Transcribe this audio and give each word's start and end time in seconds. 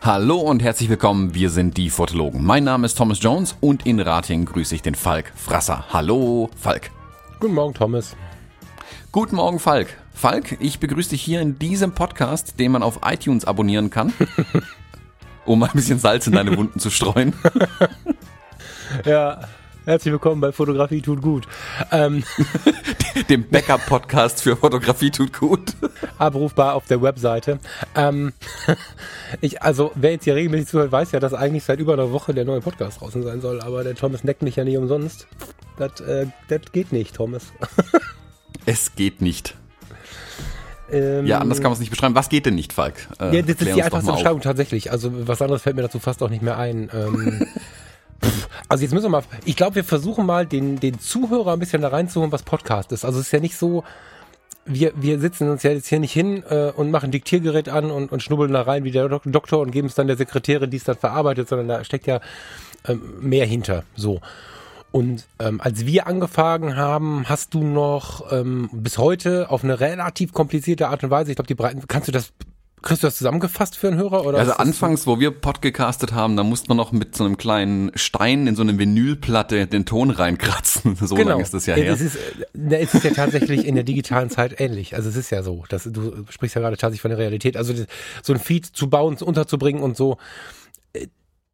Hallo 0.00 0.38
und 0.38 0.62
herzlich 0.62 0.88
willkommen, 0.88 1.34
wir 1.34 1.50
sind 1.50 1.76
die 1.76 1.90
Fotologen. 1.90 2.42
Mein 2.42 2.64
Name 2.64 2.86
ist 2.86 2.96
Thomas 2.96 3.22
Jones 3.22 3.56
und 3.60 3.84
in 3.84 4.00
Rating 4.00 4.46
grüße 4.46 4.74
ich 4.74 4.80
den 4.80 4.94
Falk 4.94 5.32
Frasser. 5.36 5.84
Hallo, 5.92 6.48
Falk. 6.56 6.90
Guten 7.38 7.52
Morgen, 7.52 7.74
Thomas. 7.74 8.16
Guten 9.12 9.36
Morgen, 9.36 9.58
Falk. 9.58 9.98
Falk, 10.14 10.56
ich 10.60 10.80
begrüße 10.80 11.10
dich 11.10 11.20
hier 11.20 11.42
in 11.42 11.58
diesem 11.58 11.92
Podcast, 11.92 12.58
den 12.58 12.72
man 12.72 12.82
auf 12.82 13.00
iTunes 13.04 13.44
abonnieren 13.44 13.90
kann, 13.90 14.14
um 15.44 15.62
ein 15.62 15.72
bisschen 15.74 15.98
Salz 15.98 16.26
in 16.26 16.32
deine 16.32 16.56
Wunden 16.56 16.80
zu 16.80 16.88
streuen. 16.88 17.34
ja, 19.04 19.42
Herzlich 19.86 20.10
willkommen 20.10 20.40
bei 20.40 20.50
Fotografie 20.50 21.00
tut 21.00 21.22
gut. 21.22 21.46
Ähm. 21.92 22.24
Dem 23.28 23.48
Backup-Podcast 23.48 24.42
für 24.42 24.56
Fotografie 24.56 25.12
tut 25.12 25.38
gut. 25.38 25.74
Abrufbar 26.18 26.74
auf 26.74 26.86
der 26.86 27.00
Webseite. 27.02 27.60
Ähm, 27.94 28.32
ich, 29.40 29.62
also, 29.62 29.92
wer 29.94 30.10
jetzt 30.10 30.24
hier 30.24 30.34
regelmäßig 30.34 30.66
zuhört, 30.66 30.90
weiß 30.90 31.12
ja, 31.12 31.20
dass 31.20 31.34
eigentlich 31.34 31.62
seit 31.62 31.78
über 31.78 31.92
einer 31.92 32.10
Woche 32.10 32.34
der 32.34 32.44
neue 32.44 32.60
Podcast 32.62 33.00
draußen 33.00 33.22
sein 33.22 33.40
soll. 33.40 33.60
Aber 33.60 33.84
der 33.84 33.94
Thomas 33.94 34.24
neckt 34.24 34.42
mich 34.42 34.56
ja 34.56 34.64
nicht 34.64 34.76
umsonst. 34.76 35.28
Das, 35.78 36.00
äh, 36.00 36.26
das 36.48 36.62
geht 36.72 36.90
nicht, 36.90 37.14
Thomas. 37.14 37.52
es 38.66 38.96
geht 38.96 39.22
nicht. 39.22 39.54
Ähm, 40.90 41.26
ja, 41.26 41.38
anders 41.38 41.58
kann 41.58 41.70
man 41.70 41.74
es 41.74 41.78
nicht 41.78 41.90
beschreiben. 41.90 42.16
Was 42.16 42.28
geht 42.28 42.46
denn 42.46 42.56
nicht, 42.56 42.72
Falk? 42.72 42.94
Äh, 43.20 43.36
ja, 43.36 43.42
das 43.42 43.50
ist 43.50 43.76
die 43.76 43.82
einfachste 43.84 44.10
Beschreibung 44.10 44.40
tatsächlich. 44.40 44.90
Also 44.90 45.28
was 45.28 45.40
anderes 45.40 45.62
fällt 45.62 45.76
mir 45.76 45.82
dazu 45.82 46.00
fast 46.00 46.24
auch 46.24 46.30
nicht 46.30 46.42
mehr 46.42 46.58
ein. 46.58 46.90
Ähm, 46.92 47.46
Also 48.68 48.82
jetzt 48.82 48.92
müssen 48.92 49.04
wir 49.04 49.10
mal, 49.10 49.22
ich 49.44 49.56
glaube, 49.56 49.76
wir 49.76 49.84
versuchen 49.84 50.26
mal 50.26 50.46
den, 50.46 50.80
den 50.80 50.98
Zuhörer 50.98 51.52
ein 51.52 51.58
bisschen 51.58 51.82
da 51.82 51.88
reinzuholen, 51.88 52.32
was 52.32 52.42
Podcast 52.42 52.92
ist. 52.92 53.04
Also 53.04 53.20
es 53.20 53.26
ist 53.26 53.32
ja 53.32 53.40
nicht 53.40 53.56
so, 53.56 53.84
wir, 54.64 54.92
wir 54.96 55.20
sitzen 55.20 55.50
uns 55.50 55.62
ja 55.62 55.70
jetzt 55.70 55.88
hier 55.88 56.00
nicht 56.00 56.12
hin 56.12 56.42
äh, 56.48 56.72
und 56.74 56.90
machen 56.90 57.10
Diktiergerät 57.10 57.68
an 57.68 57.90
und, 57.90 58.10
und 58.10 58.22
schnubbeln 58.22 58.52
da 58.52 58.62
rein 58.62 58.84
wie 58.84 58.90
der 58.90 59.08
Dok 59.08 59.22
Doktor 59.24 59.60
und 59.60 59.70
geben 59.70 59.86
es 59.86 59.94
dann 59.94 60.08
der 60.08 60.16
Sekretärin, 60.16 60.70
die 60.70 60.76
es 60.76 60.84
dann 60.84 60.96
verarbeitet, 60.96 61.48
sondern 61.48 61.68
da 61.68 61.84
steckt 61.84 62.06
ja 62.06 62.20
ähm, 62.86 63.02
mehr 63.20 63.46
hinter. 63.46 63.84
So. 63.94 64.20
Und 64.92 65.26
ähm, 65.38 65.60
als 65.60 65.84
wir 65.84 66.06
angefangen 66.06 66.76
haben, 66.76 67.28
hast 67.28 67.54
du 67.54 67.62
noch 67.62 68.32
ähm, 68.32 68.70
bis 68.72 68.98
heute 68.98 69.50
auf 69.50 69.62
eine 69.62 69.78
relativ 69.78 70.32
komplizierte 70.32 70.88
Art 70.88 71.04
und 71.04 71.10
Weise, 71.10 71.30
ich 71.30 71.36
glaube, 71.36 71.48
die 71.48 71.54
Breiten, 71.54 71.86
kannst 71.86 72.08
du 72.08 72.12
das 72.12 72.32
Kriegst 72.86 73.02
du 73.02 73.08
das 73.08 73.16
zusammengefasst 73.16 73.76
für 73.76 73.88
einen 73.88 73.96
Hörer? 73.96 74.24
Oder 74.24 74.38
also 74.38 74.52
anfangs, 74.52 75.08
wo 75.08 75.18
wir 75.18 75.32
podcastet 75.32 76.12
haben, 76.12 76.36
da 76.36 76.44
musste 76.44 76.68
man 76.68 76.76
noch 76.76 76.92
mit 76.92 77.16
so 77.16 77.24
einem 77.24 77.36
kleinen 77.36 77.90
Stein 77.96 78.46
in 78.46 78.54
so 78.54 78.62
eine 78.62 78.78
Vinylplatte 78.78 79.66
den 79.66 79.86
Ton 79.86 80.10
reinkratzen. 80.10 80.96
So 81.06 81.16
genau. 81.16 81.30
lange 81.30 81.42
ist 81.42 81.52
das 81.52 81.66
ja 81.66 81.74
her. 81.74 81.92
Es 81.92 82.00
ist, 82.00 82.16
es 82.54 82.94
ist 82.94 83.02
ja 83.02 83.10
tatsächlich 83.10 83.66
in 83.66 83.74
der 83.74 83.82
digitalen 83.82 84.30
Zeit 84.30 84.60
ähnlich. 84.60 84.94
Also 84.94 85.08
es 85.08 85.16
ist 85.16 85.30
ja 85.30 85.42
so. 85.42 85.64
Dass, 85.68 85.82
du 85.82 86.24
sprichst 86.28 86.54
ja 86.54 86.60
gerade 86.60 86.76
tatsächlich 86.76 87.00
von 87.00 87.10
der 87.10 87.18
Realität. 87.18 87.56
Also 87.56 87.74
so 88.22 88.32
ein 88.32 88.38
Feed 88.38 88.66
zu 88.66 88.88
bauen, 88.88 89.16
unterzubringen 89.16 89.82
und 89.82 89.96
so, 89.96 90.18
äh, 90.92 91.08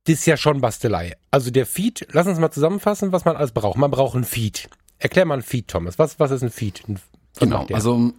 das 0.05 0.16
ist 0.16 0.27
ja 0.27 0.36
schon 0.36 0.60
Bastelei. 0.60 1.16
Also 1.30 1.50
der 1.50 1.64
Feed, 1.64 2.08
lass 2.12 2.27
uns 2.27 2.41
mal 2.41 2.50
zusammenfassen, 2.50 3.10
was 3.12 3.25
man 3.25 3.36
alles 3.36 3.53
braucht. 3.53 3.78
Man 3.78 3.91
braucht 3.91 4.16
ein 4.16 4.25
Feed. 4.25 4.69
Erklär 4.98 5.25
mal 5.25 5.38
ein 5.38 5.42
Feed, 5.42 5.69
Thomas. 5.69 5.98
Was, 5.98 6.20
was 6.20 6.30
ist 6.30 6.42
ein 6.42 6.50
Feed? 6.50 6.83
Was 6.88 7.00
genau, 7.38 7.66
also 7.72 7.97
ein 7.97 8.12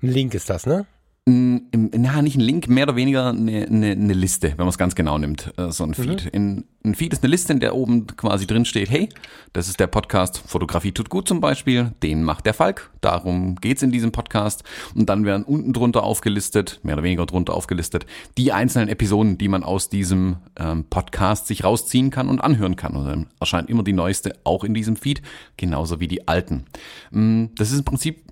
Link 0.00 0.34
ist 0.34 0.50
das, 0.50 0.66
ne? 0.66 0.86
Na, 1.30 2.22
nicht 2.22 2.36
ein 2.36 2.40
Link, 2.40 2.68
mehr 2.68 2.84
oder 2.84 2.96
weniger 2.96 3.28
eine, 3.28 3.66
eine, 3.66 3.90
eine 3.92 4.12
Liste, 4.12 4.50
wenn 4.50 4.58
man 4.58 4.68
es 4.68 4.78
ganz 4.78 4.94
genau 4.94 5.18
nimmt, 5.18 5.52
äh, 5.56 5.70
so 5.70 5.84
ein 5.84 5.94
Feed. 5.94 6.24
Mhm. 6.24 6.30
In, 6.32 6.64
ein 6.82 6.94
Feed 6.94 7.12
ist 7.12 7.22
eine 7.22 7.30
Liste, 7.30 7.52
in 7.52 7.60
der 7.60 7.74
oben 7.74 8.06
quasi 8.06 8.46
drin 8.46 8.64
steht, 8.64 8.90
hey, 8.90 9.08
das 9.52 9.68
ist 9.68 9.80
der 9.80 9.86
Podcast 9.86 10.38
Fotografie 10.46 10.92
tut 10.92 11.10
gut 11.10 11.28
zum 11.28 11.40
Beispiel, 11.40 11.92
den 12.02 12.24
macht 12.24 12.46
der 12.46 12.54
Falk, 12.54 12.90
darum 13.00 13.56
geht's 13.56 13.82
in 13.82 13.92
diesem 13.92 14.12
Podcast. 14.12 14.64
Und 14.94 15.08
dann 15.08 15.24
werden 15.24 15.44
unten 15.44 15.72
drunter 15.72 16.02
aufgelistet, 16.02 16.80
mehr 16.82 16.94
oder 16.94 17.02
weniger 17.02 17.26
drunter 17.26 17.54
aufgelistet, 17.54 18.06
die 18.38 18.52
einzelnen 18.52 18.88
Episoden, 18.88 19.36
die 19.36 19.48
man 19.48 19.62
aus 19.62 19.88
diesem 19.88 20.36
ähm, 20.58 20.84
Podcast 20.88 21.46
sich 21.46 21.64
rausziehen 21.64 22.10
kann 22.10 22.28
und 22.28 22.40
anhören 22.40 22.76
kann. 22.76 22.96
Und 22.96 23.06
dann 23.06 23.26
erscheint 23.38 23.68
immer 23.68 23.82
die 23.82 23.92
neueste 23.92 24.34
auch 24.44 24.64
in 24.64 24.74
diesem 24.74 24.96
Feed, 24.96 25.22
genauso 25.56 26.00
wie 26.00 26.08
die 26.08 26.28
alten. 26.28 26.64
Mm, 27.10 27.46
das 27.56 27.72
ist 27.72 27.78
im 27.78 27.84
Prinzip 27.84 28.22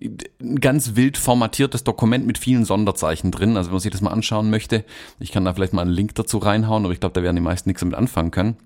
ein 0.00 0.60
ganz 0.60 0.96
wild 0.96 1.16
formatiertes 1.16 1.84
Dokument 1.84 2.26
mit 2.26 2.38
vielen 2.38 2.64
Sonderzeichen 2.64 3.30
drin. 3.30 3.56
Also 3.56 3.68
wenn 3.68 3.74
man 3.74 3.80
sich 3.80 3.92
das 3.92 4.00
mal 4.00 4.10
anschauen 4.10 4.50
möchte, 4.50 4.84
ich 5.18 5.32
kann 5.32 5.44
da 5.44 5.54
vielleicht 5.54 5.72
mal 5.72 5.82
einen 5.82 5.90
Link 5.90 6.14
dazu 6.14 6.38
reinhauen, 6.38 6.84
aber 6.84 6.92
ich 6.92 7.00
glaube, 7.00 7.14
da 7.14 7.22
werden 7.22 7.36
die 7.36 7.42
meisten 7.42 7.68
nichts 7.68 7.80
damit 7.80 7.96
anfangen 7.96 8.30
können. 8.30 8.56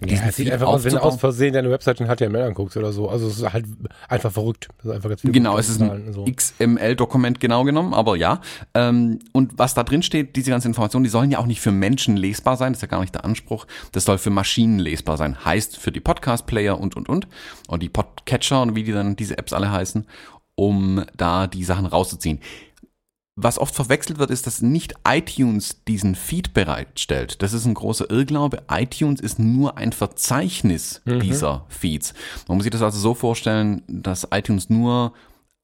Ja, 0.00 0.26
es 0.28 0.36
sieht 0.36 0.50
einfach 0.50 0.66
aus, 0.66 0.84
wenn 0.84 0.92
du 0.92 1.02
aus 1.02 1.16
Versehen 1.16 1.54
deine 1.54 1.70
Webseite 1.70 2.04
in 2.04 2.10
HTML 2.10 2.42
anguckst 2.42 2.76
oder 2.76 2.92
so. 2.92 3.08
Also 3.08 3.28
es 3.28 3.38
ist 3.38 3.52
halt 3.52 3.64
einfach 4.08 4.32
verrückt. 4.32 4.68
ist 4.82 4.90
einfach 4.90 5.08
ganz 5.08 5.22
genau, 5.22 5.56
es 5.56 5.68
ist 5.68 5.80
ein 5.80 6.12
so. 6.12 6.24
XML-Dokument 6.24 7.38
genau 7.38 7.62
genommen, 7.64 7.94
aber 7.94 8.16
ja. 8.16 8.40
Ähm, 8.74 9.20
und 9.32 9.56
was 9.56 9.74
da 9.74 9.84
drin 9.84 10.02
steht, 10.02 10.34
diese 10.34 10.50
ganzen 10.50 10.68
Informationen, 10.68 11.04
die 11.04 11.10
sollen 11.10 11.30
ja 11.30 11.38
auch 11.38 11.46
nicht 11.46 11.60
für 11.60 11.70
Menschen 11.70 12.16
lesbar 12.16 12.56
sein, 12.56 12.72
das 12.72 12.78
ist 12.78 12.82
ja 12.82 12.88
gar 12.88 13.00
nicht 13.00 13.14
der 13.14 13.24
Anspruch. 13.24 13.66
Das 13.92 14.04
soll 14.04 14.18
für 14.18 14.30
Maschinen 14.30 14.80
lesbar 14.80 15.16
sein. 15.16 15.44
Heißt 15.44 15.78
für 15.78 15.92
die 15.92 16.00
Podcast-Player 16.00 16.78
und, 16.78 16.96
und, 16.96 17.08
und. 17.08 17.28
Und 17.68 17.82
die 17.82 17.88
Podcatcher 17.88 18.62
und 18.62 18.74
wie 18.74 18.82
die 18.82 18.92
dann 18.92 19.14
diese 19.16 19.38
Apps 19.38 19.52
alle 19.52 19.70
heißen 19.70 20.06
um 20.56 21.04
da 21.16 21.46
die 21.46 21.64
Sachen 21.64 21.86
rauszuziehen. 21.86 22.40
Was 23.36 23.58
oft 23.58 23.74
verwechselt 23.74 24.18
wird, 24.18 24.30
ist, 24.30 24.46
dass 24.46 24.62
nicht 24.62 24.94
iTunes 25.06 25.82
diesen 25.88 26.14
Feed 26.14 26.54
bereitstellt. 26.54 27.42
Das 27.42 27.52
ist 27.52 27.66
ein 27.66 27.74
großer 27.74 28.08
Irrglaube. 28.08 28.62
iTunes 28.70 29.20
ist 29.20 29.40
nur 29.40 29.76
ein 29.76 29.92
Verzeichnis 29.92 31.02
mhm. 31.04 31.18
dieser 31.18 31.66
Feeds. 31.68 32.14
Man 32.46 32.56
muss 32.56 32.62
sich 32.64 32.70
das 32.70 32.82
also 32.82 32.98
so 32.98 33.14
vorstellen, 33.14 33.82
dass 33.88 34.28
iTunes 34.30 34.70
nur 34.70 35.14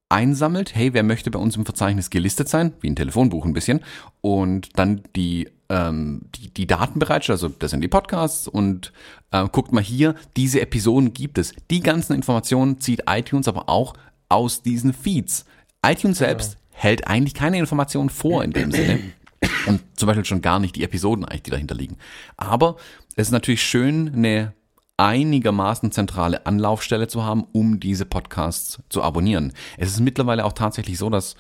einsammelt, 0.09 0.75
hey, 0.75 0.93
wer 0.93 1.05
möchte 1.05 1.31
bei 1.31 1.39
uns 1.39 1.57
im 1.57 1.65
Verzeichnis 1.65 2.11
gelistet 2.11 2.49
sein, 2.49 2.73
wie 2.81 2.91
ein 2.91 2.97
Telefonbuch 2.97 3.45
ein 3.45 3.53
bisschen, 3.53 3.81
und 4.21 4.77
dann 4.77 5.03
die, 5.15 5.49
ähm, 5.69 6.23
die, 6.35 6.53
die 6.53 6.67
Daten 6.67 6.99
bereitstellt, 6.99 7.37
also 7.37 7.49
das 7.49 7.71
sind 7.71 7.83
die 7.83 7.89
Podcasts 7.89 8.49
und 8.49 8.93
äh, 9.31 9.47
guckt 9.49 9.71
mal 9.73 9.83
hier, 9.83 10.17
diese 10.37 10.61
Episoden 10.61 11.15
gibt 11.15 11.39
es. 11.39 11.55
Die 11.71 11.81
ganzen 11.81 12.15
Informationen 12.15 12.81
zieht 12.81 13.05
iTunes 13.09 13.47
aber 13.47 13.69
auch 13.69 13.95
aus 14.29 14.63
diesen 14.63 14.93
Feeds. 14.93 15.45
iTunes 15.87 16.19
selbst 16.19 16.55
ja. 16.55 16.60
Hält 16.81 17.07
eigentlich 17.07 17.35
keine 17.35 17.59
Informationen 17.59 18.09
vor 18.09 18.43
in 18.43 18.53
dem 18.53 18.73
Sinne. 18.73 19.01
Und 19.67 19.81
zum 19.95 20.07
Beispiel 20.07 20.25
schon 20.25 20.43
gar 20.43 20.59
nicht 20.59 20.77
die 20.77 20.83
Episoden 20.83 21.25
eigentlich, 21.25 21.43
die 21.43 21.51
dahinter 21.51 21.75
liegen. 21.75 21.97
Aber 22.37 22.77
es 23.17 23.29
ist 23.29 23.33
natürlich 23.33 23.63
schön, 23.63 24.13
eine 24.15 24.55
einigermaßen 24.97 25.93
zentrale 25.93 26.47
Anlaufstelle 26.47 27.09
zu 27.09 27.25
haben, 27.25 27.45
um 27.53 27.81
diese 27.81 28.05
Podcasts 28.05 28.83
zu 28.89 29.03
abonnieren. 29.03 29.53
Es 29.79 29.91
ist 29.91 30.01
mittlerweile 30.01 30.45
auch 30.45 30.53
tatsächlich 30.53 30.99
so, 30.99 31.09
dass 31.09 31.37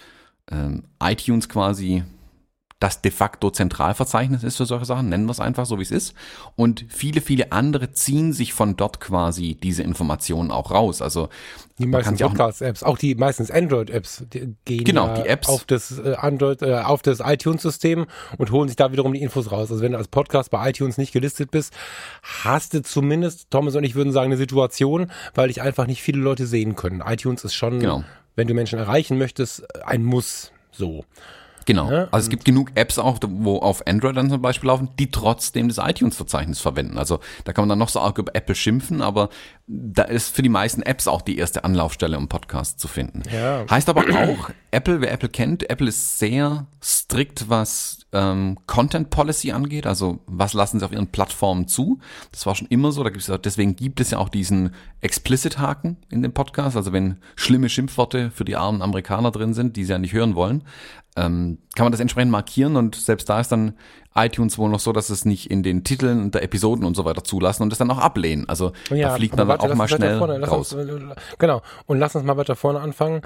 ähm, 0.50 0.84
iTunes 1.02 1.48
quasi 1.48 2.04
das 2.80 3.02
de 3.02 3.12
facto 3.12 3.50
Zentralverzeichnis 3.50 4.42
ist 4.42 4.56
für 4.56 4.64
solche 4.64 4.86
Sachen, 4.86 5.10
nennen 5.10 5.26
wir 5.26 5.32
es 5.32 5.40
einfach 5.40 5.66
so, 5.66 5.78
wie 5.78 5.82
es 5.82 5.90
ist. 5.90 6.14
Und 6.56 6.86
viele, 6.88 7.20
viele 7.20 7.52
andere 7.52 7.92
ziehen 7.92 8.32
sich 8.32 8.54
von 8.54 8.74
dort 8.74 9.00
quasi 9.00 9.54
diese 9.54 9.82
Informationen 9.82 10.50
auch 10.50 10.70
raus. 10.70 11.02
Also 11.02 11.28
die 11.78 11.86
meisten 11.86 12.16
Podcast-Apps, 12.16 12.82
auch 12.82 12.96
die 12.96 13.14
meistens 13.14 13.50
Android-Apps 13.50 14.24
gehen 14.30 14.84
genau, 14.84 15.14
die 15.14 15.28
Apps. 15.28 15.48
auf 15.48 15.66
das 15.66 15.98
äh, 15.98 16.14
Android, 16.14 16.62
äh, 16.62 16.76
auf 16.76 17.02
das 17.02 17.20
iTunes-System 17.20 18.06
und 18.38 18.50
holen 18.50 18.68
sich 18.68 18.76
da 18.76 18.92
wiederum 18.92 19.12
die 19.12 19.20
Infos 19.20 19.52
raus. 19.52 19.70
Also 19.70 19.82
wenn 19.82 19.92
du 19.92 19.98
als 19.98 20.08
Podcast 20.08 20.50
bei 20.50 20.70
iTunes 20.70 20.96
nicht 20.96 21.12
gelistet 21.12 21.50
bist, 21.50 21.74
hast 22.22 22.72
du 22.72 22.82
zumindest, 22.82 23.50
Thomas 23.50 23.76
und 23.76 23.84
ich 23.84 23.94
würden 23.94 24.12
sagen, 24.12 24.30
eine 24.30 24.38
Situation, 24.38 25.10
weil 25.34 25.48
dich 25.48 25.60
einfach 25.60 25.86
nicht 25.86 26.00
viele 26.00 26.20
Leute 26.22 26.46
sehen 26.46 26.76
können. 26.76 27.02
iTunes 27.06 27.44
ist 27.44 27.54
schon, 27.54 27.80
genau. 27.80 28.04
wenn 28.36 28.48
du 28.48 28.54
Menschen 28.54 28.78
erreichen 28.78 29.18
möchtest, 29.18 29.64
ein 29.84 30.02
Muss. 30.02 30.50
So. 30.72 31.04
Genau. 31.70 31.88
Ja, 31.88 32.08
also 32.10 32.24
es 32.24 32.30
gibt 32.30 32.44
genug 32.44 32.72
Apps 32.74 32.98
auch, 32.98 33.20
wo 33.28 33.58
auf 33.58 33.86
Android 33.86 34.16
dann 34.16 34.28
zum 34.28 34.42
Beispiel 34.42 34.66
laufen, 34.66 34.88
die 34.98 35.12
trotzdem 35.12 35.68
das 35.68 35.78
iTunes-Verzeichnis 35.78 36.58
verwenden. 36.58 36.98
Also 36.98 37.20
da 37.44 37.52
kann 37.52 37.62
man 37.62 37.68
dann 37.68 37.78
noch 37.78 37.90
so 37.90 38.00
arg 38.00 38.18
über 38.18 38.34
Apple 38.34 38.56
schimpfen, 38.56 39.02
aber 39.02 39.28
da 39.72 40.02
ist 40.02 40.34
für 40.34 40.42
die 40.42 40.48
meisten 40.48 40.82
Apps 40.82 41.06
auch 41.06 41.22
die 41.22 41.38
erste 41.38 41.62
Anlaufstelle, 41.62 42.18
um 42.18 42.28
Podcasts 42.28 42.76
zu 42.76 42.88
finden. 42.88 43.22
Ja. 43.32 43.64
Heißt 43.70 43.88
aber 43.88 44.00
auch, 44.00 44.50
Apple, 44.72 45.00
wer 45.00 45.12
Apple 45.12 45.28
kennt, 45.28 45.70
Apple 45.70 45.88
ist 45.88 46.18
sehr 46.18 46.66
strikt, 46.82 47.48
was 47.48 48.00
ähm, 48.12 48.58
Content 48.66 49.10
Policy 49.10 49.52
angeht, 49.52 49.86
also 49.86 50.18
was 50.26 50.54
lassen 50.54 50.80
sie 50.80 50.84
auf 50.84 50.90
ihren 50.90 51.12
Plattformen 51.12 51.68
zu. 51.68 52.00
Das 52.32 52.46
war 52.46 52.56
schon 52.56 52.66
immer 52.66 52.90
so, 52.90 53.04
da 53.04 53.10
gibt's, 53.10 53.30
deswegen 53.44 53.76
gibt 53.76 54.00
es 54.00 54.10
ja 54.10 54.18
auch 54.18 54.28
diesen 54.28 54.74
Explicit-Haken 55.02 55.98
in 56.10 56.22
dem 56.22 56.32
Podcast, 56.32 56.76
also 56.76 56.92
wenn 56.92 57.18
schlimme 57.36 57.68
Schimpfworte 57.68 58.32
für 58.32 58.44
die 58.44 58.56
armen 58.56 58.82
Amerikaner 58.82 59.30
drin 59.30 59.54
sind, 59.54 59.76
die 59.76 59.84
sie 59.84 59.92
ja 59.92 59.98
nicht 59.98 60.12
hören 60.12 60.34
wollen, 60.34 60.64
ähm, 61.16 61.58
kann 61.76 61.84
man 61.84 61.92
das 61.92 62.00
entsprechend 62.00 62.32
markieren 62.32 62.76
und 62.76 62.96
selbst 62.96 63.28
da 63.28 63.40
ist 63.40 63.52
dann 63.52 63.74
iTunes 64.14 64.58
wohl 64.58 64.68
noch 64.68 64.80
so, 64.80 64.92
dass 64.92 65.08
es 65.10 65.24
nicht 65.24 65.50
in 65.50 65.62
den 65.62 65.84
Titeln 65.84 66.30
der 66.30 66.42
Episoden 66.42 66.84
und 66.84 66.96
so 66.96 67.04
weiter 67.04 67.22
zulassen 67.22 67.62
und 67.62 67.72
es 67.72 67.78
dann 67.78 67.90
auch 67.90 67.98
ablehnen. 67.98 68.48
Also 68.48 68.72
ja, 68.90 69.08
da 69.08 69.14
fliegt 69.14 69.36
man 69.36 69.46
warte, 69.46 69.62
dann 69.62 69.72
auch 69.72 69.76
mal 69.76 69.88
schnell 69.88 70.18
raus. 70.18 70.72
Uns, 70.72 70.90
äh, 70.90 70.98
genau. 71.38 71.62
Und 71.86 71.98
lass 71.98 72.16
uns 72.16 72.24
mal 72.24 72.36
weiter 72.36 72.56
vorne 72.56 72.80
anfangen. 72.80 73.22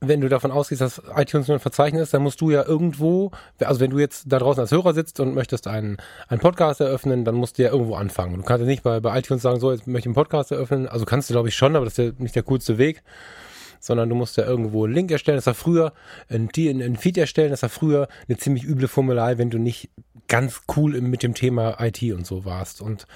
Wenn 0.00 0.20
du 0.20 0.28
davon 0.28 0.50
ausgehst, 0.50 0.80
dass 0.80 1.02
iTunes 1.16 1.48
nur 1.48 1.56
ein 1.56 1.60
Verzeichnis 1.60 2.02
ist, 2.02 2.14
dann 2.14 2.22
musst 2.22 2.40
du 2.40 2.50
ja 2.50 2.64
irgendwo, 2.64 3.32
also 3.58 3.80
wenn 3.80 3.90
du 3.90 3.98
jetzt 3.98 4.24
da 4.28 4.38
draußen 4.38 4.60
als 4.60 4.70
Hörer 4.70 4.94
sitzt 4.94 5.20
und 5.20 5.34
möchtest 5.34 5.66
einen, 5.66 5.98
einen 6.28 6.40
Podcast 6.40 6.80
eröffnen, 6.80 7.24
dann 7.24 7.34
musst 7.34 7.58
du 7.58 7.62
ja 7.62 7.70
irgendwo 7.70 7.96
anfangen. 7.96 8.36
Du 8.36 8.42
kannst 8.42 8.60
ja 8.60 8.66
nicht 8.66 8.82
bei, 8.82 9.00
bei 9.00 9.18
iTunes 9.18 9.42
sagen, 9.42 9.60
so, 9.60 9.72
jetzt 9.72 9.86
möchte 9.86 10.00
ich 10.00 10.06
einen 10.06 10.14
Podcast 10.14 10.52
eröffnen. 10.52 10.88
Also 10.88 11.04
kannst 11.04 11.28
du, 11.28 11.34
glaube 11.34 11.48
ich, 11.48 11.56
schon, 11.56 11.76
aber 11.76 11.84
das 11.84 11.98
ist 11.98 12.04
ja 12.04 12.12
nicht 12.18 12.34
der 12.34 12.44
coolste 12.44 12.78
Weg 12.78 13.02
sondern 13.80 14.08
du 14.08 14.14
musst 14.14 14.36
ja 14.36 14.44
irgendwo 14.44 14.84
einen 14.84 14.94
Link 14.94 15.10
erstellen. 15.10 15.38
Das 15.38 15.46
war 15.46 15.54
früher 15.54 15.92
ein, 16.28 16.50
ein 16.56 16.96
Feed 16.96 17.18
erstellen, 17.18 17.50
das 17.50 17.62
war 17.62 17.68
früher 17.68 18.08
eine 18.28 18.38
ziemlich 18.38 18.64
üble 18.64 18.88
Formular, 18.88 19.38
wenn 19.38 19.50
du 19.50 19.58
nicht 19.58 19.90
ganz 20.28 20.62
cool 20.76 21.00
mit 21.00 21.22
dem 21.22 21.34
Thema 21.34 21.76
IT 21.80 22.02
und 22.12 22.26
so 22.26 22.44
warst. 22.44 22.80
Und 22.80 23.06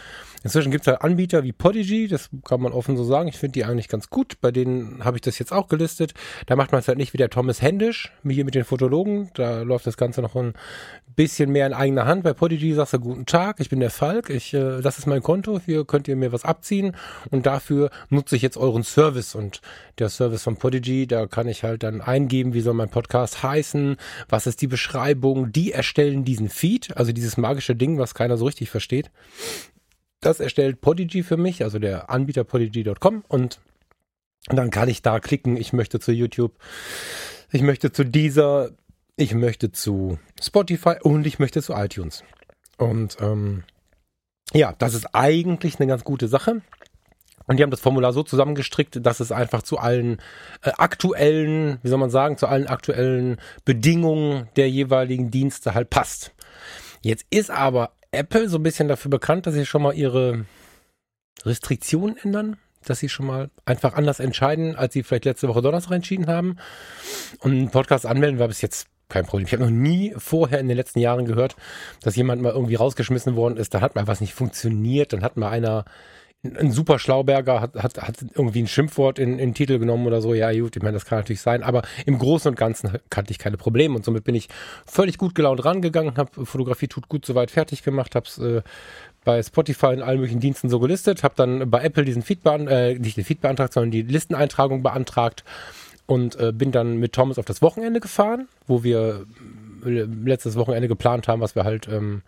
inzwischen 0.44 0.70
gibt 0.70 0.82
es 0.82 0.87
halt 0.87 1.02
Anbieter 1.02 1.43
wie 1.43 1.52
Podigy, 1.52 2.06
das 2.06 2.31
kann 2.44 2.61
man 2.61 2.73
offen 2.73 2.96
so 2.96 3.02
sagen. 3.02 3.29
Ich 3.29 3.38
finde 3.38 3.52
die 3.52 3.64
eigentlich 3.64 3.88
ganz 3.88 4.08
gut. 4.08 4.41
Bei 4.41 4.52
denen 4.52 5.05
habe 5.05 5.17
ich 5.17 5.23
das 5.23 5.38
jetzt 5.41 5.52
auch 5.52 5.67
gelistet. 5.67 6.14
Da 6.46 6.55
macht 6.55 6.70
man 6.70 6.79
es 6.79 6.87
halt 6.87 6.99
nicht 6.99 7.12
wie 7.12 7.19
der 7.19 7.31
Thomas 7.31 7.61
händisch, 7.61 8.12
hier 8.23 8.44
mit 8.44 8.55
den 8.55 8.64
Fotologen. 8.64 9.31
Da 9.35 9.62
läuft 9.62 9.87
das 9.87 9.96
Ganze 9.96 10.23
noch 10.23 10.37
ein 10.37 10.55
bisschen 11.17 11.50
mehr 11.50 11.67
in 11.67 11.73
eigener 11.73 12.06
Hand. 12.06 12.23
Bei 12.23 12.32
Podigy 12.32 12.75
sagst 12.75 12.94
du 12.94 12.99
guten 12.99 13.26
Tag, 13.26 13.61
ich 13.61 13.69
bin 13.69 13.81
der 13.81 13.91
Falk, 13.91 14.31
ich, 14.31 14.52
äh, 14.55 14.81
das 14.81 14.99
ist 14.99 15.06
mein 15.06 15.23
Konto, 15.23 15.61
hier 15.64 15.85
könnt 15.85 16.08
ihr 16.08 16.17
mir 16.17 16.32
was 16.32 16.44
abziehen 16.44 16.96
und 17.31 17.46
dafür 17.46 17.91
nutze 18.11 18.37
ich 18.37 18.43
jetzt 18.43 18.56
euren 18.56 18.82
Service 18.82 19.35
und 19.35 19.61
der 19.99 20.08
Service 20.08 20.43
von 20.43 20.56
Podigy, 20.56 21.06
da 21.06 21.26
kann 21.26 21.49
ich 21.49 21.62
halt 21.62 21.82
dann 21.82 22.00
eingeben, 22.00 22.55
wie 22.55 22.61
soll 22.61 22.75
mein 22.75 22.88
Podcast 22.88 23.43
heißen, 23.43 23.96
was 24.29 24.46
ist 24.46 24.61
die 24.61 24.67
Beschreibung, 24.67 25.52
die 25.52 25.73
erstellen 25.73 26.25
diesen 26.25 26.49
Feed, 26.49 26.96
also 26.96 27.12
dieses 27.12 27.37
magische 27.37 27.76
Ding, 27.76 27.99
was 27.99 28.14
keiner 28.14 28.37
so 28.37 28.46
richtig 28.46 28.70
versteht. 28.70 29.11
Das 30.24 30.40
erstellt 30.40 30.80
Podigy 30.80 31.22
für 31.22 31.36
mich, 31.36 31.62
also 31.62 31.78
der 31.78 32.08
Anbieter 32.08 32.44
podigy.com 32.44 33.24
und 33.28 33.60
dann 34.46 34.70
kann 34.70 34.88
ich 34.88 35.02
da 35.02 35.20
klicken, 35.20 35.58
ich 35.58 35.74
möchte 35.74 36.00
zu 36.00 36.12
YouTube, 36.12 36.54
ich 37.52 37.60
möchte 37.60 37.92
zu 37.92 38.04
dieser, 38.04 38.70
ich 39.16 39.34
möchte 39.34 39.70
zu 39.70 40.18
Spotify 40.40 40.94
und 41.02 41.26
ich 41.26 41.38
möchte 41.38 41.62
zu 41.62 41.74
iTunes. 41.74 42.24
Und 42.78 43.18
ähm, 43.20 43.64
ja, 44.54 44.74
das 44.78 44.94
ist 44.94 45.14
eigentlich 45.14 45.78
eine 45.78 45.88
ganz 45.88 46.04
gute 46.04 46.26
Sache. 46.28 46.62
Und 47.46 47.58
die 47.58 47.62
haben 47.62 47.70
das 47.70 47.80
Formular 47.80 48.14
so 48.14 48.22
zusammengestrickt, 48.22 49.04
dass 49.04 49.20
es 49.20 49.30
einfach 49.30 49.60
zu 49.60 49.76
allen 49.76 50.16
äh, 50.62 50.70
aktuellen, 50.78 51.80
wie 51.82 51.88
soll 51.88 51.98
man 51.98 52.08
sagen, 52.08 52.38
zu 52.38 52.46
allen 52.46 52.66
aktuellen 52.66 53.36
Bedingungen 53.66 54.48
der 54.56 54.70
jeweiligen 54.70 55.30
Dienste 55.30 55.74
halt 55.74 55.90
passt. 55.90 56.32
Jetzt 57.02 57.26
ist 57.28 57.50
aber 57.50 57.92
Apple 58.14 58.49
so 58.49 58.58
ein 58.58 58.62
bisschen 58.62 58.88
dafür 58.88 59.11
bekannt, 59.11 59.46
dass 59.46 59.55
sie 59.55 59.66
schon 59.66 59.82
mal 59.82 59.94
ihre 59.94 60.44
Restriktionen 61.44 62.16
ändern, 62.16 62.56
dass 62.84 62.99
sie 62.99 63.08
schon 63.08 63.26
mal 63.26 63.50
einfach 63.64 63.94
anders 63.94 64.20
entscheiden, 64.20 64.76
als 64.76 64.94
sie 64.94 65.02
vielleicht 65.02 65.25
letzte 65.25 65.49
Woche 65.49 65.62
Donnerstag 65.62 65.94
entschieden 65.94 66.26
haben. 66.26 66.56
Und 67.40 67.52
einen 67.52 67.70
Podcast 67.70 68.06
anmelden 68.06 68.38
war 68.38 68.49
bis 68.49 68.62
jetzt 68.62 68.88
kein 69.08 69.26
Problem. 69.26 69.46
Ich 69.46 69.52
habe 69.52 69.64
noch 69.64 69.70
nie 69.70 70.14
vorher 70.16 70.61
in 70.61 70.69
den 70.69 70.76
letzten 70.76 70.99
Jahren 70.99 71.26
gehört, 71.26 71.56
dass 72.02 72.16
jemand 72.16 72.43
mal 72.43 72.52
irgendwie 72.52 72.75
rausgeschmissen 72.75 73.37
worden 73.37 73.56
ist. 73.56 73.75
Da 73.75 73.81
hat 73.81 73.94
mal 73.94 74.06
was 74.06 74.20
nicht 74.20 74.34
funktioniert. 74.34 75.12
Dann 75.12 75.22
hat 75.22 75.37
mal 75.37 75.50
einer 75.50 75.84
ein 76.44 76.70
super 76.73 76.99
Schlauberger 76.99 77.61
hat, 77.61 77.75
hat, 77.75 78.00
hat 78.00 78.17
irgendwie 78.35 78.62
ein 78.62 78.67
Schimpfwort 78.67 79.19
in, 79.19 79.32
in 79.32 79.50
den 79.50 79.55
Titel 79.55 79.79
genommen 79.79 80.06
oder 80.06 80.20
so. 80.20 80.35
Ja, 80.35 80.52
gut, 80.52 80.76
ich 80.76 80.82
meine, 80.82 80.94
das 80.94 81.06
kann 81.06 81.19
natürlich 81.19 81.41
sein, 81.41 81.62
aber 81.62 81.82
im 82.05 82.19
Großen 82.19 82.50
und 82.50 82.56
Ganzen 82.56 82.99
kannte 83.11 83.31
ich 83.31 83.38
keine 83.38 83.56
Probleme 83.56 83.94
und 83.96 84.05
somit 84.05 84.25
bin 84.25 84.35
ich 84.35 84.49
völlig 84.87 85.17
gut 85.19 85.35
gelaunt 85.35 85.64
rangegangen, 85.64 86.17
habe 86.17 86.44
Fotografie 86.44 86.88
tut 86.88 87.08
gut 87.08 87.25
soweit 87.25 87.50
fertig 87.50 87.82
gemacht, 87.82 88.14
habe 88.14 88.26
es 88.26 88.38
äh, 88.38 88.62
bei 89.25 89.43
Spotify 89.43 89.94
in 89.94 90.02
allen 90.02 90.19
möglichen 90.19 90.41
Diensten 90.41 90.69
so 90.69 90.79
gelistet, 90.79 91.23
habe 91.23 91.35
dann 91.37 91.70
bei 91.70 91.82
Apple 91.82 92.05
diesen 92.05 92.23
Feed 92.23 92.44
äh, 92.44 92.99
nicht 92.99 93.17
den 93.17 93.25
Feed 93.25 93.41
beantragt, 93.41 93.73
sondern 93.73 93.91
die 93.91 94.02
Listeneintragung 94.02 94.82
beantragt 94.82 95.44
und 96.06 96.38
äh, 96.38 96.52
bin 96.52 96.73
dann 96.73 96.99
mit 96.99 97.14
Thomas 97.14 97.38
auf 97.38 97.46
das 97.46 97.62
Wochenende 97.62 98.00
gefahren, 98.00 98.49
wo 98.67 98.85
wir 98.85 99.25
äh, 99.85 100.02
letztes 100.02 100.56
Wochenende 100.56 100.88
geplant 100.88 101.29
haben, 101.29 101.41
was 101.41 101.55
wir 101.55 101.64
halt, 101.64 101.88
ähm, 101.88 102.23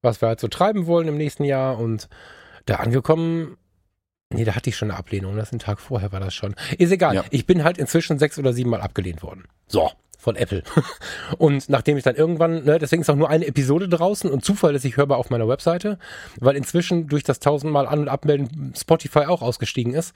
was 0.00 0.22
wir 0.22 0.28
halt 0.28 0.38
so 0.38 0.46
treiben 0.46 0.86
wollen 0.86 1.08
im 1.08 1.16
nächsten 1.16 1.42
Jahr 1.42 1.78
und 1.78 2.08
da 2.68 2.76
angekommen, 2.76 3.56
nee, 4.30 4.44
da 4.44 4.54
hatte 4.54 4.70
ich 4.70 4.76
schon 4.76 4.90
eine 4.90 4.98
Ablehnung. 4.98 5.36
Das 5.36 5.48
ist 5.48 5.54
ein 5.54 5.58
Tag 5.58 5.80
vorher 5.80 6.12
war 6.12 6.20
das 6.20 6.34
schon. 6.34 6.54
Ist 6.78 6.92
egal. 6.92 7.14
Ja. 7.14 7.24
Ich 7.30 7.46
bin 7.46 7.64
halt 7.64 7.78
inzwischen 7.78 8.18
sechs 8.18 8.38
oder 8.38 8.52
sieben 8.52 8.70
Mal 8.70 8.80
abgelehnt 8.80 9.22
worden. 9.22 9.44
So 9.66 9.90
von 10.18 10.34
Apple. 10.34 10.64
Und 11.38 11.68
nachdem 11.68 11.96
ich 11.96 12.02
dann 12.02 12.16
irgendwann, 12.16 12.64
ne, 12.64 12.78
deswegen 12.78 13.02
ist 13.02 13.08
auch 13.08 13.16
nur 13.16 13.30
eine 13.30 13.46
Episode 13.46 13.88
draußen 13.88 14.28
und 14.30 14.46
ich 14.84 14.96
hörbar 14.96 15.16
auf 15.16 15.30
meiner 15.30 15.46
Webseite, 15.46 15.98
weil 16.40 16.56
inzwischen 16.56 17.06
durch 17.06 17.22
das 17.22 17.38
tausendmal 17.38 17.86
An- 17.86 18.00
und 18.00 18.08
Abmelden 18.08 18.74
Spotify 18.76 19.20
auch 19.20 19.42
ausgestiegen 19.42 19.94
ist. 19.94 20.12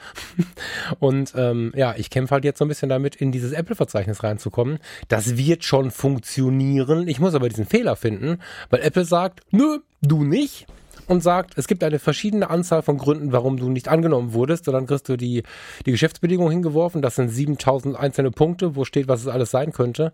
Und 0.99 1.33
ähm, 1.37 1.73
ja, 1.77 1.95
ich 1.97 2.11
kämpfe 2.11 2.35
halt 2.35 2.45
jetzt 2.45 2.59
so 2.59 2.65
ein 2.65 2.69
bisschen 2.69 2.89
damit, 2.89 3.15
in 3.15 3.31
dieses 3.31 3.53
Apple-Verzeichnis 3.53 4.23
reinzukommen. 4.23 4.79
Das 5.09 5.37
wird 5.37 5.65
schon 5.65 5.91
funktionieren. 5.91 7.07
Ich 7.07 7.21
muss 7.21 7.35
aber 7.35 7.49
diesen 7.49 7.67
Fehler 7.67 7.95
finden, 7.95 8.41
weil 8.71 8.83
Apple 8.83 9.05
sagt, 9.05 9.41
nö, 9.51 9.79
du 10.01 10.25
nicht 10.25 10.67
und 11.07 11.23
sagt, 11.23 11.57
es 11.57 11.67
gibt 11.67 11.85
eine 11.85 11.99
verschiedene 11.99 12.51
Anzahl 12.51 12.83
von 12.83 12.99
Gründen, 12.99 13.33
warum 13.33 13.57
du 13.57 13.69
nicht 13.69 13.89
angenommen 13.89 14.33
wurdest. 14.33 14.69
Und 14.69 14.75
dann 14.75 14.87
kriegst 14.87 15.09
du 15.09 15.17
die, 15.17 15.43
die 15.87 15.93
Geschäftsbedingungen 15.93 16.53
hingeworfen. 16.53 17.03
Das 17.03 17.17
sind 17.17 17.29
7000 17.29 17.97
einzelne 17.97 18.31
Punkte, 18.31 18.77
wo 18.77 18.85
steht, 18.85 19.09
was 19.09 19.21
es 19.21 19.29
alles 19.29 19.51
sein 19.51 19.73
könnte. 19.73 20.13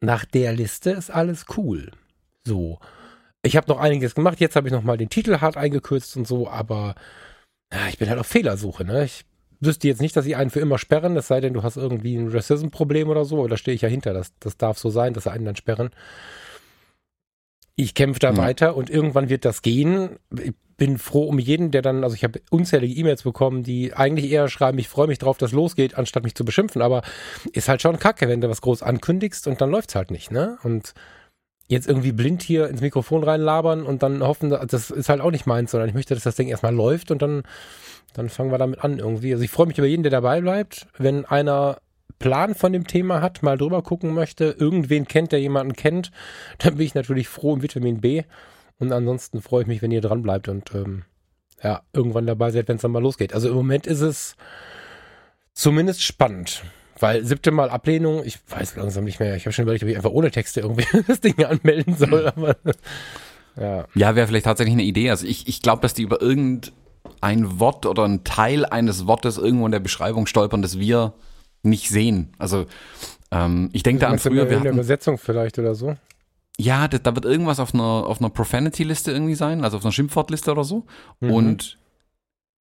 Nach 0.00 0.24
der 0.24 0.52
Liste 0.52 0.90
ist 0.90 1.10
alles 1.10 1.46
cool. 1.56 1.90
So. 2.46 2.78
Ich 3.42 3.56
habe 3.56 3.68
noch 3.68 3.78
einiges 3.78 4.14
gemacht. 4.14 4.40
Jetzt 4.40 4.56
habe 4.56 4.68
ich 4.68 4.72
noch 4.72 4.82
mal 4.82 4.96
den 4.96 5.08
Titel 5.08 5.40
hart 5.40 5.56
eingekürzt 5.56 6.16
und 6.16 6.26
so, 6.26 6.48
aber 6.48 6.94
ja, 7.72 7.88
ich 7.88 7.98
bin 7.98 8.08
halt 8.08 8.20
auf 8.20 8.26
Fehlersuche. 8.26 8.84
Ne? 8.84 9.04
Ich 9.04 9.24
wüsste 9.60 9.88
jetzt 9.88 10.00
nicht, 10.00 10.16
dass 10.16 10.24
sie 10.24 10.36
einen 10.36 10.50
für 10.50 10.60
immer 10.60 10.78
sperren, 10.78 11.16
es 11.16 11.28
sei 11.28 11.40
denn, 11.40 11.54
du 11.54 11.62
hast 11.62 11.76
irgendwie 11.76 12.16
ein 12.16 12.28
Racism-Problem 12.28 13.08
oder 13.08 13.24
so. 13.24 13.38
Oder 13.38 13.56
stehe 13.56 13.74
ich 13.74 13.82
ja 13.82 13.88
hinter. 13.88 14.12
Das, 14.12 14.32
das 14.38 14.56
darf 14.56 14.78
so 14.78 14.90
sein, 14.90 15.14
dass 15.14 15.24
sie 15.24 15.32
einen 15.32 15.44
dann 15.44 15.56
sperren. 15.56 15.90
Ich 17.76 17.94
kämpfe 17.94 18.20
da 18.20 18.32
mhm. 18.32 18.36
weiter 18.36 18.76
und 18.76 18.90
irgendwann 18.90 19.28
wird 19.28 19.44
das 19.44 19.62
gehen. 19.62 20.18
Ich 20.42 20.52
bin 20.76 20.98
froh 20.98 21.24
um 21.24 21.38
jeden, 21.38 21.70
der 21.70 21.82
dann, 21.82 22.02
also 22.02 22.16
ich 22.16 22.24
habe 22.24 22.40
unzählige 22.50 22.94
E-Mails 22.94 23.22
bekommen, 23.22 23.62
die 23.62 23.94
eigentlich 23.94 24.30
eher 24.30 24.48
schreiben, 24.48 24.78
ich 24.78 24.88
freue 24.88 25.06
mich 25.06 25.18
drauf, 25.18 25.38
dass 25.38 25.52
losgeht, 25.52 25.96
anstatt 25.96 26.24
mich 26.24 26.34
zu 26.34 26.44
beschimpfen. 26.44 26.82
Aber 26.82 27.02
ist 27.52 27.68
halt 27.68 27.80
schon 27.82 27.98
kacke, 27.98 28.28
wenn 28.28 28.40
du 28.40 28.48
was 28.48 28.60
groß 28.60 28.82
ankündigst 28.82 29.46
und 29.46 29.60
dann 29.60 29.70
läuft's 29.70 29.94
halt 29.94 30.10
nicht, 30.10 30.30
ne? 30.30 30.58
Und 30.62 30.94
jetzt 31.68 31.88
irgendwie 31.88 32.12
blind 32.12 32.42
hier 32.42 32.68
ins 32.68 32.80
Mikrofon 32.80 33.24
reinlabern 33.24 33.84
und 33.84 34.02
dann 34.02 34.22
hoffen, 34.22 34.50
das 34.50 34.90
ist 34.90 35.08
halt 35.08 35.20
auch 35.20 35.30
nicht 35.30 35.46
meins, 35.46 35.70
sondern 35.70 35.88
ich 35.88 35.94
möchte, 35.94 36.14
dass 36.14 36.24
das 36.24 36.36
Ding 36.36 36.48
erstmal 36.48 36.74
läuft 36.74 37.10
und 37.10 37.22
dann, 37.22 37.44
dann 38.12 38.28
fangen 38.28 38.50
wir 38.50 38.58
damit 38.58 38.84
an 38.84 38.98
irgendwie. 38.98 39.32
Also 39.32 39.44
ich 39.44 39.50
freue 39.50 39.66
mich 39.66 39.78
über 39.78 39.86
jeden, 39.86 40.02
der 40.02 40.10
dabei 40.10 40.40
bleibt. 40.40 40.86
Wenn 40.98 41.24
einer 41.24 41.78
Plan 42.18 42.54
von 42.54 42.72
dem 42.72 42.86
Thema 42.86 43.20
hat, 43.20 43.42
mal 43.42 43.58
drüber 43.58 43.82
gucken 43.82 44.14
möchte, 44.14 44.56
irgendwen 44.58 45.06
kennt, 45.06 45.32
der 45.32 45.40
jemanden 45.40 45.74
kennt, 45.74 46.10
dann 46.58 46.76
bin 46.76 46.86
ich 46.86 46.94
natürlich 46.94 47.28
froh 47.28 47.54
im 47.54 47.62
Vitamin 47.62 48.00
B. 48.00 48.22
Und 48.78 48.92
ansonsten 48.92 49.42
freue 49.42 49.62
ich 49.62 49.68
mich, 49.68 49.82
wenn 49.82 49.92
ihr 49.92 50.00
dran 50.00 50.22
bleibt 50.22 50.48
und 50.48 50.74
ähm, 50.74 51.04
ja, 51.62 51.82
irgendwann 51.92 52.26
dabei 52.26 52.50
seid, 52.50 52.68
wenn 52.68 52.76
es 52.76 52.82
dann 52.82 52.90
mal 52.90 53.02
losgeht. 53.02 53.32
Also 53.32 53.48
im 53.48 53.54
Moment 53.54 53.86
ist 53.86 54.00
es 54.00 54.36
zumindest 55.52 56.02
spannend. 56.02 56.64
Weil 56.98 57.24
siebte 57.24 57.50
Mal 57.50 57.70
Ablehnung, 57.70 58.22
ich 58.24 58.38
weiß 58.48 58.76
langsam 58.76 59.04
nicht 59.04 59.18
mehr. 59.18 59.34
Ich 59.34 59.44
habe 59.44 59.52
schon 59.52 59.64
überlegt, 59.64 59.82
ob 59.82 59.90
ich 59.90 59.96
einfach 59.96 60.10
ohne 60.10 60.30
Texte 60.30 60.60
irgendwie 60.60 60.86
das 61.06 61.20
Ding 61.20 61.44
anmelden 61.44 61.96
soll. 61.96 62.28
Aber, 62.28 62.56
ja, 63.56 63.86
ja 63.94 64.14
wäre 64.14 64.26
vielleicht 64.26 64.44
tatsächlich 64.44 64.74
eine 64.74 64.84
Idee. 64.84 65.10
Also 65.10 65.26
ich, 65.26 65.48
ich 65.48 65.62
glaube, 65.62 65.82
dass 65.82 65.94
die 65.94 66.02
über 66.02 66.20
irgendein 66.20 67.58
Wort 67.58 67.86
oder 67.86 68.04
ein 68.04 68.24
Teil 68.24 68.64
eines 68.64 69.06
Wortes 69.06 69.38
irgendwo 69.38 69.66
in 69.66 69.72
der 69.72 69.80
Beschreibung 69.80 70.26
stolpern, 70.26 70.62
dass 70.62 70.78
wir 70.78 71.14
nicht 71.62 71.88
sehen. 71.88 72.32
Also 72.38 72.66
ähm, 73.30 73.70
ich 73.72 73.82
denke 73.82 74.00
da 74.00 74.08
an 74.08 74.18
früher. 74.18 74.48
Wir 74.48 74.60
hatten, 74.60 74.68
Übersetzung 74.68 75.18
vielleicht 75.18 75.58
oder 75.58 75.74
so. 75.74 75.96
Ja, 76.58 76.86
da, 76.86 76.98
da 76.98 77.14
wird 77.14 77.24
irgendwas 77.24 77.60
auf 77.60 77.74
einer, 77.74 77.82
auf 77.82 78.20
einer 78.20 78.30
Profanity-Liste 78.30 79.10
irgendwie 79.10 79.34
sein, 79.34 79.64
also 79.64 79.78
auf 79.78 79.84
einer 79.84 79.92
Schimpfwortliste 79.92 80.50
oder 80.50 80.64
so. 80.64 80.84
Mhm. 81.20 81.30
Und 81.30 81.78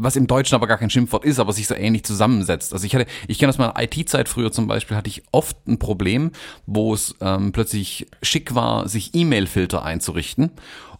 was 0.02 0.16
im 0.16 0.28
Deutschen 0.28 0.56
aber 0.56 0.68
gar 0.68 0.78
kein 0.78 0.90
Schimpfwort 0.90 1.26
ist, 1.26 1.40
aber 1.40 1.54
sich 1.54 1.68
so 1.68 1.76
ähnlich 1.76 2.04
zusammensetzt. 2.04 2.74
Also 2.74 2.86
ich 2.86 2.96
hatte, 2.96 3.06
ich 3.28 3.40
kenne 3.40 3.50
aus 3.50 3.58
meiner 3.58 3.76
IT-Zeit 3.78 4.28
früher 4.28 4.52
zum 4.52 4.68
Beispiel, 4.68 4.98
hatte 4.98 5.10
ich 5.10 5.24
oft 5.32 5.56
ein 5.68 5.80
Problem, 5.80 6.32
wo 6.66 6.94
es 6.94 7.16
ähm, 7.22 7.52
plötzlich 7.52 8.08
schick 8.22 8.56
war, 8.56 8.90
sich 8.90 9.14
E-Mail-Filter 9.14 9.84
einzurichten 9.84 10.52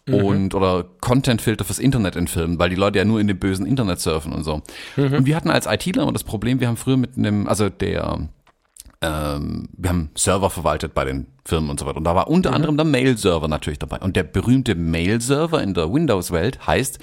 mhm. 0.06 0.14
und 0.14 0.54
oder 0.54 0.84
Content-Filter 1.00 1.64
fürs 1.64 1.78
Internet 1.78 2.16
entfilmen, 2.16 2.58
weil 2.58 2.70
die 2.70 2.76
Leute 2.76 2.98
ja 2.98 3.04
nur 3.04 3.20
in 3.20 3.26
dem 3.26 3.38
bösen 3.38 3.66
Internet 3.66 4.00
surfen 4.00 4.32
und 4.32 4.44
so. 4.44 4.62
Mhm. 4.96 5.14
Und 5.14 5.26
wir 5.26 5.36
hatten 5.36 5.50
als 5.50 5.66
ITler 5.66 6.02
immer 6.02 6.12
das 6.12 6.24
Problem, 6.24 6.60
wir 6.60 6.68
haben 6.68 6.76
früher 6.76 6.96
mit 6.96 7.16
einem, 7.16 7.48
also 7.48 7.68
der 7.68 8.28
ähm, 9.02 9.68
wir 9.76 9.90
haben 9.90 10.10
Server 10.14 10.48
verwaltet 10.48 10.94
bei 10.94 11.04
den 11.04 11.26
Firmen 11.44 11.70
und 11.70 11.80
so 11.80 11.86
weiter. 11.86 11.96
Und 11.96 12.04
da 12.04 12.14
war 12.14 12.28
unter 12.28 12.50
mhm. 12.50 12.56
anderem 12.56 12.76
der 12.76 12.86
Mail-Server 12.86 13.48
natürlich 13.48 13.80
dabei. 13.80 13.98
Und 13.98 14.14
der 14.14 14.22
berühmte 14.22 14.76
Mail-Server 14.76 15.60
in 15.60 15.74
der 15.74 15.92
Windows-Welt 15.92 16.66
heißt 16.66 17.00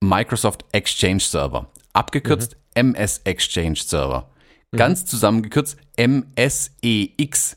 Microsoft 0.00 0.64
Exchange 0.72 1.20
Server. 1.20 1.68
Abgekürzt 1.92 2.56
mhm. 2.74 2.94
MS 2.94 3.20
Exchange 3.24 3.76
Server. 3.76 4.30
Ganz 4.74 5.02
mhm. 5.02 5.06
zusammengekürzt 5.06 5.76
MSEXCH 5.96 7.56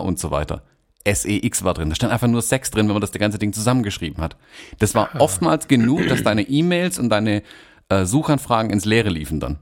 und 0.00 0.18
so 0.18 0.30
weiter. 0.30 0.62
SEX 1.06 1.64
war 1.64 1.74
drin. 1.74 1.88
Da 1.88 1.94
stand 1.94 2.12
einfach 2.12 2.28
nur 2.28 2.42
Sex 2.42 2.70
drin, 2.70 2.86
wenn 2.86 2.94
man 2.94 3.00
das 3.00 3.12
ganze 3.12 3.38
Ding 3.38 3.52
zusammengeschrieben 3.52 4.22
hat. 4.22 4.36
Das 4.78 4.94
war 4.94 5.10
ah. 5.14 5.20
oftmals 5.20 5.68
genug, 5.68 6.06
dass 6.08 6.22
deine 6.22 6.42
E-Mails 6.42 6.98
und 6.98 7.08
deine 7.08 7.42
äh, 7.88 8.04
Suchanfragen 8.04 8.70
ins 8.70 8.84
Leere 8.84 9.08
liefen 9.08 9.40
dann. 9.40 9.58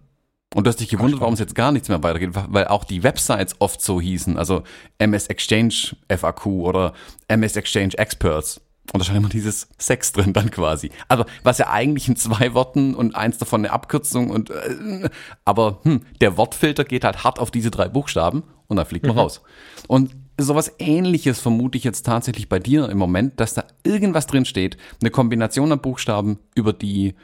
Und 0.55 0.65
du 0.65 0.69
hast 0.69 0.81
dich 0.81 0.89
gewundert, 0.89 1.21
warum 1.21 1.35
es 1.35 1.41
jetzt 1.41 1.55
gar 1.55 1.73
nichts 1.73 1.89
mehr 1.89 2.03
weitergeht, 2.03 2.31
weil 2.33 2.69
auch 2.69 2.85
die 2.85 3.03
Websites 3.03 3.57
oft 3.59 3.83
so 3.83 4.01
hießen, 4.01 4.39
also 4.39 4.63
MS 4.99 5.27
Exchange 5.27 5.97
FAQ 6.09 6.47
oder 6.47 6.95
MS 7.29 7.57
Exchange 7.57 7.99
Experts. 7.99 8.61
Und 8.93 8.99
da 9.01 9.05
stand 9.05 9.19
immer 9.19 9.29
dieses 9.29 9.69
Sex 9.79 10.13
drin 10.13 10.33
dann 10.33 10.51
quasi. 10.51 10.91
Also 11.09 11.25
was 11.43 11.59
ja 11.59 11.71
eigentlich 11.71 12.09
in 12.09 12.17
zwei 12.17 12.55
Worten 12.55 12.95
und 12.95 13.15
eins 13.15 13.39
davon 13.39 13.63
eine 13.63 13.73
Abkürzung 13.73 14.31
und 14.31 14.51
äh, 14.51 15.09
aber 15.45 15.81
hm, 15.83 16.03
der 16.21 16.37
Wortfilter 16.37 16.85
geht 16.85 17.05
halt 17.05 17.25
hart 17.25 17.39
auf 17.39 17.51
diese 17.51 17.71
drei 17.71 17.89
Buchstaben 17.89 18.45
und 18.69 18.77
dann 18.77 18.87
fliegt 18.87 19.07
man 19.07 19.17
mhm. 19.17 19.21
raus. 19.21 19.43
Und 19.89 20.15
sowas 20.39 20.73
ähnliches 20.79 21.41
vermute 21.41 21.79
ich 21.79 21.85
jetzt 21.85 22.05
tatsächlich 22.05 22.49
bei 22.49 22.59
dir 22.59 22.89
im 22.89 22.99
Moment, 22.99 23.41
dass 23.41 23.55
da 23.55 23.65
irgendwas 23.85 24.27
drin 24.27 24.45
steht, 24.45 24.77
eine 25.01 25.11
Kombination 25.11 25.73
an 25.73 25.81
Buchstaben, 25.81 26.39
über 26.55 26.73
die 26.73 27.15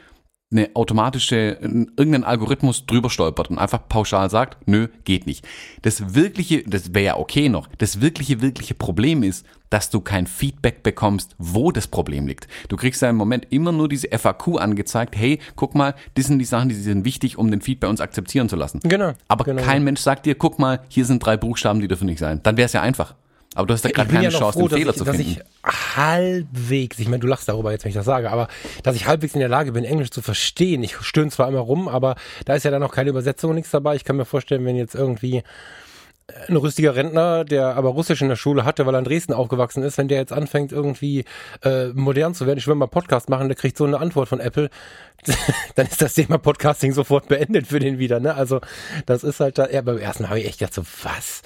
eine 0.53 0.75
automatische, 0.75 1.57
irgendein 1.61 2.23
Algorithmus 2.23 2.85
drüber 2.85 3.09
stolpert 3.09 3.49
und 3.49 3.57
einfach 3.57 3.87
pauschal 3.89 4.29
sagt, 4.29 4.57
nö, 4.67 4.87
geht 5.03 5.27
nicht. 5.27 5.45
Das 5.81 6.15
wirkliche, 6.15 6.63
das 6.63 6.93
wäre 6.93 7.05
ja 7.05 7.17
okay 7.17 7.49
noch, 7.49 7.67
das 7.77 7.99
wirkliche, 7.99 8.41
wirkliche 8.41 8.73
Problem 8.73 9.23
ist, 9.23 9.45
dass 9.69 9.89
du 9.89 10.01
kein 10.01 10.27
Feedback 10.27 10.83
bekommst, 10.83 11.35
wo 11.39 11.71
das 11.71 11.87
Problem 11.87 12.27
liegt. 12.27 12.47
Du 12.69 12.77
kriegst 12.77 13.01
ja 13.01 13.09
im 13.09 13.15
Moment 13.15 13.47
immer 13.49 13.71
nur 13.71 13.89
diese 13.89 14.07
FAQ 14.07 14.59
angezeigt, 14.59 15.15
hey, 15.17 15.39
guck 15.55 15.73
mal, 15.73 15.95
das 16.13 16.27
sind 16.27 16.37
die 16.37 16.45
Sachen, 16.45 16.69
die 16.69 16.75
sind 16.75 17.05
wichtig, 17.05 17.39
um 17.39 17.49
den 17.49 17.61
Feed 17.61 17.79
bei 17.79 17.87
uns 17.87 17.99
akzeptieren 17.99 18.49
zu 18.49 18.55
lassen. 18.55 18.81
Genau. 18.83 19.13
Aber 19.27 19.45
genau. 19.45 19.63
kein 19.63 19.83
Mensch 19.83 20.01
sagt 20.01 20.27
dir, 20.27 20.35
guck 20.35 20.59
mal, 20.59 20.81
hier 20.89 21.05
sind 21.05 21.25
drei 21.25 21.37
Buchstaben, 21.37 21.79
die 21.79 21.87
dürfen 21.87 22.05
nicht 22.05 22.19
sein. 22.19 22.39
Dann 22.43 22.55
wäre 22.55 22.67
es 22.67 22.73
ja 22.73 22.83
einfach. 22.83 23.15
Aber 23.55 23.67
du 23.67 23.73
hast 23.73 23.85
da 23.85 23.89
gerade 23.89 24.11
keine 24.11 24.25
ja 24.25 24.29
Chance, 24.29 24.59
froh, 24.59 24.67
den 24.67 24.77
Fehler 24.79 24.91
ich, 24.91 24.97
zu 24.97 25.05
finden. 25.05 25.19
Dass 25.19 25.27
ich 25.27 25.95
halbwegs, 25.95 26.99
ich 26.99 27.07
meine, 27.07 27.19
du 27.19 27.27
lachst 27.27 27.47
darüber 27.47 27.71
jetzt, 27.71 27.83
wenn 27.83 27.89
ich 27.89 27.95
das 27.95 28.05
sage, 28.05 28.31
aber 28.31 28.47
dass 28.83 28.95
ich 28.95 29.07
halbwegs 29.07 29.33
in 29.33 29.39
der 29.39 29.49
Lage 29.49 29.71
bin, 29.71 29.83
Englisch 29.83 30.11
zu 30.11 30.21
verstehen. 30.21 30.83
Ich 30.83 30.97
stöhne 30.97 31.31
zwar 31.31 31.47
immer 31.47 31.59
rum, 31.59 31.87
aber 31.87 32.15
da 32.45 32.55
ist 32.55 32.63
ja 32.63 32.71
dann 32.71 32.81
noch 32.81 32.93
keine 32.93 33.09
Übersetzung 33.09 33.51
und 33.51 33.55
nichts 33.57 33.71
dabei. 33.71 33.95
Ich 33.95 34.03
kann 34.03 34.17
mir 34.17 34.25
vorstellen, 34.25 34.65
wenn 34.65 34.75
jetzt 34.75 34.95
irgendwie 34.95 35.43
ein 36.47 36.55
rüstiger 36.55 36.95
Rentner, 36.95 37.43
der 37.43 37.75
aber 37.75 37.89
Russisch 37.89 38.21
in 38.21 38.29
der 38.29 38.35
Schule 38.35 38.63
hatte, 38.63 38.85
weil 38.85 38.95
er 38.95 38.99
in 38.99 39.05
Dresden 39.05 39.33
aufgewachsen 39.33 39.83
ist, 39.83 39.97
wenn 39.97 40.07
der 40.07 40.19
jetzt 40.19 40.31
anfängt, 40.31 40.71
irgendwie 40.71 41.25
äh, 41.63 41.87
modern 41.87 42.33
zu 42.33 42.47
werden, 42.47 42.57
ich 42.59 42.67
will 42.67 42.75
mal 42.75 42.87
Podcast 42.87 43.29
machen, 43.29 43.49
der 43.49 43.57
kriegt 43.57 43.77
so 43.77 43.83
eine 43.83 43.99
Antwort 43.99 44.29
von 44.29 44.39
Apple, 44.39 44.69
dann 45.75 45.87
ist 45.87 46.01
das 46.01 46.13
Thema 46.13 46.37
Podcasting 46.37 46.93
sofort 46.93 47.27
beendet 47.27 47.67
für 47.67 47.79
den 47.79 47.99
wieder. 47.99 48.19
Ne? 48.19 48.35
Also 48.35 48.61
das 49.05 49.23
ist 49.23 49.39
halt 49.41 49.57
da, 49.57 49.69
ja, 49.69 49.81
beim 49.81 49.97
ersten 49.97 50.29
habe 50.29 50.39
ich 50.39 50.47
echt 50.47 50.59
gedacht 50.59 50.73
so, 50.73 50.83
was? 51.03 51.41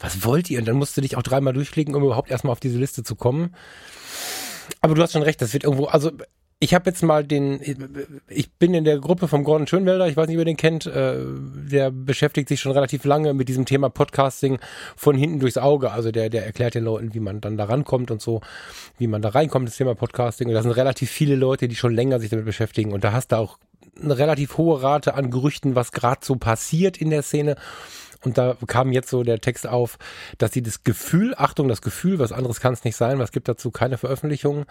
Was 0.00 0.24
wollt 0.24 0.50
ihr? 0.50 0.58
Und 0.58 0.66
dann 0.66 0.76
musst 0.76 0.96
du 0.96 1.00
dich 1.00 1.16
auch 1.16 1.22
dreimal 1.22 1.52
durchklicken, 1.52 1.94
um 1.94 2.02
überhaupt 2.02 2.30
erstmal 2.30 2.52
auf 2.52 2.60
diese 2.60 2.78
Liste 2.78 3.02
zu 3.02 3.14
kommen. 3.14 3.54
Aber 4.80 4.94
du 4.94 5.02
hast 5.02 5.12
schon 5.12 5.22
recht, 5.22 5.40
das 5.42 5.52
wird 5.52 5.64
irgendwo, 5.64 5.86
also 5.86 6.10
ich 6.62 6.74
habe 6.74 6.90
jetzt 6.90 7.02
mal 7.02 7.24
den, 7.24 7.60
ich 8.28 8.52
bin 8.52 8.74
in 8.74 8.84
der 8.84 8.98
Gruppe 8.98 9.28
vom 9.28 9.44
Gordon 9.44 9.66
Schönwelder, 9.66 10.06
ich 10.08 10.16
weiß 10.16 10.28
nicht, 10.28 10.36
wer 10.36 10.44
den 10.44 10.58
kennt, 10.58 10.84
äh, 10.84 11.16
der 11.24 11.90
beschäftigt 11.90 12.48
sich 12.48 12.60
schon 12.60 12.72
relativ 12.72 13.04
lange 13.04 13.32
mit 13.32 13.48
diesem 13.48 13.64
Thema 13.64 13.88
Podcasting 13.88 14.58
von 14.94 15.16
hinten 15.16 15.40
durchs 15.40 15.56
Auge. 15.56 15.90
Also 15.90 16.12
der, 16.12 16.28
der 16.28 16.44
erklärt 16.44 16.74
den 16.74 16.84
Leuten, 16.84 17.14
wie 17.14 17.20
man 17.20 17.40
dann 17.40 17.56
da 17.56 17.64
rankommt 17.64 18.10
und 18.10 18.20
so, 18.20 18.42
wie 18.98 19.06
man 19.06 19.22
da 19.22 19.30
reinkommt, 19.30 19.68
das 19.68 19.76
Thema 19.76 19.94
Podcasting. 19.94 20.48
Und 20.48 20.54
da 20.54 20.62
sind 20.62 20.72
relativ 20.72 21.10
viele 21.10 21.34
Leute, 21.34 21.66
die 21.66 21.76
schon 21.76 21.94
länger 21.94 22.20
sich 22.20 22.28
damit 22.28 22.44
beschäftigen. 22.44 22.92
Und 22.92 23.04
da 23.04 23.12
hast 23.12 23.32
du 23.32 23.36
auch 23.36 23.58
eine 23.98 24.18
relativ 24.18 24.58
hohe 24.58 24.82
Rate 24.82 25.14
an 25.14 25.30
Gerüchten, 25.30 25.74
was 25.74 25.92
gerade 25.92 26.20
so 26.22 26.36
passiert 26.36 26.98
in 26.98 27.08
der 27.08 27.22
Szene. 27.22 27.56
Und 28.24 28.36
da 28.36 28.56
kam 28.66 28.92
jetzt 28.92 29.08
so 29.08 29.22
der 29.22 29.40
Text 29.40 29.66
auf, 29.66 29.98
dass 30.38 30.52
sie 30.52 30.62
das 30.62 30.84
Gefühl, 30.84 31.34
Achtung, 31.36 31.68
das 31.68 31.82
Gefühl, 31.82 32.18
was 32.18 32.32
anderes 32.32 32.60
kann 32.60 32.74
es 32.74 32.84
nicht 32.84 32.96
sein, 32.96 33.18
was 33.18 33.32
gibt 33.32 33.48
dazu 33.48 33.70
keine 33.70 33.96
Veröffentlichungen, 33.96 34.66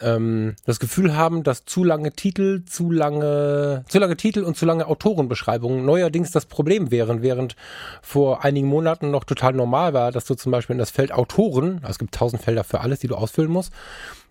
ähm, 0.00 0.56
das 0.64 0.80
Gefühl 0.80 1.16
haben, 1.16 1.42
dass 1.42 1.64
zu 1.64 1.84
lange 1.84 2.12
Titel, 2.12 2.64
zu 2.64 2.90
lange, 2.90 3.84
zu 3.88 3.98
lange 3.98 4.16
Titel 4.16 4.42
und 4.42 4.56
zu 4.56 4.66
lange 4.66 4.86
Autorenbeschreibungen 4.86 5.84
neuerdings 5.84 6.30
das 6.30 6.46
Problem 6.46 6.90
wären, 6.90 7.22
während 7.22 7.56
vor 8.02 8.44
einigen 8.44 8.68
Monaten 8.68 9.10
noch 9.10 9.24
total 9.24 9.52
normal 9.52 9.94
war, 9.94 10.12
dass 10.12 10.24
du 10.24 10.34
zum 10.34 10.52
Beispiel 10.52 10.74
in 10.74 10.78
das 10.78 10.90
Feld 10.90 11.12
Autoren, 11.12 11.76
also 11.82 11.90
es 11.90 11.98
gibt 11.98 12.14
tausend 12.14 12.42
Felder 12.42 12.64
für 12.64 12.80
alles, 12.80 13.00
die 13.00 13.08
du 13.08 13.14
ausfüllen 13.14 13.50
musst, 13.50 13.72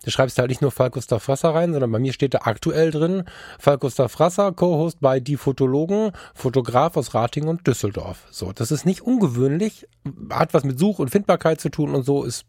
Du 0.04 0.10
schreibst 0.10 0.38
halt 0.38 0.50
nicht 0.50 0.60
nur 0.60 0.70
Falk 0.70 0.92
Gustav 0.92 1.22
Frasser 1.22 1.54
rein, 1.54 1.72
sondern 1.72 1.90
bei 1.90 1.98
mir 1.98 2.12
steht 2.12 2.34
da 2.34 2.40
aktuell 2.42 2.90
drin 2.90 3.24
Falk 3.58 3.80
Gustav 3.80 4.12
Frasser, 4.12 4.52
Co-Host 4.52 4.98
bei 5.00 5.18
Die 5.18 5.36
Fotologen, 5.36 6.12
Fotograf 6.34 6.96
aus 6.96 7.14
Rating 7.14 7.48
und 7.48 7.66
Düsseldorf. 7.66 8.26
So, 8.30 8.52
das 8.52 8.70
ist 8.70 8.84
nicht 8.84 9.00
ungewöhnlich, 9.00 9.88
hat 10.30 10.52
was 10.52 10.64
mit 10.64 10.78
Such- 10.78 10.98
und 10.98 11.10
Findbarkeit 11.10 11.60
zu 11.60 11.70
tun 11.70 11.94
und 11.94 12.04
so 12.04 12.22
ist 12.24 12.44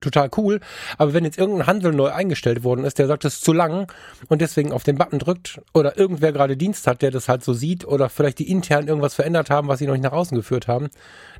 total 0.00 0.30
cool. 0.36 0.60
Aber 0.96 1.12
wenn 1.12 1.24
jetzt 1.24 1.38
irgendein 1.38 1.66
Handel 1.66 1.92
neu 1.92 2.10
eingestellt 2.10 2.62
worden 2.64 2.84
ist, 2.84 2.98
der 2.98 3.06
sagt, 3.06 3.24
das 3.24 3.34
ist 3.34 3.44
zu 3.44 3.52
lang 3.52 3.90
und 4.28 4.40
deswegen 4.40 4.72
auf 4.72 4.84
den 4.84 4.96
Button 4.96 5.18
drückt 5.18 5.60
oder 5.74 5.98
irgendwer 5.98 6.32
gerade 6.32 6.56
Dienst 6.56 6.86
hat, 6.86 7.02
der 7.02 7.10
das 7.10 7.28
halt 7.28 7.42
so 7.42 7.52
sieht 7.52 7.84
oder 7.84 8.08
vielleicht 8.08 8.38
die 8.38 8.50
intern 8.50 8.88
irgendwas 8.88 9.14
verändert 9.14 9.50
haben, 9.50 9.68
was 9.68 9.78
sie 9.78 9.86
noch 9.86 9.94
nicht 9.94 10.04
nach 10.04 10.12
außen 10.12 10.36
geführt 10.36 10.68
haben, 10.68 10.88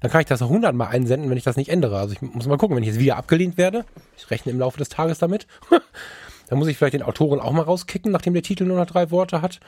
dann 0.01 0.11
kann 0.11 0.21
ich 0.21 0.27
das 0.27 0.41
hundertmal 0.43 0.89
einsenden, 0.89 1.31
wenn 1.31 1.39
ich 1.39 1.45
das 1.45 1.57
nicht 1.57 1.71
ändere. 1.71 1.99
Also 1.99 2.15
ich 2.15 2.23
muss 2.23 2.47
mal 2.47 2.59
gucken, 2.59 2.77
wenn 2.77 2.83
ich 2.83 2.91
jetzt 2.91 3.01
wieder 3.01 3.17
abgelehnt 3.17 3.57
werde, 3.57 3.85
ich 4.17 4.31
rechne 4.31 4.53
im 4.53 4.59
Laufe 4.59 4.79
des 4.79 4.89
Tages 4.89 5.19
damit, 5.19 5.47
dann 6.49 6.59
muss 6.59 6.69
ich 6.69 6.77
vielleicht 6.77 6.95
den 6.95 7.03
Autoren 7.03 7.41
auch 7.41 7.53
mal 7.53 7.63
rauskicken, 7.63 8.11
nachdem 8.11 8.35
der 8.35 8.43
Titel 8.43 8.65
nur 8.65 8.79
noch 8.79 8.87
drei 8.87 9.11
Worte 9.11 9.43
hat. 9.43 9.61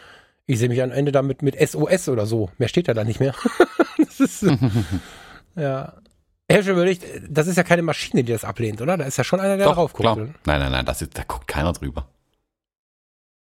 Ich 0.46 0.58
sehe 0.58 0.68
mich 0.68 0.82
am 0.82 0.90
Ende 0.90 1.12
damit 1.12 1.42
mit 1.42 1.56
SOS 1.60 2.08
oder 2.08 2.26
so. 2.26 2.50
Mehr 2.58 2.68
steht 2.68 2.88
da 2.88 2.94
dann 2.94 3.06
nicht 3.06 3.20
mehr. 3.20 3.34
das 3.98 4.18
ist, 4.18 4.44
ja. 5.56 5.94
Herr 6.50 6.66
überlegt, 6.66 7.04
das 7.28 7.46
ist 7.46 7.56
ja 7.56 7.62
keine 7.62 7.82
Maschine, 7.82 8.24
die 8.24 8.32
das 8.32 8.44
ablehnt, 8.44 8.80
oder? 8.80 8.96
Da 8.96 9.04
ist 9.04 9.16
ja 9.16 9.24
schon 9.24 9.40
einer, 9.40 9.56
der 9.56 9.66
Doch, 9.66 9.74
drauf 9.74 9.92
guckt. 9.92 10.02
Klar. 10.02 10.16
Nein, 10.16 10.34
nein, 10.60 10.72
nein, 10.72 10.84
das 10.84 11.00
ist, 11.00 11.16
da 11.16 11.22
guckt 11.22 11.46
keiner 11.46 11.72
drüber. 11.72 12.08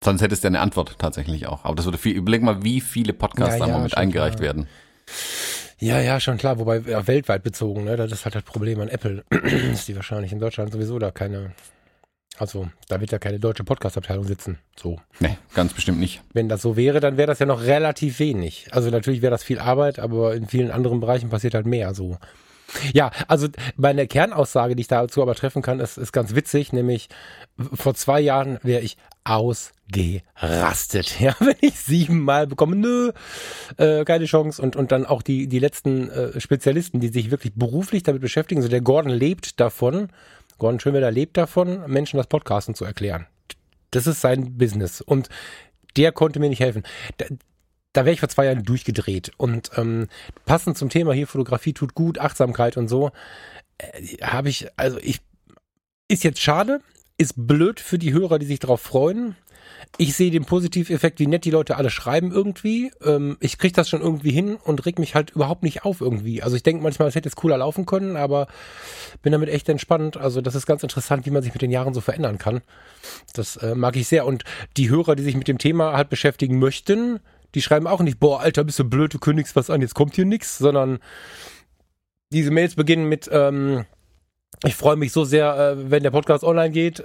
Sonst 0.02 0.22
hättest 0.22 0.44
du 0.44 0.46
ja 0.46 0.50
eine 0.50 0.60
Antwort 0.60 0.98
tatsächlich 0.98 1.46
auch. 1.46 1.64
Aber 1.64 1.74
das 1.74 1.84
würde 1.84 1.98
viel, 1.98 2.14
überleg 2.14 2.42
mal, 2.42 2.62
wie 2.62 2.80
viele 2.80 3.12
Podcasts 3.12 3.58
ja, 3.58 3.66
da 3.66 3.72
ja, 3.72 3.78
mit 3.78 3.96
eingereicht 3.96 4.38
klar. 4.38 4.54
werden. 4.54 4.68
Ja, 5.78 6.00
ja, 6.00 6.20
schon 6.20 6.38
klar, 6.38 6.58
wobei 6.58 6.78
ja, 6.78 7.06
weltweit 7.06 7.42
bezogen, 7.42 7.84
ne? 7.84 7.96
Das 7.96 8.10
ist 8.10 8.24
halt 8.24 8.34
das 8.34 8.44
Problem 8.44 8.80
an 8.80 8.88
Apple. 8.88 9.24
ist 9.72 9.88
die 9.88 9.96
wahrscheinlich 9.96 10.32
in 10.32 10.38
Deutschland 10.38 10.72
sowieso 10.72 10.98
da 10.98 11.10
keine, 11.10 11.52
also 12.38 12.68
da 12.88 12.98
wird 13.00 13.12
ja 13.12 13.18
keine 13.18 13.38
deutsche 13.38 13.64
Podcast-Abteilung 13.64 14.24
sitzen. 14.24 14.58
So. 14.74 14.98
Nee, 15.20 15.36
ganz 15.54 15.74
bestimmt 15.74 15.98
nicht. 15.98 16.22
Wenn 16.32 16.48
das 16.48 16.62
so 16.62 16.76
wäre, 16.76 17.00
dann 17.00 17.18
wäre 17.18 17.26
das 17.26 17.40
ja 17.40 17.46
noch 17.46 17.62
relativ 17.62 18.18
wenig. 18.20 18.68
Also 18.70 18.90
natürlich 18.90 19.20
wäre 19.20 19.32
das 19.32 19.44
viel 19.44 19.58
Arbeit, 19.58 19.98
aber 19.98 20.34
in 20.34 20.48
vielen 20.48 20.70
anderen 20.70 21.00
Bereichen 21.00 21.28
passiert 21.28 21.54
halt 21.54 21.66
mehr 21.66 21.92
so. 21.94 22.16
Ja, 22.92 23.10
also 23.28 23.48
meine 23.76 24.06
Kernaussage, 24.06 24.76
die 24.76 24.82
ich 24.82 24.88
dazu 24.88 25.22
aber 25.22 25.34
treffen 25.34 25.62
kann, 25.62 25.80
ist, 25.80 25.98
ist 25.98 26.12
ganz 26.12 26.34
witzig, 26.34 26.72
nämlich 26.72 27.08
vor 27.72 27.94
zwei 27.94 28.20
Jahren 28.20 28.58
wäre 28.62 28.82
ich 28.82 28.96
ausgerastet. 29.24 31.20
Ja, 31.20 31.34
wenn 31.40 31.56
ich 31.60 31.78
siebenmal 31.78 32.46
bekomme, 32.46 32.76
nö, 32.76 33.12
äh, 33.76 34.04
keine 34.04 34.26
Chance. 34.26 34.60
Und, 34.62 34.76
und 34.76 34.92
dann 34.92 35.06
auch 35.06 35.22
die, 35.22 35.48
die 35.48 35.58
letzten 35.58 36.10
äh, 36.10 36.40
Spezialisten, 36.40 37.00
die 37.00 37.08
sich 37.08 37.30
wirklich 37.30 37.54
beruflich 37.54 38.02
damit 38.02 38.22
beschäftigen. 38.22 38.62
So 38.62 38.68
der 38.68 38.80
Gordon 38.80 39.12
lebt 39.12 39.60
davon, 39.60 40.08
Gordon 40.58 40.80
Schönwelder 40.80 41.10
lebt 41.10 41.36
davon, 41.36 41.82
Menschen 41.86 42.16
das 42.16 42.26
Podcasten 42.26 42.74
zu 42.74 42.84
erklären. 42.84 43.26
Das 43.90 44.06
ist 44.06 44.20
sein 44.20 44.56
Business. 44.58 45.00
Und 45.00 45.28
der 45.96 46.12
konnte 46.12 46.38
mir 46.38 46.48
nicht 46.48 46.60
helfen 46.60 46.82
da 47.18 47.26
wäre 48.04 48.14
ich 48.14 48.20
vor 48.20 48.28
zwei 48.28 48.46
Jahren 48.46 48.64
durchgedreht. 48.64 49.32
Und 49.36 49.70
ähm, 49.76 50.08
passend 50.44 50.76
zum 50.76 50.88
Thema 50.88 51.12
hier, 51.12 51.26
Fotografie 51.26 51.72
tut 51.72 51.94
gut, 51.94 52.18
Achtsamkeit 52.18 52.76
und 52.76 52.88
so, 52.88 53.10
äh, 53.78 54.02
habe 54.22 54.48
ich, 54.48 54.68
also 54.76 54.98
ich, 54.98 55.20
ist 56.08 56.24
jetzt 56.24 56.40
schade, 56.40 56.80
ist 57.18 57.34
blöd 57.36 57.80
für 57.80 57.98
die 57.98 58.12
Hörer, 58.12 58.38
die 58.38 58.46
sich 58.46 58.58
darauf 58.58 58.80
freuen. 58.80 59.36
Ich 59.98 60.14
sehe 60.14 60.30
den 60.30 60.44
Positiveffekt, 60.44 61.20
wie 61.20 61.26
nett 61.26 61.44
die 61.44 61.50
Leute 61.50 61.76
alle 61.76 61.90
schreiben 61.90 62.30
irgendwie. 62.30 62.92
Ähm, 63.02 63.36
ich 63.40 63.58
kriege 63.58 63.72
das 63.72 63.88
schon 63.88 64.02
irgendwie 64.02 64.30
hin 64.30 64.56
und 64.56 64.84
reg 64.84 64.98
mich 64.98 65.14
halt 65.14 65.30
überhaupt 65.30 65.62
nicht 65.62 65.84
auf 65.84 66.00
irgendwie. 66.00 66.42
Also 66.42 66.56
ich 66.56 66.62
denke 66.62 66.82
manchmal, 66.82 67.08
es 67.08 67.14
hätte 67.14 67.28
jetzt 67.28 67.36
cooler 67.36 67.58
laufen 67.58 67.86
können, 67.86 68.16
aber 68.16 68.46
bin 69.22 69.32
damit 69.32 69.48
echt 69.48 69.68
entspannt. 69.68 70.16
Also 70.16 70.40
das 70.40 70.54
ist 70.54 70.66
ganz 70.66 70.82
interessant, 70.82 71.24
wie 71.26 71.30
man 71.30 71.42
sich 71.42 71.52
mit 71.52 71.62
den 71.62 71.70
Jahren 71.70 71.94
so 71.94 72.00
verändern 72.00 72.38
kann. 72.38 72.60
Das 73.34 73.56
äh, 73.56 73.74
mag 73.74 73.96
ich 73.96 74.06
sehr. 74.06 74.26
Und 74.26 74.44
die 74.76 74.90
Hörer, 74.90 75.16
die 75.16 75.22
sich 75.22 75.36
mit 75.36 75.48
dem 75.48 75.58
Thema 75.58 75.94
halt 75.94 76.10
beschäftigen 76.10 76.58
möchten, 76.58 77.20
die 77.54 77.62
schreiben 77.62 77.86
auch 77.86 78.00
nicht, 78.00 78.18
boah, 78.18 78.40
Alter, 78.40 78.64
bist 78.64 78.78
du 78.78 78.84
blöd, 78.84 79.14
du 79.14 79.18
kündigst 79.18 79.56
was 79.56 79.70
an, 79.70 79.80
jetzt 79.80 79.94
kommt 79.94 80.14
hier 80.14 80.24
nichts, 80.24 80.58
sondern 80.58 80.98
diese 82.32 82.50
Mails 82.50 82.74
beginnen 82.74 83.08
mit, 83.08 83.28
ähm, 83.32 83.84
ich 84.64 84.74
freue 84.74 84.96
mich 84.96 85.12
so 85.12 85.24
sehr, 85.24 85.54
äh, 85.56 85.90
wenn 85.90 86.02
der 86.02 86.10
Podcast 86.10 86.42
online 86.42 86.70
geht. 86.70 87.00
Äh, 87.00 87.04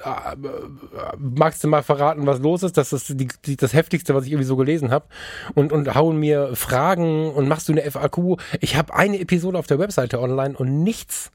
magst 1.18 1.64
du 1.64 1.68
mal 1.68 1.84
verraten, 1.84 2.26
was 2.26 2.40
los 2.40 2.64
ist? 2.64 2.78
Das 2.78 2.94
ist 2.94 3.10
die, 3.10 3.28
die, 3.46 3.58
das 3.58 3.74
Heftigste, 3.74 4.16
was 4.16 4.26
ich 4.26 4.32
irgendwie 4.32 4.48
so 4.48 4.56
gelesen 4.56 4.90
habe. 4.90 5.06
Und, 5.54 5.74
und 5.74 5.94
hauen 5.94 6.18
mir 6.18 6.56
Fragen 6.56 7.30
und 7.32 7.48
machst 7.48 7.68
du 7.68 7.74
eine 7.74 7.90
FAQ. 7.90 8.40
Ich 8.62 8.78
habe 8.78 8.94
eine 8.94 9.20
Episode 9.20 9.58
auf 9.60 9.68
der 9.68 9.80
Webseite 9.80 10.22
online 10.22 10.56
und 10.58 10.84
nichts 10.84 11.32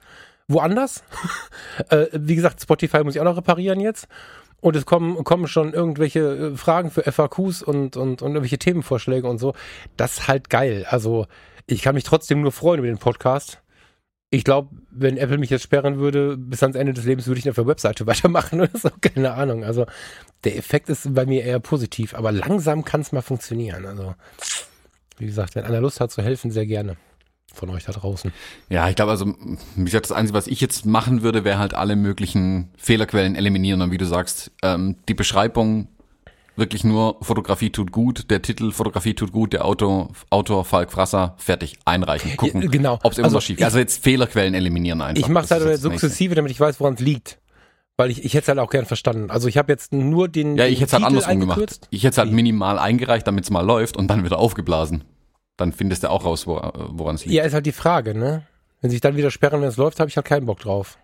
woanders. 0.48 1.02
äh, 1.90 2.06
wie 2.12 2.36
gesagt, 2.36 2.62
Spotify 2.62 3.04
muss 3.04 3.14
ich 3.14 3.20
auch 3.20 3.24
noch 3.24 3.36
reparieren 3.36 3.80
jetzt. 3.80 4.08
Und 4.60 4.74
es 4.76 4.86
kommen, 4.86 5.22
kommen 5.24 5.46
schon 5.46 5.72
irgendwelche 5.72 6.20
äh, 6.20 6.56
Fragen 6.56 6.90
für 6.90 7.10
FAQs 7.10 7.62
und, 7.62 7.96
und, 7.96 8.22
und 8.22 8.30
irgendwelche 8.30 8.58
Themenvorschläge 8.58 9.28
und 9.28 9.38
so. 9.38 9.54
Das 9.96 10.18
ist 10.18 10.28
halt 10.28 10.50
geil. 10.50 10.86
Also 10.88 11.26
ich 11.66 11.82
kann 11.82 11.94
mich 11.94 12.04
trotzdem 12.04 12.40
nur 12.40 12.52
freuen 12.52 12.78
über 12.78 12.88
den 12.88 12.98
Podcast. 12.98 13.62
Ich 14.30 14.44
glaube, 14.44 14.70
wenn 14.90 15.18
Apple 15.18 15.38
mich 15.38 15.50
jetzt 15.50 15.62
sperren 15.62 15.98
würde, 15.98 16.36
bis 16.36 16.62
ans 16.62 16.76
Ende 16.76 16.92
des 16.92 17.04
Lebens 17.04 17.26
würde 17.26 17.38
ich 17.38 17.48
auf 17.48 17.54
der 17.54 17.66
Webseite 17.66 18.06
weitermachen 18.06 18.60
oder 18.60 18.78
so, 18.78 18.90
keine 19.00 19.32
Ahnung. 19.32 19.64
Also 19.64 19.86
der 20.44 20.56
Effekt 20.56 20.88
ist 20.88 21.14
bei 21.14 21.26
mir 21.26 21.44
eher 21.44 21.60
positiv, 21.60 22.14
aber 22.14 22.32
langsam 22.32 22.84
kann 22.84 23.02
es 23.02 23.12
mal 23.12 23.22
funktionieren. 23.22 23.86
Also, 23.86 24.14
wie 25.18 25.26
gesagt, 25.26 25.54
wenn 25.54 25.64
einer 25.64 25.80
Lust 25.80 26.00
hat 26.00 26.10
zu 26.10 26.22
helfen, 26.22 26.50
sehr 26.50 26.66
gerne 26.66 26.96
von 27.56 27.70
euch 27.70 27.84
da 27.84 27.92
draußen. 27.92 28.32
Ja, 28.68 28.88
ich 28.88 28.96
glaube 28.96 29.10
also, 29.10 29.34
wie 29.74 29.84
gesagt, 29.84 30.06
das 30.06 30.12
Einzige, 30.12 30.36
was 30.36 30.46
ich 30.46 30.60
jetzt 30.60 30.86
machen 30.86 31.22
würde, 31.22 31.44
wäre 31.44 31.58
halt 31.58 31.74
alle 31.74 31.96
möglichen 31.96 32.70
Fehlerquellen 32.76 33.34
eliminieren 33.34 33.82
und 33.82 33.90
wie 33.90 33.98
du 33.98 34.06
sagst, 34.06 34.52
ähm, 34.62 34.96
die 35.08 35.14
Beschreibung 35.14 35.88
wirklich 36.56 36.84
nur 36.84 37.18
Fotografie 37.20 37.70
tut 37.70 37.92
gut, 37.92 38.30
der 38.30 38.42
Titel 38.42 38.72
Fotografie 38.72 39.14
tut 39.14 39.32
gut, 39.32 39.52
der 39.52 39.64
Autor, 39.64 40.10
Autor 40.30 40.64
Falk 40.64 40.90
Frasser, 40.90 41.34
fertig, 41.38 41.78
einreichen, 41.84 42.36
gucken, 42.36 42.62
ja, 42.62 42.68
genau. 42.68 42.98
ob 43.02 43.12
es 43.12 43.18
irgendwas 43.18 43.34
also 43.34 43.40
schief 43.40 43.62
Also 43.62 43.78
jetzt 43.78 44.02
Fehlerquellen 44.02 44.54
eliminieren 44.54 45.02
einfach. 45.02 45.22
Ich 45.22 45.28
mache 45.28 45.44
es 45.44 45.50
halt 45.50 45.80
sukzessive, 45.80 46.34
damit 46.34 46.50
ich 46.50 46.60
weiß, 46.60 46.80
woran 46.80 46.94
es 46.94 47.00
liegt. 47.00 47.38
Weil 47.98 48.10
ich, 48.10 48.24
ich 48.24 48.34
hätte 48.34 48.42
es 48.42 48.48
halt 48.48 48.58
auch 48.58 48.70
gern 48.70 48.84
verstanden. 48.84 49.30
Also 49.30 49.48
ich 49.48 49.56
habe 49.56 49.72
jetzt 49.72 49.92
nur 49.94 50.28
den. 50.28 50.56
Ja, 50.56 50.66
ich 50.66 50.80
hätte 50.80 50.88
es 50.88 50.92
halt 50.92 51.04
andersrum 51.04 51.40
gemacht. 51.40 51.80
Ich 51.88 52.02
hätte 52.02 52.10
es 52.10 52.18
halt 52.18 52.30
minimal 52.30 52.78
eingereicht, 52.78 53.26
damit 53.26 53.44
es 53.44 53.50
mal 53.50 53.62
läuft 53.62 53.96
und 53.96 54.08
dann 54.08 54.22
wieder 54.22 54.38
aufgeblasen. 54.38 55.04
Dann 55.56 55.72
findest 55.72 56.04
du 56.04 56.10
auch 56.10 56.24
raus, 56.24 56.46
wo, 56.46 56.54
woran 56.90 57.14
es 57.14 57.24
liegt. 57.24 57.34
Ja, 57.34 57.44
ist 57.44 57.54
halt 57.54 57.66
die 57.66 57.72
Frage, 57.72 58.14
ne? 58.14 58.42
Wenn 58.80 58.90
sich 58.90 59.00
dann 59.00 59.16
wieder 59.16 59.30
sperren, 59.30 59.62
wenn 59.62 59.68
es 59.68 59.78
läuft, 59.78 60.00
habe 60.00 60.10
ich 60.10 60.16
halt 60.16 60.26
keinen 60.26 60.46
Bock 60.46 60.60
drauf. 60.60 60.98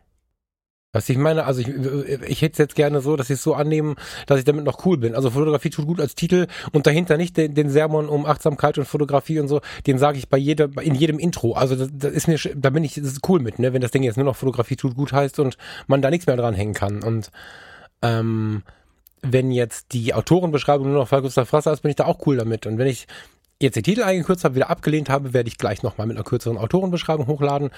Was 0.94 1.08
ich 1.08 1.16
meine, 1.16 1.46
also 1.46 1.62
ich, 1.62 1.68
ich 1.68 2.42
hätte 2.42 2.52
es 2.52 2.58
jetzt 2.58 2.74
gerne 2.74 3.00
so, 3.00 3.16
dass 3.16 3.30
ich 3.30 3.36
es 3.36 3.42
so 3.42 3.54
annehmen, 3.54 3.96
dass 4.26 4.38
ich 4.38 4.44
damit 4.44 4.66
noch 4.66 4.84
cool 4.84 4.98
bin. 4.98 5.14
Also 5.14 5.30
Fotografie 5.30 5.70
tut 5.70 5.86
gut 5.86 6.00
als 6.00 6.14
Titel 6.14 6.48
und 6.72 6.86
dahinter 6.86 7.16
nicht 7.16 7.38
den, 7.38 7.54
den 7.54 7.70
Sermon 7.70 8.10
um 8.10 8.26
Achtsamkeit 8.26 8.76
und 8.76 8.84
Fotografie 8.84 9.40
und 9.40 9.48
so, 9.48 9.62
den 9.86 9.96
sage 9.96 10.18
ich 10.18 10.28
bei 10.28 10.36
jeder, 10.36 10.68
in 10.82 10.94
jedem 10.94 11.18
Intro. 11.18 11.54
Also 11.54 11.76
das, 11.76 11.88
das 11.94 12.12
ist 12.12 12.28
mir, 12.28 12.38
da 12.54 12.68
bin 12.68 12.84
ich, 12.84 12.96
das 12.96 13.04
ist 13.04 13.26
cool 13.26 13.40
mit, 13.40 13.58
ne, 13.58 13.72
wenn 13.72 13.80
das 13.80 13.90
Ding 13.90 14.02
jetzt 14.02 14.16
nur 14.16 14.26
noch 14.26 14.36
Fotografie 14.36 14.76
tut 14.76 14.94
gut 14.94 15.14
heißt 15.14 15.38
und 15.38 15.56
man 15.86 16.02
da 16.02 16.10
nichts 16.10 16.26
mehr 16.26 16.36
dranhängen 16.36 16.74
kann. 16.74 17.02
Und 17.02 17.30
ähm, 18.02 18.62
wenn 19.22 19.50
jetzt 19.50 19.94
die 19.94 20.12
Autorenbeschreibung 20.12 20.88
nur 20.88 20.98
noch 20.98 21.08
Falk 21.08 21.22
Gustav 21.22 21.48
Frasser 21.48 21.72
ist, 21.72 21.80
bin 21.80 21.90
ich 21.90 21.96
da 21.96 22.04
auch 22.04 22.26
cool 22.26 22.36
damit. 22.36 22.66
Und 22.66 22.76
wenn 22.76 22.88
ich 22.88 23.06
jetzt 23.62 23.76
den 23.76 23.82
Titel 23.82 24.02
eingekürzt 24.02 24.44
habe, 24.44 24.54
wieder 24.54 24.70
abgelehnt 24.70 25.08
habe, 25.08 25.32
werde 25.32 25.48
ich 25.48 25.58
gleich 25.58 25.82
nochmal 25.82 26.06
mit 26.06 26.16
einer 26.16 26.24
kürzeren 26.24 26.58
Autorenbeschreibung 26.58 27.26
hochladen. 27.26 27.70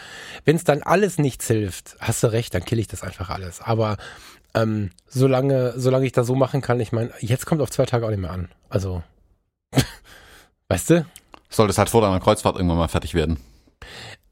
Wenn 0.45 0.57
es 0.57 0.64
dann 0.64 0.83
alles 0.83 1.19
nichts 1.19 1.47
hilft, 1.47 1.97
hast 2.00 2.23
du 2.23 2.33
recht, 2.33 2.55
dann 2.55 2.64
kill 2.64 2.79
ich 2.79 2.88
das 2.88 3.03
einfach 3.03 3.31
alles. 3.31 3.61
Aber 3.61 3.97
ähm, 4.55 4.91
solange, 5.07 5.75
solange 5.76 6.07
ich 6.07 6.12
das 6.12 6.26
so 6.26 6.35
machen 6.35 6.61
kann, 6.61 6.81
ich 6.81 6.93
meine, 6.93 7.11
jetzt 7.21 7.47
kommt 7.47 7.61
auf 7.61 7.71
zwei 7.71 7.87
Tage 7.87 8.07
auch 8.07 8.11
nicht 8.11 8.21
mehr 8.21 8.31
an. 8.31 8.49
Also, 8.69 9.03
weißt 10.69 10.91
du? 10.91 11.07
Soll 11.49 11.67
das 11.67 11.79
halt 11.79 11.91
vor 11.91 12.00
deiner 12.00 12.21
Kreuzfahrt 12.21 12.57
irgendwann 12.57 12.79
mal 12.79 12.88
fertig 12.88 13.14
werden? 13.14 13.38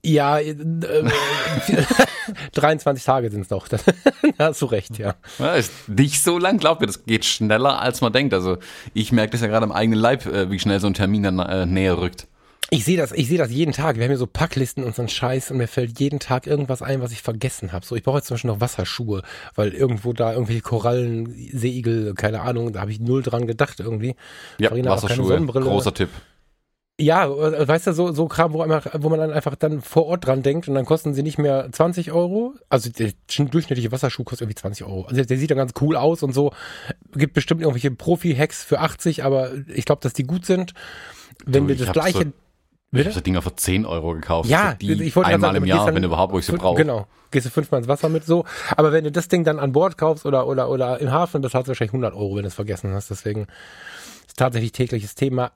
Ja, 0.04 0.38
äh, 0.40 0.54
23 2.54 3.04
Tage 3.04 3.30
sind 3.30 3.42
es 3.42 3.50
noch. 3.50 3.68
da 3.68 3.78
hast 4.38 4.60
du 4.60 4.66
recht, 4.66 4.98
ja. 4.98 5.14
ja. 5.38 5.54
Ist 5.54 5.88
nicht 5.88 6.22
so 6.22 6.38
lang, 6.38 6.58
glaub 6.58 6.80
mir, 6.80 6.86
das 6.86 7.04
geht 7.04 7.24
schneller, 7.24 7.80
als 7.80 8.00
man 8.00 8.12
denkt. 8.12 8.34
Also 8.34 8.58
ich 8.94 9.12
merke 9.12 9.32
das 9.32 9.42
ja 9.42 9.46
gerade 9.46 9.64
am 9.64 9.72
eigenen 9.72 10.00
Leib, 10.00 10.26
äh, 10.26 10.50
wie 10.50 10.58
schnell 10.58 10.80
so 10.80 10.88
ein 10.88 10.94
Termin 10.94 11.22
dann 11.22 11.38
äh, 11.38 11.66
näher 11.66 11.98
rückt. 11.98 12.26
Ich 12.70 12.86
sehe 12.86 12.96
das, 12.96 13.12
ich 13.12 13.28
sehe 13.28 13.36
das 13.36 13.50
jeden 13.50 13.72
Tag. 13.72 13.96
Wir 13.96 14.04
haben 14.04 14.10
hier 14.12 14.18
so 14.18 14.26
Packlisten 14.26 14.82
und 14.82 14.96
so 14.96 15.02
einen 15.02 15.10
Scheiß 15.10 15.50
und 15.50 15.58
mir 15.58 15.68
fällt 15.68 16.00
jeden 16.00 16.20
Tag 16.20 16.46
irgendwas 16.46 16.80
ein, 16.80 17.02
was 17.02 17.12
ich 17.12 17.20
vergessen 17.20 17.72
habe. 17.72 17.84
So, 17.84 17.94
ich 17.96 18.02
brauche 18.02 18.16
jetzt 18.16 18.28
zum 18.28 18.36
Beispiel 18.36 18.50
noch 18.50 18.62
Wasserschuhe, 18.62 19.22
weil 19.54 19.74
irgendwo 19.74 20.14
da 20.14 20.32
irgendwelche 20.32 20.62
Korallen, 20.62 21.34
Seeigel, 21.52 22.14
keine 22.14 22.40
Ahnung, 22.40 22.72
da 22.72 22.80
habe 22.80 22.90
ich 22.90 22.98
null 22.98 23.22
dran 23.22 23.46
gedacht 23.46 23.78
irgendwie. 23.78 24.16
Ja, 24.58 24.70
Farina 24.70 24.92
Wasserschuhe, 24.92 25.44
großer 25.44 25.92
Tipp. 25.92 26.08
Ja, 27.02 27.26
äh, 27.26 27.66
weißt 27.66 27.88
du, 27.88 27.92
so, 27.92 28.12
so 28.12 28.28
Kram, 28.28 28.52
wo, 28.52 28.62
einfach, 28.62 28.86
wo 28.98 29.08
man 29.08 29.18
dann 29.18 29.32
einfach 29.32 29.56
dann 29.56 29.80
vor 29.80 30.06
Ort 30.06 30.26
dran 30.26 30.42
denkt 30.42 30.68
und 30.68 30.74
dann 30.74 30.84
kosten 30.84 31.14
sie 31.14 31.24
nicht 31.24 31.36
mehr 31.36 31.68
20 31.70 32.12
Euro. 32.12 32.54
Also 32.68 32.90
der 32.90 33.12
durchschnittliche 33.26 33.90
Wasserschuh 33.90 34.22
kostet 34.22 34.42
irgendwie 34.42 34.54
20 34.54 34.86
Euro. 34.86 35.06
Also 35.06 35.24
der 35.24 35.36
sieht 35.36 35.50
dann 35.50 35.58
ganz 35.58 35.72
cool 35.80 35.96
aus 35.96 36.22
und 36.22 36.32
so. 36.32 36.52
Gibt 37.12 37.34
bestimmt 37.34 37.60
irgendwelche 37.60 37.90
Profi-Hacks 37.90 38.62
für 38.62 38.78
80, 38.78 39.24
aber 39.24 39.50
ich 39.74 39.84
glaube, 39.84 40.00
dass 40.00 40.12
die 40.12 40.22
gut 40.22 40.46
sind. 40.46 40.74
Wenn 41.44 41.66
du, 41.66 41.76
wir 41.76 41.84
das 41.84 41.92
gleiche. 41.92 42.18
So, 42.92 42.98
ich 42.98 43.04
habe 43.06 43.14
so 43.14 43.20
Dinger 43.20 43.42
für 43.42 43.56
10 43.56 43.84
Euro 43.84 44.12
gekauft. 44.12 44.48
Ja, 44.48 44.74
die 44.74 44.92
ich 44.92 45.16
wollte 45.16 45.30
einmal 45.30 45.48
sagen, 45.48 45.64
im 45.64 45.64
Jahr, 45.64 45.86
dann, 45.86 45.96
wenn 45.96 46.04
überhaupt, 46.04 46.32
wo 46.32 46.38
ich 46.38 46.46
sie 46.46 46.52
brauche. 46.52 46.76
Genau. 46.76 47.06
Gehst 47.32 47.46
du 47.46 47.50
fünfmal 47.50 47.80
ins 47.80 47.88
Wasser 47.88 48.10
mit 48.10 48.24
so. 48.26 48.44
Aber 48.76 48.92
wenn 48.92 49.02
du 49.02 49.10
das 49.10 49.26
Ding 49.26 49.42
dann 49.42 49.58
an 49.58 49.72
Bord 49.72 49.98
kaufst 49.98 50.24
oder, 50.24 50.46
oder, 50.46 50.68
oder 50.68 51.00
im 51.00 51.10
Hafen, 51.10 51.42
das 51.42 51.54
hat 51.54 51.66
wahrscheinlich 51.66 51.94
100 51.94 52.14
Euro, 52.14 52.36
wenn 52.36 52.42
du 52.42 52.48
es 52.48 52.54
vergessen 52.54 52.92
hast. 52.92 53.10
Deswegen 53.10 53.46
ist 54.28 54.38
tatsächlich 54.38 54.70
tägliches 54.70 55.14
Thema 55.14 55.50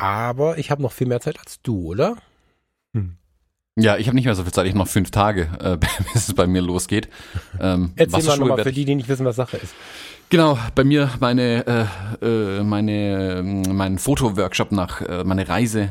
aber 0.00 0.56
ich 0.58 0.70
habe 0.70 0.80
noch 0.80 0.92
viel 0.92 1.06
mehr 1.06 1.20
Zeit 1.20 1.38
als 1.38 1.60
du, 1.62 1.90
oder? 1.90 2.16
Hm. 2.94 3.16
Ja, 3.76 3.98
ich 3.98 4.06
habe 4.06 4.16
nicht 4.16 4.24
mehr 4.24 4.34
so 4.34 4.42
viel 4.42 4.52
Zeit. 4.52 4.66
Ich 4.66 4.72
habe 4.72 4.78
noch 4.78 4.88
fünf 4.88 5.10
Tage, 5.10 5.48
äh, 5.60 5.76
bis 6.12 6.28
es 6.28 6.34
bei 6.34 6.46
mir 6.46 6.62
losgeht. 6.62 7.08
Ähm, 7.60 7.92
Erzähl 7.96 8.24
mal 8.24 8.38
nochmal 8.38 8.62
für 8.62 8.72
die, 8.72 8.84
die 8.84 8.94
nicht 8.94 9.08
wissen, 9.08 9.26
was 9.26 9.36
Sache 9.36 9.58
ist. 9.58 9.74
Genau, 10.30 10.58
bei 10.74 10.84
mir 10.84 11.10
meine 11.20 11.88
äh, 12.22 12.24
äh, 12.24 12.62
meine 12.62 13.38
ähm, 13.38 13.62
mein 13.76 13.98
Fotoworkshop 13.98 14.72
nach 14.72 15.02
äh, 15.02 15.24
meine 15.24 15.48
Reise 15.48 15.90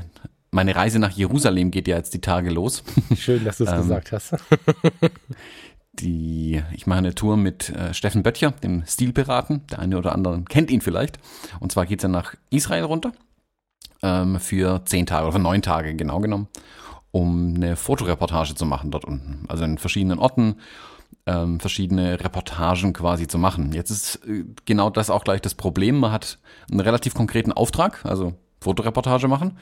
meine 0.52 0.76
Reise 0.76 0.98
nach 0.98 1.12
Jerusalem 1.12 1.70
geht 1.70 1.88
ja 1.88 1.98
jetzt 1.98 2.14
die 2.14 2.22
Tage 2.22 2.50
los. 2.50 2.84
Schön, 3.16 3.46
dass 3.46 3.58
du 3.58 3.66
es 3.66 3.72
ähm, 3.72 3.78
gesagt 3.78 4.12
hast. 4.12 4.36
die 5.94 6.64
ich 6.74 6.88
mache 6.88 7.00
eine 7.00 7.14
Tour 7.14 7.38
mit 7.38 7.70
äh, 7.70 7.94
Steffen 7.94 8.24
Böttcher, 8.24 8.52
dem 8.52 8.84
Stilpiraten. 8.88 9.68
Der 9.68 9.80
eine 9.80 9.98
oder 9.98 10.14
andere 10.14 10.42
kennt 10.50 10.72
ihn 10.72 10.82
vielleicht. 10.82 11.20
Und 11.60 11.72
zwar 11.72 11.86
geht's 11.86 12.04
ja 12.04 12.10
nach 12.10 12.34
Israel 12.50 12.86
runter 12.86 13.12
ähm, 14.04 14.40
für 14.40 14.84
zehn 14.86 15.06
Tage 15.06 15.26
oder 15.26 15.34
für 15.34 15.40
neun 15.40 15.62
Tage 15.62 15.96
genau 15.96 16.20
genommen, 16.20 16.48
um 17.12 17.54
eine 17.56 17.76
Fotoreportage 17.76 18.56
zu 18.56 18.66
machen 18.66 18.92
dort 18.92 19.06
unten. 19.06 19.46
Also 19.48 19.64
in 19.64 19.78
verschiedenen 19.78 20.20
Orten 20.20 20.56
ähm, 21.26 21.60
verschiedene 21.60 22.20
Reportagen 22.20 22.94
quasi 22.94 23.28
zu 23.28 23.38
machen. 23.38 23.72
Jetzt 23.74 23.92
ist 23.92 24.16
äh, 24.28 24.46
genau 24.66 24.90
das 24.90 25.10
auch 25.10 25.24
gleich 25.24 25.42
das 25.42 25.56
Problem. 25.56 26.00
Man 26.00 26.12
hat 26.12 26.40
einen 26.72 26.80
relativ 26.80 27.14
konkreten 27.14 27.52
Auftrag, 27.52 28.06
also 28.06 28.34
Fotoreportage 28.62 29.28
machen. 29.28 29.58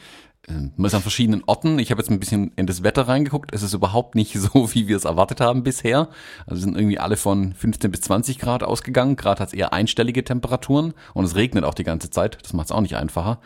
Ähm, 0.47 0.71
man 0.75 0.87
ist 0.87 0.95
an 0.95 1.01
verschiedenen 1.01 1.43
Orten. 1.45 1.79
Ich 1.79 1.91
habe 1.91 2.01
jetzt 2.01 2.09
ein 2.09 2.19
bisschen 2.19 2.51
in 2.55 2.67
das 2.67 2.83
Wetter 2.83 3.07
reingeguckt. 3.07 3.53
Es 3.53 3.63
ist 3.63 3.73
überhaupt 3.73 4.15
nicht 4.15 4.33
so, 4.39 4.73
wie 4.73 4.87
wir 4.87 4.97
es 4.97 5.05
erwartet 5.05 5.41
haben 5.41 5.63
bisher. 5.63 6.09
Also 6.45 6.61
sind 6.61 6.75
irgendwie 6.75 6.99
alle 6.99 7.17
von 7.17 7.53
15 7.53 7.91
bis 7.91 8.01
20 8.01 8.39
Grad 8.39 8.63
ausgegangen. 8.63 9.15
Gerade 9.15 9.41
hat 9.41 9.49
es 9.49 9.53
eher 9.53 9.73
einstellige 9.73 10.23
Temperaturen 10.23 10.93
und 11.13 11.25
es 11.25 11.35
regnet 11.35 11.63
auch 11.63 11.73
die 11.73 11.83
ganze 11.83 12.09
Zeit. 12.09 12.37
Das 12.41 12.53
macht 12.53 12.67
es 12.67 12.71
auch 12.71 12.81
nicht 12.81 12.95
einfacher. 12.95 13.39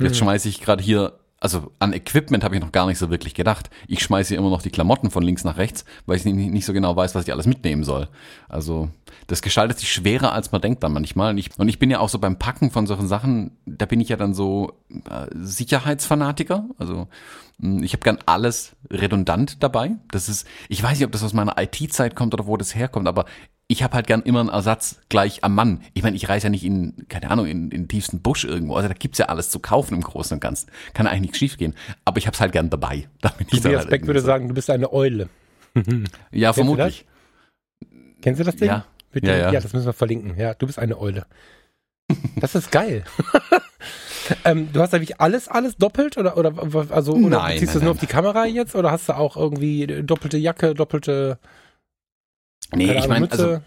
Jetzt 0.00 0.12
mhm. 0.12 0.24
schmeiße 0.24 0.48
ich 0.48 0.60
gerade 0.60 0.82
hier 0.82 1.14
also 1.40 1.70
an 1.78 1.92
Equipment 1.92 2.42
habe 2.42 2.56
ich 2.56 2.60
noch 2.60 2.72
gar 2.72 2.86
nicht 2.86 2.98
so 2.98 3.10
wirklich 3.10 3.34
gedacht. 3.34 3.70
Ich 3.86 4.02
schmeiße 4.02 4.34
immer 4.34 4.50
noch 4.50 4.62
die 4.62 4.70
Klamotten 4.70 5.10
von 5.10 5.22
links 5.22 5.44
nach 5.44 5.56
rechts, 5.56 5.84
weil 6.06 6.16
ich 6.16 6.24
nicht, 6.24 6.50
nicht 6.50 6.66
so 6.66 6.72
genau 6.72 6.96
weiß, 6.96 7.14
was 7.14 7.24
ich 7.24 7.32
alles 7.32 7.46
mitnehmen 7.46 7.84
soll. 7.84 8.08
Also 8.48 8.88
das 9.26 9.42
gestaltet 9.42 9.78
sich 9.78 9.92
schwerer, 9.92 10.32
als 10.32 10.52
man 10.52 10.60
denkt 10.60 10.82
dann 10.82 10.92
manchmal. 10.92 11.30
Und 11.30 11.38
ich, 11.38 11.50
und 11.58 11.68
ich 11.68 11.78
bin 11.78 11.90
ja 11.90 12.00
auch 12.00 12.08
so 12.08 12.18
beim 12.18 12.38
Packen 12.38 12.70
von 12.70 12.86
solchen 12.86 13.08
Sachen, 13.08 13.58
da 13.66 13.86
bin 13.86 14.00
ich 14.00 14.08
ja 14.08 14.16
dann 14.16 14.34
so 14.34 14.72
äh, 15.08 15.26
Sicherheitsfanatiker. 15.34 16.68
Also 16.78 17.08
hm, 17.60 17.82
ich 17.82 17.92
habe 17.92 18.02
gern 18.02 18.18
alles 18.26 18.76
redundant 18.90 19.62
dabei. 19.62 19.92
Das 20.10 20.28
ist, 20.28 20.46
ich 20.68 20.82
weiß 20.82 20.98
nicht, 20.98 21.06
ob 21.06 21.12
das 21.12 21.22
aus 21.22 21.32
meiner 21.32 21.56
IT-Zeit 21.58 22.14
kommt 22.14 22.34
oder 22.34 22.46
wo 22.46 22.56
das 22.56 22.74
herkommt, 22.74 23.08
aber 23.08 23.24
ich 23.70 23.82
habe 23.82 23.94
halt 23.94 24.06
gern 24.06 24.22
immer 24.22 24.40
einen 24.40 24.48
Ersatz 24.48 24.98
gleich 25.10 25.44
am 25.44 25.54
Mann. 25.54 25.82
Ich 25.92 26.02
meine, 26.02 26.16
ich 26.16 26.28
reise 26.28 26.46
ja 26.46 26.50
nicht 26.50 26.64
in, 26.64 27.06
keine 27.08 27.30
Ahnung, 27.30 27.46
in, 27.46 27.64
in 27.64 27.82
den 27.82 27.88
tiefsten 27.88 28.22
Busch 28.22 28.44
irgendwo. 28.44 28.76
Also 28.76 28.88
da 28.88 28.94
gibt's 28.94 29.18
ja 29.18 29.26
alles 29.26 29.50
zu 29.50 29.60
kaufen 29.60 29.94
im 29.94 30.00
Großen 30.00 30.34
und 30.34 30.40
Ganzen. 30.40 30.70
Kann 30.94 31.06
eigentlich 31.06 31.20
nichts 31.20 31.38
schief 31.38 31.58
gehen. 31.58 31.74
Aber 32.06 32.16
ich 32.16 32.26
habe 32.26 32.34
es 32.34 32.40
halt 32.40 32.52
gern 32.52 32.70
dabei. 32.70 33.08
Da 33.20 33.28
bin 33.30 33.46
ich 33.50 33.60
Tobias 33.60 33.80
halt 33.80 33.90
Beck 33.90 34.06
würde 34.06 34.20
so. 34.20 34.26
sagen, 34.26 34.48
du 34.48 34.54
bist 34.54 34.70
eine 34.70 34.90
Eule. 34.92 35.28
ja, 36.32 36.52
vermutlich. 36.54 37.04
Kennst 38.22 38.40
du 38.40 38.44
das 38.44 38.56
Ding? 38.56 38.68
Ja. 38.68 38.86
Ja, 39.14 39.36
ja. 39.36 39.52
ja, 39.52 39.60
das 39.60 39.72
müssen 39.72 39.86
wir 39.86 39.92
verlinken. 39.92 40.38
Ja, 40.38 40.54
du 40.54 40.66
bist 40.66 40.78
eine 40.78 40.98
Eule. 40.98 41.26
Das 42.36 42.54
ist 42.54 42.70
geil. 42.70 43.04
ähm, 44.44 44.72
du 44.72 44.80
hast 44.80 44.94
eigentlich 44.94 45.20
alles, 45.20 45.48
alles 45.48 45.76
doppelt 45.76 46.16
oder 46.16 46.36
oder 46.36 46.52
also 46.90 47.12
oder 47.12 47.38
nein, 47.38 47.58
ziehst 47.58 47.74
du 47.74 47.78
es 47.78 47.82
nur 47.82 47.92
auf 47.92 48.00
die 48.00 48.06
Kamera 48.06 48.46
jetzt 48.46 48.74
oder 48.74 48.90
hast 48.90 49.08
du 49.08 49.16
auch 49.16 49.36
irgendwie 49.36 49.86
doppelte 50.02 50.38
Jacke, 50.38 50.74
doppelte 50.74 51.38
Nee, 52.74 52.92
ich 52.98 53.08
meine, 53.08 53.30
also 53.30 53.60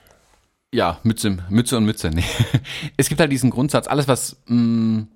ja, 0.74 1.00
Mütze, 1.04 1.38
Mütze 1.50 1.78
und 1.78 1.86
Mütze. 1.86 2.10
Nee. 2.10 2.24
Es 2.98 3.10
gibt 3.10 3.20
halt 3.20 3.32
diesen 3.32 3.50
Grundsatz, 3.50 3.88
alles 3.88 4.08
was 4.08 4.42
mh, 4.46 4.56
mm, 4.56 5.08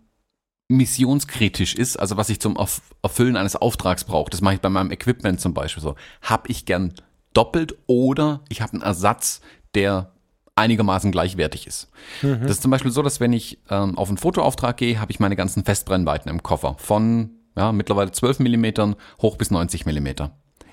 missionskritisch 0.67 1.75
ist, 1.75 1.97
also 1.97 2.17
was 2.17 2.29
ich 2.29 2.39
zum 2.39 2.57
Erfüllen 3.03 3.37
eines 3.37 3.55
Auftrags 3.55 4.03
brauche, 4.03 4.31
das 4.31 4.41
mache 4.41 4.55
ich 4.55 4.61
bei 4.61 4.69
meinem 4.69 4.91
Equipment 4.91 5.39
zum 5.39 5.53
Beispiel 5.53 5.83
so, 5.83 5.95
habe 6.21 6.49
ich 6.49 6.65
gern 6.65 6.93
doppelt 7.33 7.77
oder 7.85 8.41
ich 8.49 8.61
habe 8.61 8.73
einen 8.73 8.81
Ersatz, 8.81 9.41
der 9.75 10.11
einigermaßen 10.55 11.11
gleichwertig 11.11 11.67
ist. 11.67 11.89
Mhm. 12.21 12.41
Das 12.41 12.51
ist 12.51 12.61
zum 12.61 12.71
Beispiel 12.71 12.91
so, 12.91 13.01
dass 13.01 13.19
wenn 13.19 13.33
ich 13.33 13.59
ähm, 13.69 13.97
auf 13.97 14.07
einen 14.07 14.17
Fotoauftrag 14.17 14.77
gehe, 14.77 14.99
habe 14.99 15.11
ich 15.11 15.19
meine 15.19 15.35
ganzen 15.35 15.65
Festbrennweiten 15.65 16.31
im 16.31 16.43
Koffer 16.43 16.75
von 16.79 17.31
ja, 17.57 17.71
mittlerweile 17.71 18.11
12 18.11 18.39
Millimetern 18.39 18.95
hoch 19.21 19.37
bis 19.37 19.51
90 19.51 19.85
Millimeter. 19.85 20.31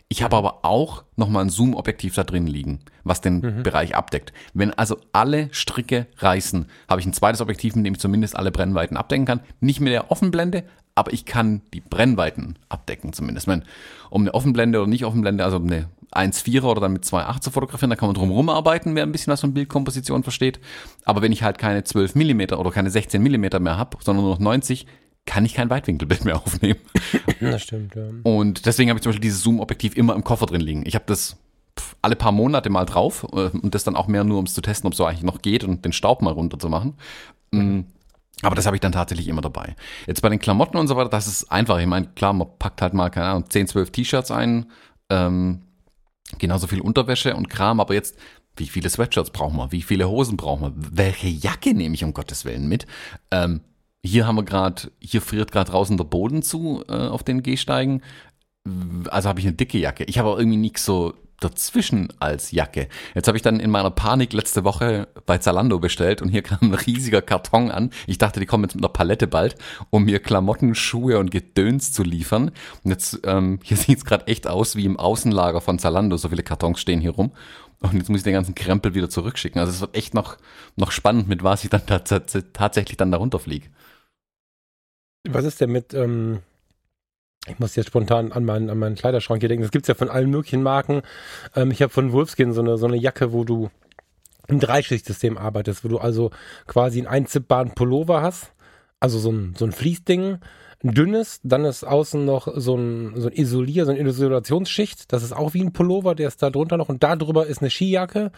Ich 0.09 0.23
habe 0.23 0.37
aber 0.37 0.64
auch 0.64 1.05
nochmal 1.16 1.45
ein 1.45 1.49
Zoom-Objektiv 1.49 2.14
da 2.14 2.23
drin 2.23 2.47
liegen, 2.47 2.81
was 3.03 3.23
den 3.23 3.40
mhm. 3.40 3.62
Bereich 3.62 3.95
abdeckt. 3.95 4.35
Wenn 4.53 4.71
also 4.75 4.99
alle 5.12 5.49
Stricke 5.53 6.07
reißen, 6.18 6.66
habe 6.87 7.01
ich 7.01 7.07
ein 7.07 7.14
zweites 7.14 7.40
Objektiv, 7.40 7.77
mit 7.77 7.87
dem 7.87 7.95
ich 7.95 8.01
zumindest 8.01 8.37
alle 8.37 8.51
Brennweiten 8.51 8.99
abdecken 8.99 9.25
kann. 9.25 9.40
Nicht 9.61 9.81
mit 9.81 9.92
der 9.92 10.11
Offenblende, 10.11 10.64
aber 10.95 11.14
ich 11.14 11.25
kann 11.25 11.62
die 11.73 11.81
Brennweiten 11.81 12.59
abdecken 12.68 13.14
zumindest. 13.14 13.49
Wenn, 13.49 13.64
um 14.11 14.21
eine 14.21 14.35
Offenblende 14.35 14.81
oder 14.81 14.88
nicht 14.88 15.07
Offenblende, 15.07 15.45
also 15.45 15.57
eine 15.57 15.88
1,4er 16.12 16.64
oder 16.64 16.81
dann 16.81 16.92
mit 16.92 17.05
2,8 17.05 17.40
zu 17.40 17.51
fotografieren, 17.51 17.90
da 17.90 17.96
kann 17.96 18.09
man 18.09 18.14
drumherum 18.14 18.48
arbeiten, 18.48 18.94
wer 18.94 19.03
ein 19.03 19.12
bisschen 19.12 19.33
was 19.33 19.40
von 19.40 19.55
Bildkomposition 19.55 20.22
versteht. 20.22 20.61
Aber 21.05 21.22
wenn 21.22 21.33
ich 21.33 21.42
halt 21.42 21.59
keine 21.59 21.85
12 21.85 22.14
Millimeter 22.14 22.59
oder 22.59 22.70
keine 22.70 22.90
16 22.90 23.22
Millimeter 23.22 23.61
mehr 23.61 23.77
habe, 23.77 23.96
sondern 24.01 24.25
nur 24.25 24.35
noch 24.35 24.40
90, 24.40 24.87
kann 25.27 25.44
ich 25.44 25.55
kein 25.55 25.70
Weitwinkelbild 25.70 26.25
mehr 26.25 26.37
aufnehmen. 26.44 26.81
Das 27.40 27.62
stimmt, 27.62 27.94
ja. 27.96 28.05
Und 28.22 28.66
deswegen 28.66 28.90
habe 28.90 28.98
ich 28.98 29.03
zum 29.03 29.11
Beispiel 29.11 29.22
dieses 29.22 29.42
Zoom-Objektiv 29.42 29.96
immer 29.96 30.14
im 30.14 30.22
Koffer 30.22 30.46
drin 30.46 30.61
liegen. 30.61 30.85
Ich 30.87 30.94
habe 30.94 31.05
das 31.07 31.37
alle 32.03 32.16
paar 32.16 32.33
Monate 32.33 32.70
mal 32.70 32.85
drauf 32.85 33.27
äh, 33.33 33.48
und 33.48 33.75
das 33.75 33.85
dann 33.85 33.96
auch 33.96 34.07
mehr 34.07 34.25
nur, 34.25 34.38
um 34.38 34.44
es 34.44 34.55
zu 34.55 34.61
testen, 34.61 34.87
ob 34.87 34.92
es 34.92 34.98
so 34.98 35.07
eigentlich 35.07 35.22
noch 35.22 35.42
geht 35.42 35.64
und 35.64 35.85
den 35.85 35.92
Staub 35.92 36.22
mal 36.22 36.33
runter 36.33 36.59
zu 36.59 36.68
machen. 36.68 36.94
Mhm. 37.51 37.87
Aber 38.42 38.57
das 38.57 38.66
habe 38.66 38.77
ich 38.77 38.81
dann 38.81 38.92
tatsächlich 38.92 39.29
immer 39.29 39.40
dabei. 39.40 39.77
Jetzt 40.07 40.20
bei 40.20 40.29
den 40.29 40.40
Klamotten 40.40 40.77
und 40.77 40.88
so 40.88 40.96
weiter, 40.96 41.09
das 41.09 41.27
ist 41.27 41.51
einfach. 41.51 41.79
Ich 41.79 41.87
meine, 41.87 42.09
klar, 42.09 42.33
man 42.33 42.48
packt 42.59 42.83
halt 42.83 42.92
mal, 42.92 43.09
keine 43.11 43.27
Ahnung, 43.27 43.48
10, 43.48 43.68
12 43.68 43.90
T-Shirts 43.90 44.31
ein, 44.31 44.66
ähm, 45.11 45.62
genauso 46.38 46.66
viel 46.66 46.81
Unterwäsche 46.81 47.35
und 47.37 47.49
Kram, 47.49 47.81
aber 47.81 47.95
jetzt, 47.95 48.16
wie 48.57 48.66
viele 48.66 48.90
Sweatshirts 48.90 49.31
brauchen 49.31 49.57
wir? 49.57 49.73
Wie 49.73 49.83
viele 49.83 50.09
Hosen 50.09 50.37
brauchen 50.37 50.62
wir? 50.62 50.73
Welche 50.75 51.29
Jacke 51.29 51.75
nehme 51.75 51.95
ich 51.95 52.05
um 52.05 52.12
Gottes 52.12 52.45
Willen 52.45 52.68
mit? 52.68 52.87
Ähm, 53.31 53.61
hier 54.05 54.27
haben 54.27 54.37
wir 54.37 54.45
gerade, 54.45 54.90
hier 55.01 55.23
friert 55.23 55.53
gerade 55.53 55.71
draußen 55.71 55.97
der 55.97 56.05
Boden 56.05 56.42
zu 56.42 56.85
äh, 56.88 56.92
auf 56.92 57.23
den 57.23 57.42
Gehsteigen. 57.42 58.03
Also 59.09 59.29
habe 59.29 59.40
ich 59.40 59.47
eine 59.47 59.57
dicke 59.57 59.79
Jacke. 59.79 60.05
Ich 60.05 60.18
habe 60.18 60.31
aber 60.31 60.38
irgendwie 60.38 60.59
nichts 60.59 60.85
so 60.85 61.14
dazwischen 61.45 62.13
als 62.19 62.51
Jacke. 62.51 62.89
Jetzt 63.15 63.29
habe 63.29 63.37
ich 63.37 63.43
dann 63.43 63.61
in 63.61 63.71
meiner 63.71 63.91
Panik 63.91 64.33
letzte 64.33 64.65
Woche 64.65 65.09
bei 65.27 65.39
Zalando 65.39 65.79
bestellt 65.79 66.23
und 66.23 66.29
hier 66.29 66.43
kam 66.43 66.59
ein 66.63 66.75
riesiger 66.75 67.23
Karton 67.23 67.71
an. 67.71 67.91
Ich 68.07 68.19
dachte, 68.19 68.41
die 68.41 68.47
kommen 68.47 68.65
jetzt 68.65 68.75
mit 68.75 68.85
einer 68.85 68.93
Palette 68.93 69.27
bald, 69.27 69.57
um 69.91 70.05
mir 70.05 70.21
Klamotten, 70.21 70.75
Schuhe 70.75 71.19
und 71.19 71.31
Gedöns 71.31 71.93
zu 71.93 72.03
liefern. 72.03 72.51
Und 72.85 72.91
jetzt, 72.91 73.21
ähm, 73.25 73.59
hier 73.63 73.77
sieht 73.79 73.99
es 73.99 74.05
gerade 74.05 74.27
echt 74.27 74.47
aus 74.47 74.77
wie 74.77 74.85
im 74.85 74.99
Außenlager 74.99 75.61
von 75.61 75.79
Zalando. 75.79 76.17
So 76.17 76.29
viele 76.29 76.43
Kartons 76.43 76.81
stehen 76.81 77.01
hier 77.01 77.13
rum. 77.13 77.33
Und 77.81 77.95
jetzt 77.95 78.09
muss 78.09 78.19
ich 78.19 78.25
den 78.25 78.35
ganzen 78.35 78.55
Krempel 78.55 78.95
wieder 78.95 79.11
zurückschicken. 79.11 79.61
Also 79.61 79.73
es 79.73 79.81
wird 79.81 79.97
echt 79.97 80.15
noch, 80.15 80.39
noch 80.77 80.93
spannend, 80.93 81.29
mit 81.29 81.43
was 81.43 81.65
ich 81.65 81.71
dann 81.71 81.83
tatsächlich 82.53 82.97
dann 82.97 83.11
darunter 83.11 83.39
fliege. 83.39 83.69
Was 85.29 85.45
ist 85.45 85.61
denn 85.61 85.71
mit, 85.71 85.95
ähm, 85.95 86.41
ich 87.49 87.59
muss 87.59 87.75
jetzt 87.75 87.89
spontan 87.89 88.33
an 88.33 88.45
meinen, 88.45 88.71
an 88.71 88.79
meinen 88.79 88.95
Kleiderschrank 88.95 89.41
hier 89.41 89.49
denken. 89.49 89.63
Das 89.63 89.73
gibt's 89.73 89.89
ja 89.89 89.95
von 89.95 90.09
allen 90.11 90.31
möglichen 90.31 90.63
Marken. 90.63 91.03
Ähm, 91.57 91.71
ich 91.71 91.83
habe 91.83 91.93
von 91.93 92.13
Wolfskin 92.13 92.53
so 92.53 92.61
eine, 92.61 92.79
so 92.79 92.87
eine 92.87 92.97
Jacke, 92.97 93.33
wo 93.33 93.45
du 93.45 93.71
im 94.49 94.61
Dreischichtsystem 94.61 95.39
arbeitest, 95.39 95.85
wo 95.85 95.89
du 95.89 95.99
also 95.99 96.31
quasi 96.67 96.99
einen 96.99 97.09
einzippbaren 97.09 97.75
Pullover 97.75 98.23
hast, 98.23 98.53
also 99.01 99.19
so 99.19 99.31
ein, 99.31 99.55
so 99.57 99.65
ein 99.65 99.73
Fließding, 99.73 100.39
dünnes, 100.83 101.41
dann 101.45 101.65
ist 101.65 101.85
außen 101.85 102.25
noch 102.25 102.49
so 102.57 102.77
ein, 102.77 103.13
so 103.17 103.29
ein 103.29 103.35
Isolier, 103.35 103.85
so 103.85 103.93
eine 103.93 104.01
Isolationsschicht, 104.01 105.13
das 105.13 105.23
ist 105.23 105.33
auch 105.33 105.55
wie 105.55 105.63
ein 105.63 105.73
Pullover, 105.73 106.15
der 106.15 106.29
ist 106.29 106.43
da 106.43 106.51
drunter 106.51 106.77
noch 106.77 106.89
und 106.89 107.03
da 107.03 107.15
drüber 107.15 107.47
ist 107.47 107.61
eine 107.61 107.71
Skijacke, 107.71 108.33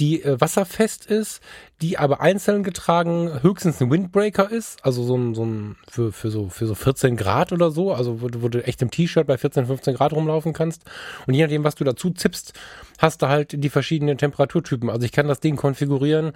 die 0.00 0.22
äh, 0.22 0.40
wasserfest 0.40 1.06
ist, 1.06 1.42
die 1.82 1.98
aber 1.98 2.20
einzeln 2.20 2.62
getragen 2.62 3.42
höchstens 3.42 3.80
ein 3.80 3.90
Windbreaker 3.90 4.50
ist, 4.50 4.84
also 4.84 5.02
so 5.02 5.16
ein, 5.16 5.34
so 5.34 5.44
ein 5.44 5.76
für, 5.88 6.12
für, 6.12 6.30
so, 6.30 6.48
für 6.48 6.66
so 6.66 6.74
14 6.74 7.16
Grad 7.16 7.52
oder 7.52 7.70
so, 7.70 7.92
also 7.92 8.22
wo, 8.22 8.28
wo 8.38 8.48
du 8.48 8.64
echt 8.64 8.80
im 8.80 8.90
T-Shirt 8.90 9.26
bei 9.26 9.36
14, 9.36 9.66
15 9.66 9.94
Grad 9.94 10.12
rumlaufen 10.12 10.52
kannst. 10.54 10.84
Und 11.26 11.34
je 11.34 11.42
nachdem, 11.42 11.64
was 11.64 11.74
du 11.74 11.84
dazu 11.84 12.10
zippst, 12.10 12.54
hast 12.98 13.20
du 13.20 13.28
halt 13.28 13.62
die 13.62 13.68
verschiedenen 13.68 14.16
Temperaturtypen. 14.16 14.88
Also 14.88 15.04
ich 15.04 15.12
kann 15.12 15.28
das 15.28 15.40
Ding 15.40 15.56
konfigurieren. 15.56 16.32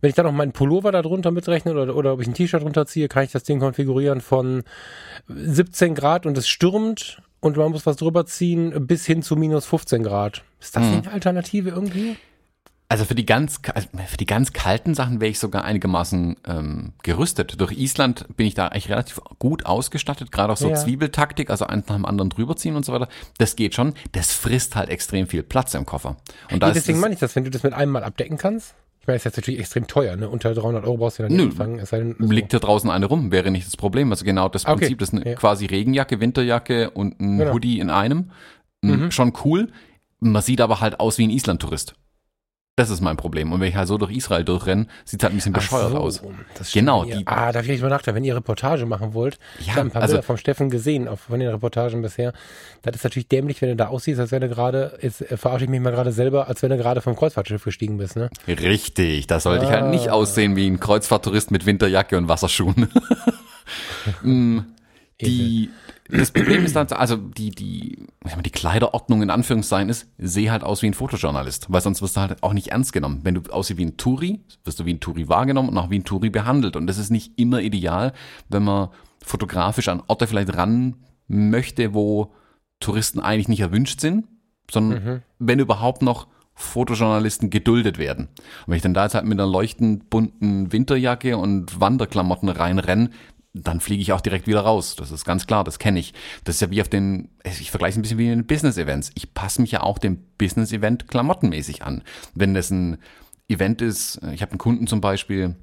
Wenn 0.00 0.10
ich 0.10 0.16
dann 0.16 0.26
noch 0.26 0.32
meinen 0.32 0.52
Pullover 0.52 0.90
da 0.92 1.02
drunter 1.02 1.30
mitrechne 1.30 1.72
oder, 1.72 1.94
oder 1.94 2.12
ob 2.12 2.20
ich 2.20 2.26
ein 2.26 2.34
T-Shirt 2.34 2.62
runterziehe, 2.62 3.08
kann 3.08 3.24
ich 3.24 3.32
das 3.32 3.44
Ding 3.44 3.60
konfigurieren 3.60 4.20
von 4.20 4.64
17 5.28 5.94
Grad 5.94 6.26
und 6.26 6.36
es 6.36 6.48
stürmt 6.48 7.22
und 7.40 7.56
man 7.56 7.70
muss 7.70 7.86
was 7.86 7.96
drüber 7.96 8.26
ziehen 8.26 8.86
bis 8.86 9.06
hin 9.06 9.22
zu 9.22 9.36
minus 9.36 9.66
15 9.66 10.02
Grad. 10.02 10.42
Ist 10.60 10.74
das 10.74 10.84
mhm. 10.84 10.94
eine 10.94 11.12
Alternative 11.12 11.70
irgendwie? 11.70 12.16
Also 12.88 13.04
für 13.04 13.16
die 13.16 13.26
ganz 13.26 13.60
also 13.74 13.88
für 14.06 14.16
die 14.16 14.26
ganz 14.26 14.52
kalten 14.52 14.94
Sachen 14.94 15.20
wäre 15.20 15.30
ich 15.30 15.40
sogar 15.40 15.64
einigermaßen 15.64 16.36
ähm, 16.46 16.92
gerüstet. 17.02 17.60
Durch 17.60 17.72
Island 17.72 18.26
bin 18.36 18.46
ich 18.46 18.54
da 18.54 18.68
eigentlich 18.68 18.88
relativ 18.88 19.20
gut 19.40 19.66
ausgestattet, 19.66 20.30
gerade 20.30 20.52
auch 20.52 20.56
so 20.56 20.68
ja. 20.68 20.76
Zwiebeltaktik, 20.76 21.50
also 21.50 21.66
eins 21.66 21.88
nach 21.88 21.96
dem 21.96 22.04
anderen 22.04 22.30
drüberziehen 22.30 22.76
und 22.76 22.84
so 22.84 22.92
weiter. 22.92 23.08
Das 23.38 23.56
geht 23.56 23.74
schon. 23.74 23.94
Das 24.12 24.32
frisst 24.32 24.76
halt 24.76 24.88
extrem 24.88 25.26
viel 25.26 25.42
Platz 25.42 25.74
im 25.74 25.84
Koffer. 25.84 26.16
Und 26.52 26.62
da 26.62 26.68
nee, 26.68 26.74
deswegen 26.74 27.00
meine 27.00 27.14
ich 27.14 27.20
das, 27.20 27.34
wenn 27.34 27.42
du 27.42 27.50
das 27.50 27.64
mit 27.64 27.72
einem 27.72 27.90
Mal 27.90 28.04
abdecken 28.04 28.38
kannst. 28.38 28.76
Ich 29.00 29.08
meine, 29.08 29.16
das 29.16 29.22
ist 29.22 29.24
jetzt 29.24 29.36
natürlich 29.36 29.60
extrem 29.60 29.86
teuer, 29.88 30.16
ne? 30.16 30.28
Unter 30.28 30.54
300 30.54 30.84
Euro 30.84 30.96
brauchst 30.96 31.18
du 31.18 31.24
ja 31.24 31.28
nicht 31.28 31.38
Nö, 31.38 31.44
anfangen. 31.44 31.78
Es 31.80 31.90
sei 31.90 31.98
denn, 31.98 32.16
also 32.20 32.32
liegt 32.32 32.52
da 32.52 32.58
draußen 32.60 32.90
eine 32.90 33.06
rum, 33.06 33.32
wäre 33.32 33.50
nicht 33.50 33.66
das 33.66 33.76
Problem. 33.76 34.12
Also 34.12 34.24
genau 34.24 34.48
das 34.48 34.64
Prinzip, 34.64 34.86
okay. 34.86 34.96
das 34.96 35.08
ist 35.08 35.14
eine 35.14 35.30
ja. 35.30 35.34
quasi 35.34 35.66
Regenjacke, 35.66 36.20
Winterjacke 36.20 36.90
und 36.90 37.20
ein 37.20 37.38
genau. 37.38 37.52
Hoodie 37.52 37.80
in 37.80 37.90
einem. 37.90 38.30
Mhm. 38.82 39.10
Schon 39.10 39.32
cool. 39.44 39.72
Man 40.20 40.42
sieht 40.42 40.60
aber 40.60 40.80
halt 40.80 41.00
aus 41.00 41.18
wie 41.18 41.26
ein 41.26 41.30
Island-Tourist. 41.30 41.94
Das 42.76 42.90
ist 42.90 43.00
mein 43.00 43.16
Problem. 43.16 43.52
Und 43.52 43.60
wenn 43.60 43.70
ich 43.70 43.74
halt 43.74 43.88
so 43.88 43.96
durch 43.96 44.14
Israel 44.14 44.44
durchrenne, 44.44 44.86
sieht 45.06 45.20
es 45.20 45.24
halt 45.24 45.32
ein 45.32 45.36
bisschen 45.36 45.54
bescheuert 45.54 45.92
so, 45.92 45.96
aus. 45.96 46.22
genau. 46.74 47.06
Die, 47.06 47.26
ah, 47.26 47.50
da 47.50 47.64
will 47.64 47.74
ich 47.74 47.80
mal 47.80 47.88
nachdenken, 47.88 48.16
wenn 48.16 48.24
ihr 48.24 48.36
Reportage 48.36 48.84
machen 48.84 49.14
wollt. 49.14 49.38
Ja, 49.58 49.60
ich 49.60 49.70
habe 49.70 49.80
ein 49.80 49.90
paar 49.90 50.02
also, 50.02 50.12
Bilder 50.12 50.22
vom 50.22 50.36
Steffen 50.36 50.68
gesehen, 50.68 51.08
auf, 51.08 51.20
von 51.20 51.40
den 51.40 51.48
Reportagen 51.48 52.02
bisher. 52.02 52.34
Das 52.82 52.96
ist 52.96 53.04
natürlich 53.04 53.28
dämlich, 53.28 53.62
wenn 53.62 53.70
du 53.70 53.76
da 53.76 53.88
aussiehst, 53.88 54.20
als 54.20 54.30
wenn 54.30 54.42
du 54.42 54.50
gerade, 54.50 54.98
jetzt 55.00 55.24
verarsche 55.24 55.64
ich 55.64 55.70
mich 55.70 55.80
mal 55.80 55.90
gerade 55.90 56.12
selber, 56.12 56.48
als 56.48 56.62
wenn 56.62 56.68
du 56.68 56.76
gerade 56.76 57.00
vom 57.00 57.16
Kreuzfahrtschiff 57.16 57.64
gestiegen 57.64 57.96
bist, 57.96 58.14
ne? 58.14 58.28
Richtig, 58.46 59.26
da 59.26 59.40
sollte 59.40 59.64
ah. 59.64 59.68
ich 59.68 59.74
halt 59.74 59.86
nicht 59.86 60.10
aussehen 60.10 60.54
wie 60.54 60.66
ein 60.66 60.78
Kreuzfahrttourist 60.78 61.50
mit 61.50 61.64
Winterjacke 61.64 62.18
und 62.18 62.28
Wasserschuhen. 62.28 62.88
Mm, 64.22 64.60
die, 65.20 65.70
das 66.08 66.30
Problem 66.30 66.64
ist 66.64 66.76
dann, 66.76 66.86
also 66.88 67.16
die, 67.16 67.50
die, 67.50 68.06
die 68.44 68.50
Kleiderordnung 68.50 69.22
in 69.22 69.30
Anführungszeichen 69.30 69.88
ist, 69.88 70.08
sehe 70.18 70.50
halt 70.50 70.62
aus 70.62 70.82
wie 70.82 70.86
ein 70.86 70.94
Fotojournalist, 70.94 71.66
weil 71.68 71.80
sonst 71.80 72.02
wirst 72.02 72.16
du 72.16 72.20
halt 72.20 72.42
auch 72.42 72.52
nicht 72.52 72.68
ernst 72.68 72.92
genommen. 72.92 73.20
Wenn 73.22 73.34
du 73.34 73.50
aussiehst 73.50 73.78
wie 73.78 73.84
ein 73.84 73.96
Touri, 73.96 74.40
wirst 74.64 74.80
du 74.80 74.84
wie 74.84 74.94
ein 74.94 75.00
Touri 75.00 75.28
wahrgenommen 75.28 75.68
und 75.68 75.78
auch 75.78 75.90
wie 75.90 75.98
ein 75.98 76.04
Touri 76.04 76.30
behandelt. 76.30 76.76
Und 76.76 76.86
das 76.86 76.98
ist 76.98 77.10
nicht 77.10 77.38
immer 77.38 77.60
ideal, 77.60 78.12
wenn 78.48 78.64
man 78.64 78.88
fotografisch 79.22 79.88
an 79.88 80.02
Orte 80.06 80.26
vielleicht 80.26 80.56
ran 80.56 80.96
möchte, 81.28 81.94
wo 81.94 82.32
Touristen 82.80 83.20
eigentlich 83.20 83.48
nicht 83.48 83.60
erwünscht 83.60 84.00
sind, 84.00 84.26
sondern 84.70 85.04
mhm. 85.04 85.22
wenn 85.38 85.58
überhaupt 85.58 86.02
noch 86.02 86.28
Fotojournalisten 86.54 87.50
geduldet 87.50 87.98
werden. 87.98 88.28
Und 88.36 88.68
wenn 88.68 88.76
ich 88.76 88.82
dann 88.82 88.94
da 88.94 89.04
jetzt 89.04 89.14
halt 89.14 89.26
mit 89.26 89.38
einer 89.38 89.50
leuchtend 89.50 90.08
bunten 90.08 90.72
Winterjacke 90.72 91.36
und 91.36 91.80
Wanderklamotten 91.80 92.48
reinrenne, 92.48 93.10
dann 93.62 93.80
fliege 93.80 94.02
ich 94.02 94.12
auch 94.12 94.20
direkt 94.20 94.46
wieder 94.46 94.60
raus. 94.60 94.96
Das 94.96 95.10
ist 95.10 95.24
ganz 95.24 95.46
klar, 95.46 95.64
das 95.64 95.78
kenne 95.78 95.98
ich. 95.98 96.14
Das 96.44 96.56
ist 96.56 96.60
ja 96.60 96.70
wie 96.70 96.80
auf 96.80 96.88
den, 96.88 97.30
ich 97.44 97.70
vergleiche 97.70 97.92
es 97.92 97.98
ein 97.98 98.02
bisschen 98.02 98.18
wie 98.18 98.30
in 98.30 98.40
den 98.40 98.46
Business-Events. 98.46 99.12
Ich 99.14 99.34
passe 99.34 99.60
mich 99.60 99.72
ja 99.72 99.82
auch 99.82 99.98
dem 99.98 100.18
Business-Event 100.38 101.08
klamottenmäßig 101.08 101.84
an. 101.84 102.02
Wenn 102.34 102.54
das 102.54 102.70
ein 102.70 102.98
Event 103.48 103.82
ist, 103.82 104.20
ich 104.32 104.42
habe 104.42 104.52
einen 104.52 104.58
Kunden 104.58 104.86
zum 104.86 105.00
Beispiel, 105.00 105.56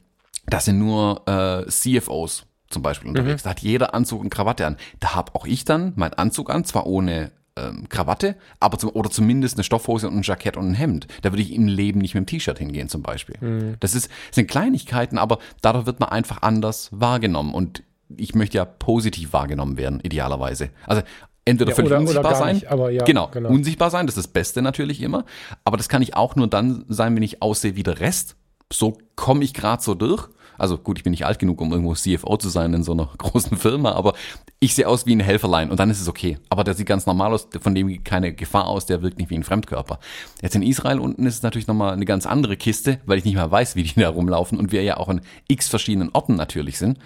das 0.47 0.65
sind 0.65 0.79
nur 0.79 1.27
äh, 1.27 1.69
CFOs 1.69 2.45
zum 2.69 2.81
Beispiel 2.81 3.09
unterwegs. 3.09 3.43
Mhm. 3.43 3.45
Da 3.45 3.49
hat 3.51 3.59
jeder 3.59 3.93
Anzug 3.93 4.21
und 4.21 4.29
Krawatte 4.29 4.65
an. 4.65 4.77
Da 4.99 5.15
habe 5.15 5.35
auch 5.35 5.45
ich 5.45 5.63
dann 5.63 5.93
meinen 5.95 6.13
Anzug 6.13 6.49
an, 6.49 6.65
zwar 6.65 6.87
ohne 6.87 7.31
ähm, 7.57 7.87
Krawatte, 7.89 8.35
aber 8.59 8.77
zum, 8.77 8.89
oder 8.91 9.09
zumindest 9.09 9.57
eine 9.57 9.63
Stoffhose 9.63 10.07
und 10.07 10.17
ein 10.17 10.21
Jackett 10.23 10.57
und 10.57 10.71
ein 10.71 10.73
Hemd. 10.73 11.07
Da 11.21 11.31
würde 11.31 11.41
ich 11.41 11.53
im 11.53 11.67
Leben 11.67 11.99
nicht 11.99 12.15
mit 12.15 12.23
dem 12.23 12.27
T-Shirt 12.27 12.57
hingehen 12.57 12.89
zum 12.89 13.01
Beispiel. 13.01 13.35
Mhm. 13.39 13.75
Das 13.79 13.95
ist, 13.95 14.09
sind 14.31 14.49
Kleinigkeiten, 14.49 15.17
aber 15.17 15.39
dadurch 15.61 15.85
wird 15.85 15.99
man 15.99 16.09
einfach 16.09 16.41
anders 16.41 16.89
wahrgenommen 16.91 17.53
und 17.53 17.83
ich 18.15 18.35
möchte 18.35 18.57
ja 18.57 18.65
positiv 18.65 19.33
wahrgenommen 19.33 19.77
werden, 19.77 19.99
idealerweise. 20.01 20.69
Also 20.85 21.03
entweder 21.45 21.71
ja, 21.71 21.75
völlig 21.75 21.91
oder, 21.91 21.99
unsichtbar 21.99 22.31
oder 22.31 22.35
sein, 22.35 22.55
nicht, 22.55 22.69
ja, 22.69 23.03
genau, 23.03 23.27
genau, 23.29 23.49
unsichtbar 23.49 23.89
sein, 23.89 24.05
das 24.07 24.17
ist 24.17 24.27
das 24.27 24.33
Beste 24.33 24.61
natürlich 24.61 25.01
immer, 25.01 25.25
aber 25.63 25.77
das 25.77 25.89
kann 25.89 26.01
ich 26.01 26.15
auch 26.15 26.35
nur 26.35 26.47
dann 26.47 26.85
sein, 26.89 27.15
wenn 27.15 27.23
ich 27.23 27.41
aussehe 27.41 27.75
wie 27.75 27.83
der 27.83 27.99
Rest. 27.99 28.35
So 28.71 28.97
komme 29.15 29.43
ich 29.43 29.53
gerade 29.53 29.81
so 29.83 29.93
durch 29.93 30.29
also 30.57 30.77
gut, 30.77 30.97
ich 30.97 31.03
bin 31.03 31.11
nicht 31.11 31.25
alt 31.25 31.39
genug, 31.39 31.61
um 31.61 31.71
irgendwo 31.71 31.93
CFO 31.93 32.37
zu 32.37 32.49
sein 32.49 32.73
in 32.73 32.83
so 32.83 32.93
einer 32.93 33.09
großen 33.17 33.57
Firma, 33.57 33.93
aber 33.93 34.13
ich 34.59 34.75
sehe 34.75 34.87
aus 34.87 35.05
wie 35.05 35.15
ein 35.15 35.19
Helferlein 35.19 35.71
und 35.71 35.79
dann 35.79 35.89
ist 35.89 36.01
es 36.01 36.07
okay. 36.07 36.37
Aber 36.49 36.63
der 36.63 36.73
sieht 36.73 36.87
ganz 36.87 37.05
normal 37.05 37.33
aus, 37.33 37.47
von 37.59 37.75
dem 37.75 37.87
geht 37.87 38.05
keine 38.05 38.33
Gefahr 38.33 38.67
aus, 38.67 38.85
der 38.85 39.01
wirkt 39.01 39.17
nicht 39.17 39.29
wie 39.29 39.35
ein 39.35 39.43
Fremdkörper. 39.43 39.99
Jetzt 40.41 40.55
in 40.55 40.63
Israel 40.63 40.99
unten 40.99 41.25
ist 41.25 41.35
es 41.35 41.43
natürlich 41.43 41.67
nochmal 41.67 41.93
eine 41.93 42.05
ganz 42.05 42.25
andere 42.25 42.57
Kiste, 42.57 42.99
weil 43.05 43.17
ich 43.17 43.25
nicht 43.25 43.35
mehr 43.35 43.51
weiß, 43.51 43.75
wie 43.75 43.83
die 43.83 43.93
da 43.99 44.09
rumlaufen 44.09 44.57
und 44.57 44.71
wir 44.71 44.83
ja 44.83 44.97
auch 44.97 45.09
an 45.09 45.21
x 45.47 45.67
verschiedenen 45.67 46.09
Orten 46.13 46.35
natürlich 46.35 46.77
sind. 46.77 46.99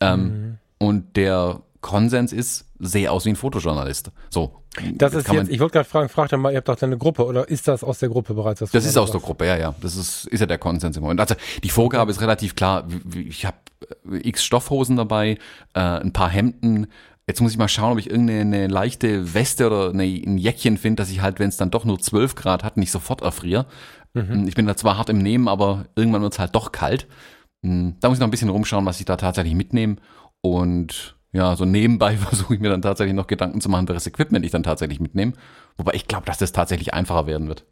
Ähm, 0.00 0.22
mhm. 0.22 0.58
Und 0.78 1.16
der 1.16 1.60
Konsens 1.80 2.32
ist, 2.32 2.66
sehe 2.82 3.10
aus 3.10 3.24
wie 3.24 3.30
ein 3.30 3.36
Fotojournalist. 3.36 4.10
So. 4.28 4.62
Das 4.94 5.14
ist 5.14 5.30
jetzt, 5.30 5.50
ich 5.50 5.60
wollte 5.60 5.74
gerade 5.74 5.88
fragen, 5.88 6.08
frag 6.08 6.30
doch 6.30 6.38
mal, 6.38 6.50
ihr 6.50 6.56
habt 6.56 6.68
doch 6.68 6.80
eine 6.82 6.98
Gruppe 6.98 7.24
oder 7.24 7.48
ist 7.48 7.68
das 7.68 7.84
aus 7.84 8.00
der 8.00 8.08
Gruppe 8.08 8.34
bereits? 8.34 8.60
Das, 8.60 8.70
das 8.70 8.84
ist 8.84 8.96
aus 8.96 9.12
der 9.12 9.20
Gruppe, 9.20 9.46
ja, 9.46 9.56
ja. 9.56 9.74
Das 9.80 9.96
ist, 9.96 10.26
ist 10.26 10.40
ja 10.40 10.46
der 10.46 10.58
Konsens 10.58 10.96
im 10.96 11.02
Moment. 11.02 11.20
Also 11.20 11.36
die 11.62 11.70
Vorgabe 11.70 12.10
ist 12.10 12.20
relativ 12.20 12.56
klar. 12.56 12.88
Ich 13.14 13.46
habe 13.46 13.56
äh, 14.10 14.28
x 14.28 14.44
Stoffhosen 14.44 14.96
dabei, 14.96 15.38
äh, 15.74 15.80
ein 15.80 16.12
paar 16.12 16.28
Hemden. 16.28 16.88
Jetzt 17.28 17.40
muss 17.40 17.52
ich 17.52 17.58
mal 17.58 17.68
schauen, 17.68 17.92
ob 17.92 17.98
ich 17.98 18.10
irgendeine 18.10 18.66
leichte 18.66 19.32
Weste 19.34 19.66
oder 19.66 19.90
eine, 19.90 20.02
ein 20.02 20.38
Jäckchen 20.38 20.76
finde, 20.76 21.02
dass 21.02 21.10
ich 21.10 21.20
halt, 21.20 21.38
wenn 21.38 21.50
es 21.50 21.56
dann 21.56 21.70
doch 21.70 21.84
nur 21.84 22.00
12 22.00 22.34
Grad 22.34 22.64
hat, 22.64 22.76
nicht 22.76 22.90
sofort 22.90 23.20
erfriere. 23.20 23.66
Mhm. 24.14 24.48
Ich 24.48 24.56
bin 24.56 24.66
da 24.66 24.76
zwar 24.76 24.98
hart 24.98 25.08
im 25.08 25.18
Nehmen, 25.18 25.46
aber 25.46 25.84
irgendwann 25.94 26.22
wird 26.22 26.32
es 26.32 26.38
halt 26.38 26.54
doch 26.54 26.72
kalt. 26.72 27.06
Hm, 27.62 27.96
da 28.00 28.08
muss 28.08 28.16
ich 28.16 28.20
noch 28.20 28.26
ein 28.26 28.32
bisschen 28.32 28.48
rumschauen, 28.48 28.86
was 28.86 28.98
ich 28.98 29.06
da 29.06 29.16
tatsächlich 29.16 29.54
mitnehme. 29.54 29.96
Und 30.40 31.14
ja, 31.32 31.56
so 31.56 31.64
nebenbei 31.64 32.16
versuche 32.16 32.54
ich 32.54 32.60
mir 32.60 32.70
dann 32.70 32.82
tatsächlich 32.82 33.14
noch 33.14 33.26
Gedanken 33.26 33.60
zu 33.60 33.68
machen, 33.68 33.88
welches 33.88 34.06
Equipment 34.06 34.44
ich 34.44 34.52
dann 34.52 34.62
tatsächlich 34.62 35.00
mitnehme. 35.00 35.32
Wobei 35.76 35.94
ich 35.94 36.06
glaube, 36.06 36.26
dass 36.26 36.38
das 36.38 36.52
tatsächlich 36.52 36.94
einfacher 36.94 37.26
werden 37.26 37.48
wird. 37.48 37.64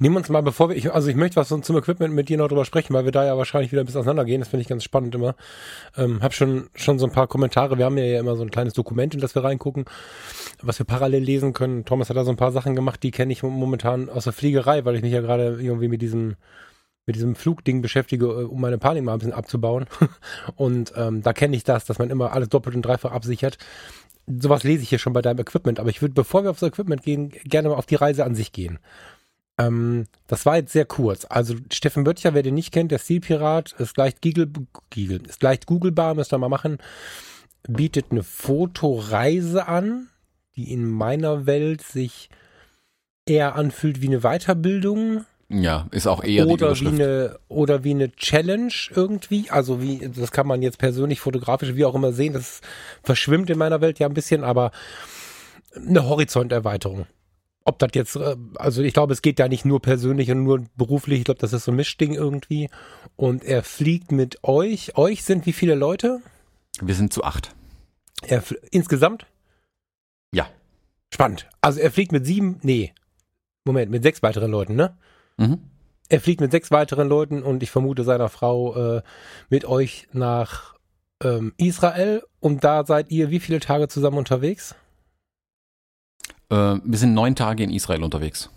Nehmen 0.00 0.16
wir 0.16 0.18
uns 0.18 0.28
mal, 0.28 0.42
bevor 0.42 0.70
wir, 0.70 0.76
ich, 0.76 0.92
also 0.92 1.08
ich 1.08 1.14
möchte 1.14 1.36
was 1.36 1.48
zum 1.48 1.76
Equipment 1.76 2.12
mit 2.12 2.28
dir 2.28 2.36
noch 2.36 2.48
drüber 2.48 2.64
sprechen, 2.64 2.94
weil 2.94 3.04
wir 3.04 3.12
da 3.12 3.24
ja 3.24 3.38
wahrscheinlich 3.38 3.70
wieder 3.70 3.80
ein 3.80 3.86
bisschen 3.86 4.00
auseinandergehen. 4.00 4.40
Das 4.40 4.48
finde 4.48 4.62
ich 4.62 4.68
ganz 4.68 4.82
spannend 4.82 5.14
immer. 5.14 5.36
Ähm, 5.96 6.20
hab 6.20 6.34
schon, 6.34 6.68
schon 6.74 6.98
so 6.98 7.06
ein 7.06 7.12
paar 7.12 7.28
Kommentare. 7.28 7.78
Wir 7.78 7.84
haben 7.84 7.96
ja 7.96 8.18
immer 8.18 8.34
so 8.34 8.42
ein 8.42 8.50
kleines 8.50 8.74
Dokument, 8.74 9.14
in 9.14 9.20
das 9.20 9.36
wir 9.36 9.44
reingucken, 9.44 9.84
was 10.62 10.80
wir 10.80 10.86
parallel 10.86 11.22
lesen 11.22 11.52
können. 11.52 11.84
Thomas 11.84 12.10
hat 12.10 12.16
da 12.16 12.24
so 12.24 12.30
ein 12.32 12.36
paar 12.36 12.50
Sachen 12.50 12.74
gemacht, 12.74 13.04
die 13.04 13.12
kenne 13.12 13.32
ich 13.32 13.44
momentan 13.44 14.10
aus 14.10 14.24
der 14.24 14.32
Fliegerei, 14.32 14.84
weil 14.84 14.96
ich 14.96 15.02
mich 15.02 15.12
ja 15.12 15.20
gerade 15.20 15.60
irgendwie 15.60 15.88
mit 15.88 16.02
diesem, 16.02 16.34
mit 17.08 17.16
diesem 17.16 17.34
Flugding 17.34 17.80
beschäftige, 17.80 18.26
äh, 18.26 18.44
um 18.44 18.60
meine 18.60 18.76
Panik 18.76 19.02
mal 19.02 19.14
ein 19.14 19.18
bisschen 19.18 19.32
abzubauen. 19.32 19.86
Und 20.56 20.92
ähm, 20.94 21.22
da 21.22 21.32
kenne 21.32 21.56
ich 21.56 21.64
das, 21.64 21.86
dass 21.86 21.98
man 21.98 22.10
immer 22.10 22.32
alles 22.32 22.50
doppelt 22.50 22.76
und 22.76 22.82
dreifach 22.82 23.12
absichert. 23.12 23.56
Sowas 24.26 24.62
lese 24.62 24.82
ich 24.82 24.90
hier 24.90 24.98
schon 24.98 25.14
bei 25.14 25.22
deinem 25.22 25.40
Equipment, 25.40 25.80
aber 25.80 25.88
ich 25.88 26.02
würde, 26.02 26.12
bevor 26.12 26.42
wir 26.44 26.50
auf 26.50 26.58
das 26.58 26.68
Equipment 26.68 27.02
gehen, 27.02 27.30
gerne 27.30 27.70
mal 27.70 27.76
auf 27.76 27.86
die 27.86 27.94
Reise 27.94 28.26
an 28.26 28.34
sich 28.34 28.52
gehen. 28.52 28.78
Ähm, 29.58 30.04
das 30.26 30.44
war 30.44 30.56
jetzt 30.56 30.74
sehr 30.74 30.84
kurz. 30.84 31.26
Also 31.30 31.54
Steffen 31.72 32.04
Böttcher, 32.04 32.34
wer 32.34 32.42
den 32.42 32.54
nicht 32.54 32.72
kennt, 32.72 32.92
der 32.92 32.98
Stilpirat, 32.98 33.72
ist 33.78 33.96
leicht 33.96 34.20
Google 34.20 34.50
ist 35.26 35.42
leicht 35.42 35.64
Googlebar, 35.64 36.14
müsst 36.14 36.34
ihr 36.34 36.38
mal 36.38 36.50
machen, 36.50 36.76
bietet 37.66 38.10
eine 38.10 38.22
Fotoreise 38.22 39.66
an, 39.66 40.08
die 40.56 40.70
in 40.70 40.90
meiner 40.90 41.46
Welt 41.46 41.80
sich 41.80 42.28
eher 43.24 43.54
anfühlt 43.54 44.02
wie 44.02 44.08
eine 44.08 44.20
Weiterbildung. 44.20 45.24
Ja, 45.50 45.86
ist 45.92 46.06
auch 46.06 46.22
eher 46.22 46.46
oder 46.46 46.74
die 46.74 46.80
wie 46.82 46.88
eine 46.88 47.38
oder 47.48 47.82
wie 47.82 47.92
eine 47.92 48.12
Challenge 48.12 48.72
irgendwie. 48.94 49.50
Also 49.50 49.80
wie 49.80 50.10
das 50.14 50.30
kann 50.30 50.46
man 50.46 50.60
jetzt 50.60 50.78
persönlich 50.78 51.20
fotografisch 51.20 51.74
wie 51.74 51.86
auch 51.86 51.94
immer 51.94 52.12
sehen. 52.12 52.34
Das 52.34 52.60
verschwimmt 53.02 53.48
in 53.48 53.58
meiner 53.58 53.80
Welt 53.80 53.98
ja 53.98 54.06
ein 54.06 54.14
bisschen, 54.14 54.44
aber 54.44 54.72
eine 55.74 56.06
Horizonterweiterung 56.06 57.06
ob 57.68 57.78
das 57.78 57.90
jetzt, 57.94 58.16
äh, 58.16 58.36
also 58.56 58.82
ich 58.82 58.94
glaube, 58.94 59.12
es 59.12 59.20
geht 59.20 59.38
ja 59.38 59.46
nicht 59.46 59.66
nur 59.66 59.80
persönlich 59.80 60.30
und 60.30 60.42
nur 60.42 60.64
beruflich, 60.76 61.18
ich 61.18 61.24
glaube, 61.26 61.40
das 61.40 61.52
ist 61.52 61.64
so 61.64 61.72
ein 61.72 61.76
Mischding 61.76 62.14
irgendwie. 62.14 62.70
Und 63.16 63.44
er 63.44 63.62
fliegt 63.62 64.10
mit 64.10 64.42
euch. 64.42 64.96
Euch 64.96 65.22
sind 65.22 65.44
wie 65.44 65.52
viele 65.52 65.74
Leute? 65.74 66.20
Wir 66.80 66.94
sind 66.94 67.12
zu 67.12 67.24
acht. 67.24 67.54
Er 68.22 68.42
insgesamt? 68.70 69.26
Ja. 70.32 70.48
Spannend. 71.12 71.46
Also 71.60 71.80
er 71.80 71.92
fliegt 71.92 72.10
mit 72.10 72.24
sieben, 72.24 72.58
nee, 72.62 72.94
Moment, 73.64 73.90
mit 73.90 74.02
sechs 74.02 74.22
weiteren 74.22 74.50
Leuten, 74.50 74.74
ne? 74.74 74.96
Mhm. 75.38 75.58
Er 76.10 76.20
fliegt 76.20 76.40
mit 76.40 76.50
sechs 76.50 76.70
weiteren 76.70 77.08
Leuten 77.08 77.42
und 77.42 77.62
ich 77.62 77.70
vermute 77.70 78.04
seiner 78.04 78.28
Frau 78.28 78.96
äh, 78.96 79.02
mit 79.48 79.64
euch 79.64 80.08
nach 80.12 80.74
ähm, 81.22 81.52
Israel. 81.56 82.22
Und 82.40 82.64
da 82.64 82.84
seid 82.84 83.10
ihr 83.10 83.30
wie 83.30 83.40
viele 83.40 83.60
Tage 83.60 83.88
zusammen 83.88 84.18
unterwegs? 84.18 84.74
Äh, 86.50 86.76
wir 86.82 86.98
sind 86.98 87.14
neun 87.14 87.34
Tage 87.34 87.62
in 87.62 87.70
Israel 87.70 88.02
unterwegs. 88.02 88.50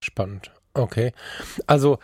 Spannend. 0.00 0.50
Okay. 0.74 1.12
Also 1.66 1.98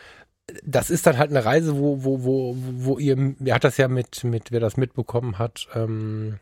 das 0.62 0.90
ist 0.90 1.06
dann 1.06 1.16
halt 1.18 1.30
eine 1.30 1.44
Reise, 1.44 1.78
wo, 1.78 2.04
wo, 2.04 2.24
wo, 2.24 2.56
wo 2.56 2.98
ihr, 2.98 3.34
wer 3.38 3.54
hat 3.54 3.64
das 3.64 3.76
ja 3.78 3.88
mit, 3.88 4.24
mit, 4.24 4.52
wer 4.52 4.60
das 4.60 4.76
mitbekommen 4.76 5.38
hat, 5.38 5.68
ähm, 5.74 6.38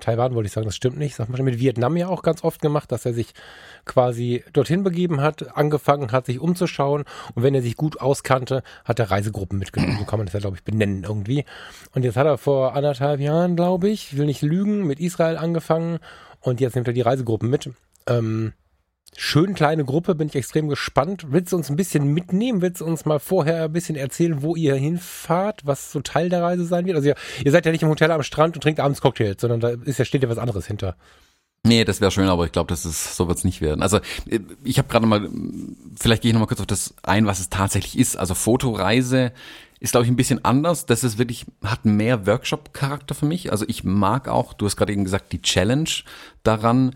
Taiwan 0.00 0.34
wollte 0.34 0.46
ich 0.46 0.52
sagen, 0.52 0.66
das 0.66 0.76
stimmt 0.76 0.98
nicht, 0.98 1.14
sag 1.14 1.28
mal, 1.28 1.42
mit 1.42 1.58
Vietnam 1.58 1.96
ja 1.96 2.08
auch 2.08 2.22
ganz 2.22 2.44
oft 2.44 2.60
gemacht, 2.60 2.92
dass 2.92 3.06
er 3.06 3.14
sich 3.14 3.32
quasi 3.84 4.44
dorthin 4.52 4.82
begeben 4.82 5.20
hat, 5.20 5.56
angefangen 5.56 6.12
hat, 6.12 6.26
sich 6.26 6.40
umzuschauen. 6.40 7.04
Und 7.34 7.42
wenn 7.42 7.54
er 7.54 7.62
sich 7.62 7.76
gut 7.76 8.00
auskannte, 8.00 8.62
hat 8.84 8.98
er 8.98 9.10
Reisegruppen 9.10 9.58
mitgenommen, 9.58 9.96
so 9.98 10.04
kann 10.04 10.18
man 10.18 10.26
das 10.26 10.34
ja, 10.34 10.40
glaube 10.40 10.56
ich, 10.56 10.64
benennen 10.64 11.04
irgendwie. 11.04 11.44
Und 11.94 12.04
jetzt 12.04 12.16
hat 12.16 12.26
er 12.26 12.38
vor 12.38 12.74
anderthalb 12.74 13.20
Jahren, 13.20 13.56
glaube 13.56 13.88
ich, 13.88 14.12
ich 14.12 14.18
will 14.18 14.26
nicht 14.26 14.42
lügen, 14.42 14.86
mit 14.86 15.00
Israel 15.00 15.36
angefangen. 15.36 15.98
Und 16.40 16.60
jetzt 16.60 16.74
nimmt 16.74 16.86
er 16.86 16.94
die 16.94 17.00
Reisegruppen 17.00 17.50
mit. 17.50 17.70
Ähm, 18.06 18.52
schön 19.16 19.54
kleine 19.54 19.84
Gruppe, 19.84 20.14
bin 20.14 20.28
ich 20.28 20.34
extrem 20.34 20.68
gespannt. 20.68 21.26
Willst 21.28 21.52
du 21.52 21.56
uns 21.56 21.70
ein 21.70 21.76
bisschen 21.76 22.12
mitnehmen? 22.12 22.62
Willst 22.62 22.80
du 22.80 22.84
uns 22.84 23.04
mal 23.04 23.18
vorher 23.18 23.64
ein 23.64 23.72
bisschen 23.72 23.96
erzählen, 23.96 24.42
wo 24.42 24.56
ihr 24.56 24.74
hinfahrt, 24.74 25.62
was 25.64 25.92
so 25.92 26.00
Teil 26.00 26.28
der 26.28 26.42
Reise 26.42 26.64
sein 26.64 26.86
wird? 26.86 26.96
Also 26.96 27.08
ihr, 27.08 27.16
ihr 27.44 27.52
seid 27.52 27.66
ja 27.66 27.72
nicht 27.72 27.82
im 27.82 27.88
Hotel 27.88 28.10
am 28.10 28.22
Strand 28.22 28.56
und 28.56 28.62
trinkt 28.62 28.80
abends 28.80 29.00
Cocktails, 29.00 29.40
sondern 29.40 29.60
da 29.60 29.70
ist 29.70 29.98
ja, 29.98 30.04
steht 30.04 30.22
ja 30.22 30.28
was 30.28 30.38
anderes 30.38 30.66
hinter. 30.66 30.96
Nee, 31.66 31.84
das 31.84 32.00
wäre 32.00 32.12
schön, 32.12 32.28
aber 32.28 32.44
ich 32.46 32.52
glaube, 32.52 32.68
das 32.68 32.86
ist 32.86 33.16
so 33.16 33.26
wird's 33.26 33.42
nicht 33.42 33.60
werden. 33.60 33.82
Also 33.82 33.98
ich 34.62 34.78
habe 34.78 34.88
gerade 34.88 35.06
mal, 35.06 35.28
vielleicht 35.98 36.22
gehe 36.22 36.30
ich 36.30 36.32
noch 36.32 36.40
mal 36.40 36.46
kurz 36.46 36.60
auf 36.60 36.66
das 36.66 36.94
ein, 37.02 37.26
was 37.26 37.40
es 37.40 37.48
tatsächlich 37.48 37.98
ist. 37.98 38.16
Also 38.16 38.34
Fotoreise 38.34 39.32
ist, 39.80 39.90
glaube 39.90 40.04
ich, 40.04 40.10
ein 40.10 40.16
bisschen 40.16 40.44
anders. 40.44 40.86
Das 40.86 41.02
ist 41.02 41.18
wirklich, 41.18 41.46
hat 41.64 41.84
mehr 41.84 42.26
Workshop-Charakter 42.26 43.14
für 43.14 43.26
mich. 43.26 43.50
Also 43.50 43.64
ich 43.68 43.82
mag 43.82 44.28
auch, 44.28 44.52
du 44.54 44.66
hast 44.66 44.76
gerade 44.76 44.92
eben 44.92 45.04
gesagt, 45.04 45.32
die 45.32 45.42
Challenge 45.42 45.90
daran, 46.44 46.94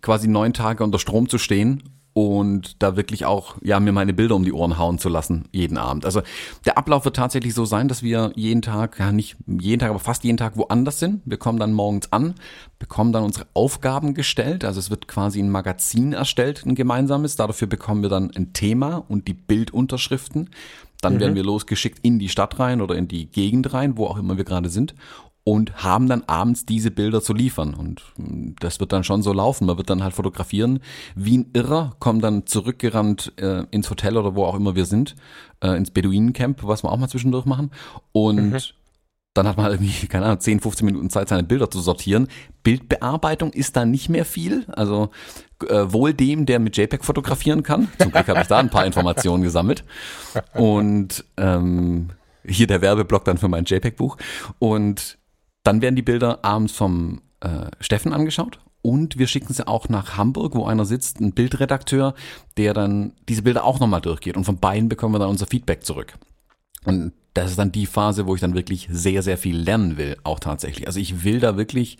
quasi 0.00 0.28
neun 0.28 0.52
Tage 0.52 0.84
unter 0.84 0.98
Strom 0.98 1.28
zu 1.28 1.38
stehen 1.38 1.82
und 2.14 2.80
da 2.80 2.96
wirklich 2.96 3.26
auch 3.26 3.56
ja 3.62 3.80
mir 3.80 3.92
meine 3.92 4.14
Bilder 4.14 4.36
um 4.36 4.44
die 4.44 4.52
Ohren 4.52 4.78
hauen 4.78 4.98
zu 4.98 5.08
lassen 5.08 5.46
jeden 5.52 5.76
Abend. 5.76 6.04
Also 6.04 6.22
der 6.64 6.78
Ablauf 6.78 7.04
wird 7.04 7.16
tatsächlich 7.16 7.54
so 7.54 7.64
sein, 7.64 7.88
dass 7.88 8.04
wir 8.04 8.32
jeden 8.36 8.62
Tag, 8.62 9.00
ja 9.00 9.10
nicht 9.10 9.36
jeden 9.46 9.80
Tag, 9.80 9.90
aber 9.90 9.98
fast 9.98 10.22
jeden 10.22 10.36
Tag 10.36 10.56
woanders 10.56 11.00
sind. 11.00 11.22
Wir 11.24 11.38
kommen 11.38 11.58
dann 11.58 11.72
morgens 11.72 12.12
an, 12.12 12.34
bekommen 12.78 13.12
dann 13.12 13.24
unsere 13.24 13.46
Aufgaben 13.52 14.14
gestellt. 14.14 14.64
Also 14.64 14.78
es 14.78 14.90
wird 14.90 15.08
quasi 15.08 15.40
ein 15.40 15.50
Magazin 15.50 16.12
erstellt, 16.12 16.64
ein 16.64 16.76
gemeinsames. 16.76 17.34
Dafür 17.34 17.66
bekommen 17.66 18.02
wir 18.02 18.10
dann 18.10 18.30
ein 18.30 18.52
Thema 18.52 19.04
und 19.08 19.26
die 19.26 19.34
Bildunterschriften. 19.34 20.50
Dann 21.00 21.14
mhm. 21.14 21.20
werden 21.20 21.34
wir 21.34 21.42
losgeschickt 21.42 21.98
in 22.02 22.20
die 22.20 22.28
Stadt 22.28 22.60
rein 22.60 22.80
oder 22.80 22.94
in 22.94 23.08
die 23.08 23.26
Gegend 23.26 23.74
rein, 23.74 23.98
wo 23.98 24.06
auch 24.06 24.18
immer 24.18 24.36
wir 24.36 24.44
gerade 24.44 24.68
sind 24.68 24.94
und 25.44 25.84
haben 25.84 26.08
dann 26.08 26.22
abends 26.26 26.64
diese 26.64 26.90
Bilder 26.90 27.20
zu 27.20 27.34
liefern. 27.34 27.74
Und 27.74 28.02
hm, 28.16 28.56
das 28.60 28.80
wird 28.80 28.92
dann 28.92 29.04
schon 29.04 29.22
so 29.22 29.32
laufen. 29.32 29.66
Man 29.66 29.76
wird 29.76 29.90
dann 29.90 30.02
halt 30.02 30.14
fotografieren 30.14 30.80
wie 31.14 31.38
ein 31.38 31.50
Irrer, 31.52 31.94
kommt 31.98 32.24
dann 32.24 32.46
zurückgerannt 32.46 33.34
äh, 33.36 33.64
ins 33.70 33.90
Hotel 33.90 34.16
oder 34.16 34.34
wo 34.34 34.44
auch 34.44 34.56
immer 34.56 34.74
wir 34.74 34.86
sind, 34.86 35.14
äh, 35.60 35.76
ins 35.76 35.90
Beduinencamp, 35.90 36.64
was 36.64 36.82
wir 36.82 36.90
auch 36.90 36.96
mal 36.96 37.08
zwischendurch 37.08 37.44
machen. 37.44 37.70
Und 38.12 38.52
mhm. 38.52 38.58
dann 39.34 39.46
hat 39.46 39.58
man 39.58 39.66
halt 39.66 39.74
irgendwie, 39.74 40.06
keine 40.06 40.24
Ahnung, 40.24 40.40
10, 40.40 40.60
15 40.60 40.86
Minuten 40.86 41.10
Zeit, 41.10 41.28
seine 41.28 41.44
Bilder 41.44 41.70
zu 41.70 41.80
sortieren. 41.80 42.28
Bildbearbeitung 42.62 43.52
ist 43.52 43.76
da 43.76 43.84
nicht 43.84 44.08
mehr 44.08 44.24
viel. 44.24 44.64
Also 44.68 45.10
äh, 45.68 45.92
wohl 45.92 46.14
dem, 46.14 46.46
der 46.46 46.58
mit 46.58 46.74
JPEG 46.74 47.04
fotografieren 47.04 47.62
kann. 47.62 47.88
Zum 47.98 48.12
Glück 48.12 48.28
habe 48.28 48.40
ich 48.40 48.48
da 48.48 48.56
ein 48.56 48.70
paar 48.70 48.86
Informationen 48.86 49.42
gesammelt. 49.42 49.84
Und 50.54 51.22
ähm, 51.36 52.08
hier 52.46 52.66
der 52.66 52.80
Werbeblock 52.80 53.26
dann 53.26 53.36
für 53.36 53.48
mein 53.48 53.64
JPEG-Buch. 53.64 54.16
Und 54.58 55.18
dann 55.64 55.82
werden 55.82 55.96
die 55.96 56.02
Bilder 56.02 56.44
abends 56.44 56.72
vom 56.72 57.20
äh, 57.40 57.66
Steffen 57.80 58.12
angeschaut 58.12 58.60
und 58.82 59.18
wir 59.18 59.26
schicken 59.26 59.52
sie 59.52 59.66
auch 59.66 59.88
nach 59.88 60.16
Hamburg, 60.16 60.54
wo 60.54 60.66
einer 60.66 60.84
sitzt, 60.84 61.18
ein 61.18 61.32
Bildredakteur, 61.32 62.14
der 62.58 62.74
dann 62.74 63.14
diese 63.28 63.42
Bilder 63.42 63.64
auch 63.64 63.80
nochmal 63.80 64.02
durchgeht 64.02 64.36
und 64.36 64.44
von 64.44 64.58
beiden 64.58 64.88
bekommen 64.88 65.14
wir 65.14 65.18
dann 65.18 65.30
unser 65.30 65.46
Feedback 65.46 65.84
zurück. 65.84 66.14
Und 66.84 67.12
das 67.32 67.50
ist 67.50 67.58
dann 67.58 67.72
die 67.72 67.86
Phase, 67.86 68.26
wo 68.26 68.34
ich 68.34 68.42
dann 68.42 68.54
wirklich 68.54 68.86
sehr, 68.90 69.22
sehr 69.22 69.38
viel 69.38 69.56
lernen 69.56 69.96
will, 69.96 70.16
auch 70.22 70.38
tatsächlich. 70.38 70.86
Also 70.86 71.00
ich 71.00 71.24
will 71.24 71.40
da 71.40 71.56
wirklich, 71.56 71.96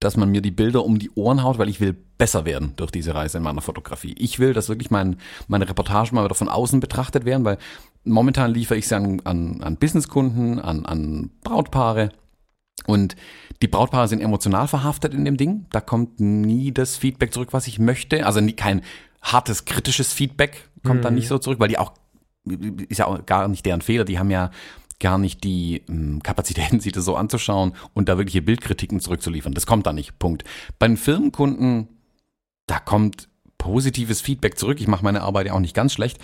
dass 0.00 0.16
man 0.16 0.30
mir 0.30 0.42
die 0.42 0.50
Bilder 0.50 0.84
um 0.84 0.98
die 0.98 1.10
Ohren 1.14 1.44
haut, 1.44 1.58
weil 1.58 1.68
ich 1.68 1.80
will 1.80 1.96
besser 2.18 2.44
werden 2.44 2.74
durch 2.76 2.90
diese 2.90 3.14
Reise 3.14 3.38
in 3.38 3.44
meiner 3.44 3.62
Fotografie. 3.62 4.14
Ich 4.18 4.40
will, 4.40 4.52
dass 4.52 4.68
wirklich 4.68 4.90
mein, 4.90 5.18
meine 5.46 5.68
Reportagen 5.68 6.16
mal 6.16 6.24
wieder 6.24 6.34
von 6.34 6.48
außen 6.48 6.80
betrachtet 6.80 7.24
werden, 7.24 7.44
weil 7.44 7.58
momentan 8.02 8.52
liefere 8.52 8.78
ich 8.78 8.88
sie 8.88 8.96
an, 8.96 9.20
an, 9.20 9.62
an 9.62 9.76
Businesskunden, 9.76 10.58
an, 10.58 10.84
an 10.84 11.30
Brautpaare 11.44 12.10
und 12.88 13.16
die 13.60 13.68
Brautpaare 13.68 14.08
sind 14.08 14.20
emotional 14.20 14.66
verhaftet 14.66 15.12
in 15.12 15.26
dem 15.26 15.36
Ding. 15.36 15.66
Da 15.70 15.82
kommt 15.82 16.20
nie 16.20 16.72
das 16.72 16.96
Feedback 16.96 17.34
zurück, 17.34 17.52
was 17.52 17.66
ich 17.66 17.78
möchte. 17.78 18.24
Also 18.24 18.40
nie, 18.40 18.54
kein 18.54 18.80
hartes, 19.20 19.66
kritisches 19.66 20.14
Feedback 20.14 20.70
kommt 20.86 21.00
mhm. 21.00 21.02
dann 21.02 21.14
nicht 21.14 21.28
so 21.28 21.38
zurück, 21.38 21.60
weil 21.60 21.68
die 21.68 21.76
auch, 21.76 21.92
ist 22.88 22.96
ja 22.96 23.06
auch 23.06 23.26
gar 23.26 23.46
nicht 23.48 23.66
deren 23.66 23.82
Fehler. 23.82 24.06
Die 24.06 24.18
haben 24.18 24.30
ja 24.30 24.50
gar 25.00 25.18
nicht 25.18 25.44
die 25.44 25.82
ähm, 25.86 26.22
Kapazitäten, 26.22 26.80
sich 26.80 26.92
das 26.92 27.04
so 27.04 27.14
anzuschauen 27.14 27.74
und 27.92 28.08
da 28.08 28.16
wirkliche 28.16 28.40
Bildkritiken 28.40 29.00
zurückzuliefern. 29.00 29.52
Das 29.52 29.66
kommt 29.66 29.86
da 29.86 29.92
nicht. 29.92 30.18
Punkt. 30.18 30.44
Bei 30.78 30.88
den 30.88 30.96
Firmenkunden, 30.96 31.88
da 32.66 32.78
kommt 32.78 33.28
positives 33.58 34.22
Feedback 34.22 34.56
zurück. 34.56 34.80
Ich 34.80 34.88
mache 34.88 35.04
meine 35.04 35.20
Arbeit 35.20 35.48
ja 35.48 35.52
auch 35.52 35.60
nicht 35.60 35.74
ganz 35.74 35.92
schlecht. 35.92 36.18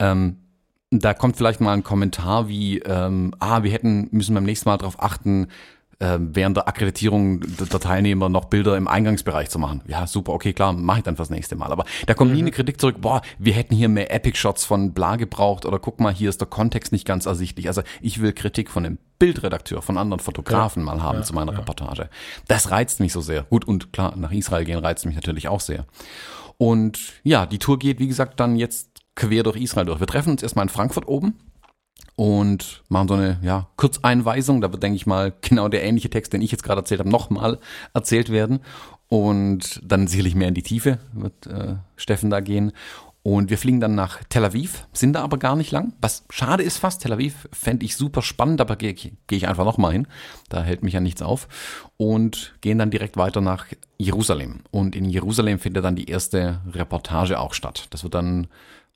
Ähm, 0.00 0.38
da 0.90 1.14
kommt 1.14 1.36
vielleicht 1.36 1.60
mal 1.60 1.72
ein 1.72 1.84
Kommentar 1.84 2.48
wie, 2.48 2.80
ähm, 2.80 3.32
ah, 3.38 3.62
wir 3.62 3.70
hätten, 3.70 4.08
müssen 4.10 4.34
beim 4.34 4.42
nächsten 4.42 4.68
Mal 4.68 4.78
darauf 4.78 5.00
achten, 5.00 5.46
äh, 6.00 6.18
während 6.18 6.56
der 6.56 6.66
Akkreditierung 6.66 7.40
der 7.40 7.80
Teilnehmer 7.80 8.28
noch 8.28 8.46
Bilder 8.46 8.76
im 8.76 8.88
Eingangsbereich 8.88 9.50
zu 9.50 9.58
machen. 9.58 9.82
Ja, 9.86 10.06
super, 10.06 10.32
okay, 10.32 10.52
klar, 10.52 10.72
mache 10.72 10.98
ich 10.98 11.04
dann 11.04 11.16
fürs 11.16 11.30
nächste 11.30 11.56
Mal. 11.56 11.70
Aber 11.70 11.84
da 12.06 12.14
kommt 12.14 12.30
mhm. 12.30 12.36
nie 12.36 12.42
eine 12.42 12.50
Kritik 12.50 12.80
zurück, 12.80 12.96
boah, 13.00 13.20
wir 13.38 13.52
hätten 13.52 13.74
hier 13.74 13.88
mehr 13.88 14.12
Epic-Shots 14.12 14.64
von 14.64 14.92
bla 14.92 15.16
gebraucht 15.16 15.66
oder 15.66 15.78
guck 15.78 16.00
mal, 16.00 16.12
hier 16.12 16.28
ist 16.28 16.40
der 16.40 16.48
Kontext 16.48 16.92
nicht 16.92 17.06
ganz 17.06 17.26
ersichtlich. 17.26 17.68
Also 17.68 17.82
ich 18.00 18.20
will 18.20 18.32
Kritik 18.32 18.70
von 18.70 18.82
dem 18.82 18.98
Bildredakteur, 19.18 19.82
von 19.82 19.98
anderen 19.98 20.20
Fotografen 20.20 20.80
ja, 20.80 20.86
mal 20.86 21.02
haben 21.02 21.18
ja, 21.18 21.24
zu 21.24 21.34
meiner 21.34 21.52
ja. 21.52 21.58
Reportage. 21.58 22.08
Das 22.48 22.70
reizt 22.70 23.00
mich 23.00 23.12
so 23.12 23.20
sehr. 23.20 23.42
Gut, 23.44 23.66
und 23.66 23.92
klar, 23.92 24.16
nach 24.16 24.32
Israel 24.32 24.64
gehen 24.64 24.78
reizt 24.78 25.04
mich 25.04 25.14
natürlich 25.14 25.48
auch 25.48 25.60
sehr. 25.60 25.84
Und 26.56 26.98
ja, 27.22 27.46
die 27.46 27.58
Tour 27.58 27.78
geht, 27.78 27.98
wie 27.98 28.08
gesagt, 28.08 28.40
dann 28.40 28.56
jetzt 28.56 28.88
quer 29.14 29.42
durch 29.42 29.56
Israel 29.56 29.86
durch. 29.86 30.00
Wir 30.00 30.06
treffen 30.06 30.30
uns 30.30 30.42
erstmal 30.42 30.64
in 30.64 30.70
Frankfurt 30.70 31.06
oben 31.06 31.38
und 32.16 32.82
machen 32.88 33.08
so 33.08 33.14
eine 33.14 33.38
ja, 33.42 33.68
Kurzeinweisung. 33.76 34.60
Da 34.60 34.72
wird, 34.72 34.82
denke 34.82 34.96
ich 34.96 35.06
mal, 35.06 35.32
genau 35.40 35.68
der 35.68 35.84
ähnliche 35.84 36.10
Text, 36.10 36.32
den 36.32 36.42
ich 36.42 36.50
jetzt 36.50 36.62
gerade 36.62 36.80
erzählt 36.80 37.00
habe, 37.00 37.10
nochmal 37.10 37.58
erzählt 37.94 38.30
werden. 38.30 38.60
Und 39.08 39.80
dann 39.82 40.06
sicherlich 40.06 40.34
mehr 40.34 40.48
in 40.48 40.54
die 40.54 40.62
Tiefe 40.62 40.98
wird 41.12 41.46
äh, 41.46 41.76
Steffen 41.96 42.30
da 42.30 42.40
gehen. 42.40 42.72
Und 43.22 43.50
wir 43.50 43.58
fliegen 43.58 43.80
dann 43.80 43.94
nach 43.94 44.24
Tel 44.30 44.44
Aviv, 44.44 44.86
sind 44.92 45.12
da 45.12 45.22
aber 45.22 45.36
gar 45.36 45.54
nicht 45.54 45.72
lang. 45.72 45.92
Was 46.00 46.24
schade 46.30 46.62
ist 46.62 46.78
fast, 46.78 47.02
Tel 47.02 47.12
Aviv 47.12 47.48
fände 47.52 47.84
ich 47.84 47.96
super 47.96 48.22
spannend, 48.22 48.62
aber 48.62 48.76
gehe 48.76 48.94
geh 48.94 49.10
ich 49.28 49.46
einfach 49.46 49.66
nochmal 49.66 49.92
hin. 49.92 50.06
Da 50.48 50.62
hält 50.62 50.82
mich 50.82 50.94
ja 50.94 51.00
nichts 51.00 51.20
auf. 51.20 51.46
Und 51.98 52.54
gehen 52.62 52.78
dann 52.78 52.90
direkt 52.90 53.18
weiter 53.18 53.42
nach 53.42 53.66
Jerusalem. 53.98 54.60
Und 54.70 54.96
in 54.96 55.04
Jerusalem 55.04 55.58
findet 55.58 55.84
dann 55.84 55.96
die 55.96 56.08
erste 56.08 56.60
Reportage 56.72 57.38
auch 57.38 57.52
statt. 57.52 57.88
Das 57.90 58.04
wird 58.04 58.14
dann 58.14 58.46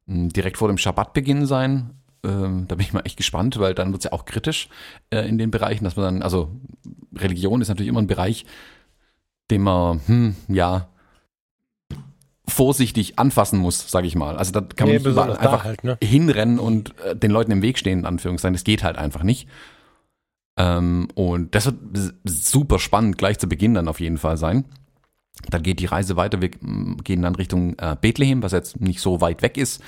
hm, 0.06 0.30
direkt 0.30 0.56
vor 0.56 0.68
dem 0.68 0.78
Schabbatbeginn 0.78 1.44
sein. 1.44 1.90
Ähm, 2.24 2.66
da 2.68 2.74
bin 2.76 2.86
ich 2.86 2.92
mal 2.92 3.02
echt 3.04 3.16
gespannt, 3.16 3.58
weil 3.58 3.74
dann 3.74 3.92
wird 3.92 4.00
es 4.00 4.10
ja 4.10 4.12
auch 4.12 4.24
kritisch 4.24 4.68
äh, 5.10 5.28
in 5.28 5.38
den 5.38 5.50
Bereichen, 5.50 5.84
dass 5.84 5.96
man 5.96 6.04
dann, 6.06 6.22
also 6.22 6.50
Religion 7.14 7.60
ist 7.60 7.68
natürlich 7.68 7.88
immer 7.88 8.00
ein 8.00 8.06
Bereich, 8.06 8.46
den 9.50 9.62
man, 9.62 10.00
hm, 10.06 10.36
ja, 10.48 10.88
vorsichtig 12.46 13.18
anfassen 13.18 13.58
muss, 13.58 13.90
sage 13.90 14.06
ich 14.06 14.16
mal. 14.16 14.36
Also 14.36 14.52
da 14.52 14.60
kann 14.60 14.88
man 14.88 15.02
nee, 15.02 15.08
nicht 15.08 15.18
einfach 15.18 15.64
halt, 15.64 15.82
ne? 15.82 15.96
hinrennen 16.02 16.58
und 16.58 16.98
äh, 17.00 17.16
den 17.16 17.30
Leuten 17.30 17.50
im 17.52 17.62
Weg 17.62 17.78
stehen, 17.78 18.00
in 18.00 18.06
Anführungszeichen. 18.06 18.54
Das 18.54 18.64
geht 18.64 18.82
halt 18.82 18.96
einfach 18.98 19.22
nicht. 19.22 19.48
Ähm, 20.56 21.08
und 21.14 21.54
das 21.54 21.66
wird 21.66 21.76
super 22.24 22.78
spannend 22.78 23.18
gleich 23.18 23.38
zu 23.38 23.48
Beginn 23.48 23.74
dann 23.74 23.88
auf 23.88 24.00
jeden 24.00 24.18
Fall 24.18 24.36
sein. 24.36 24.64
Dann 25.50 25.62
geht 25.62 25.80
die 25.80 25.86
Reise 25.86 26.16
weiter. 26.16 26.40
Wir 26.40 26.50
gehen 26.50 27.22
dann 27.22 27.34
Richtung 27.34 27.76
äh, 27.78 27.96
Bethlehem, 28.00 28.42
was 28.42 28.52
jetzt 28.52 28.80
nicht 28.80 29.00
so 29.00 29.20
weit 29.20 29.42
weg 29.42 29.56
ist. 29.56 29.82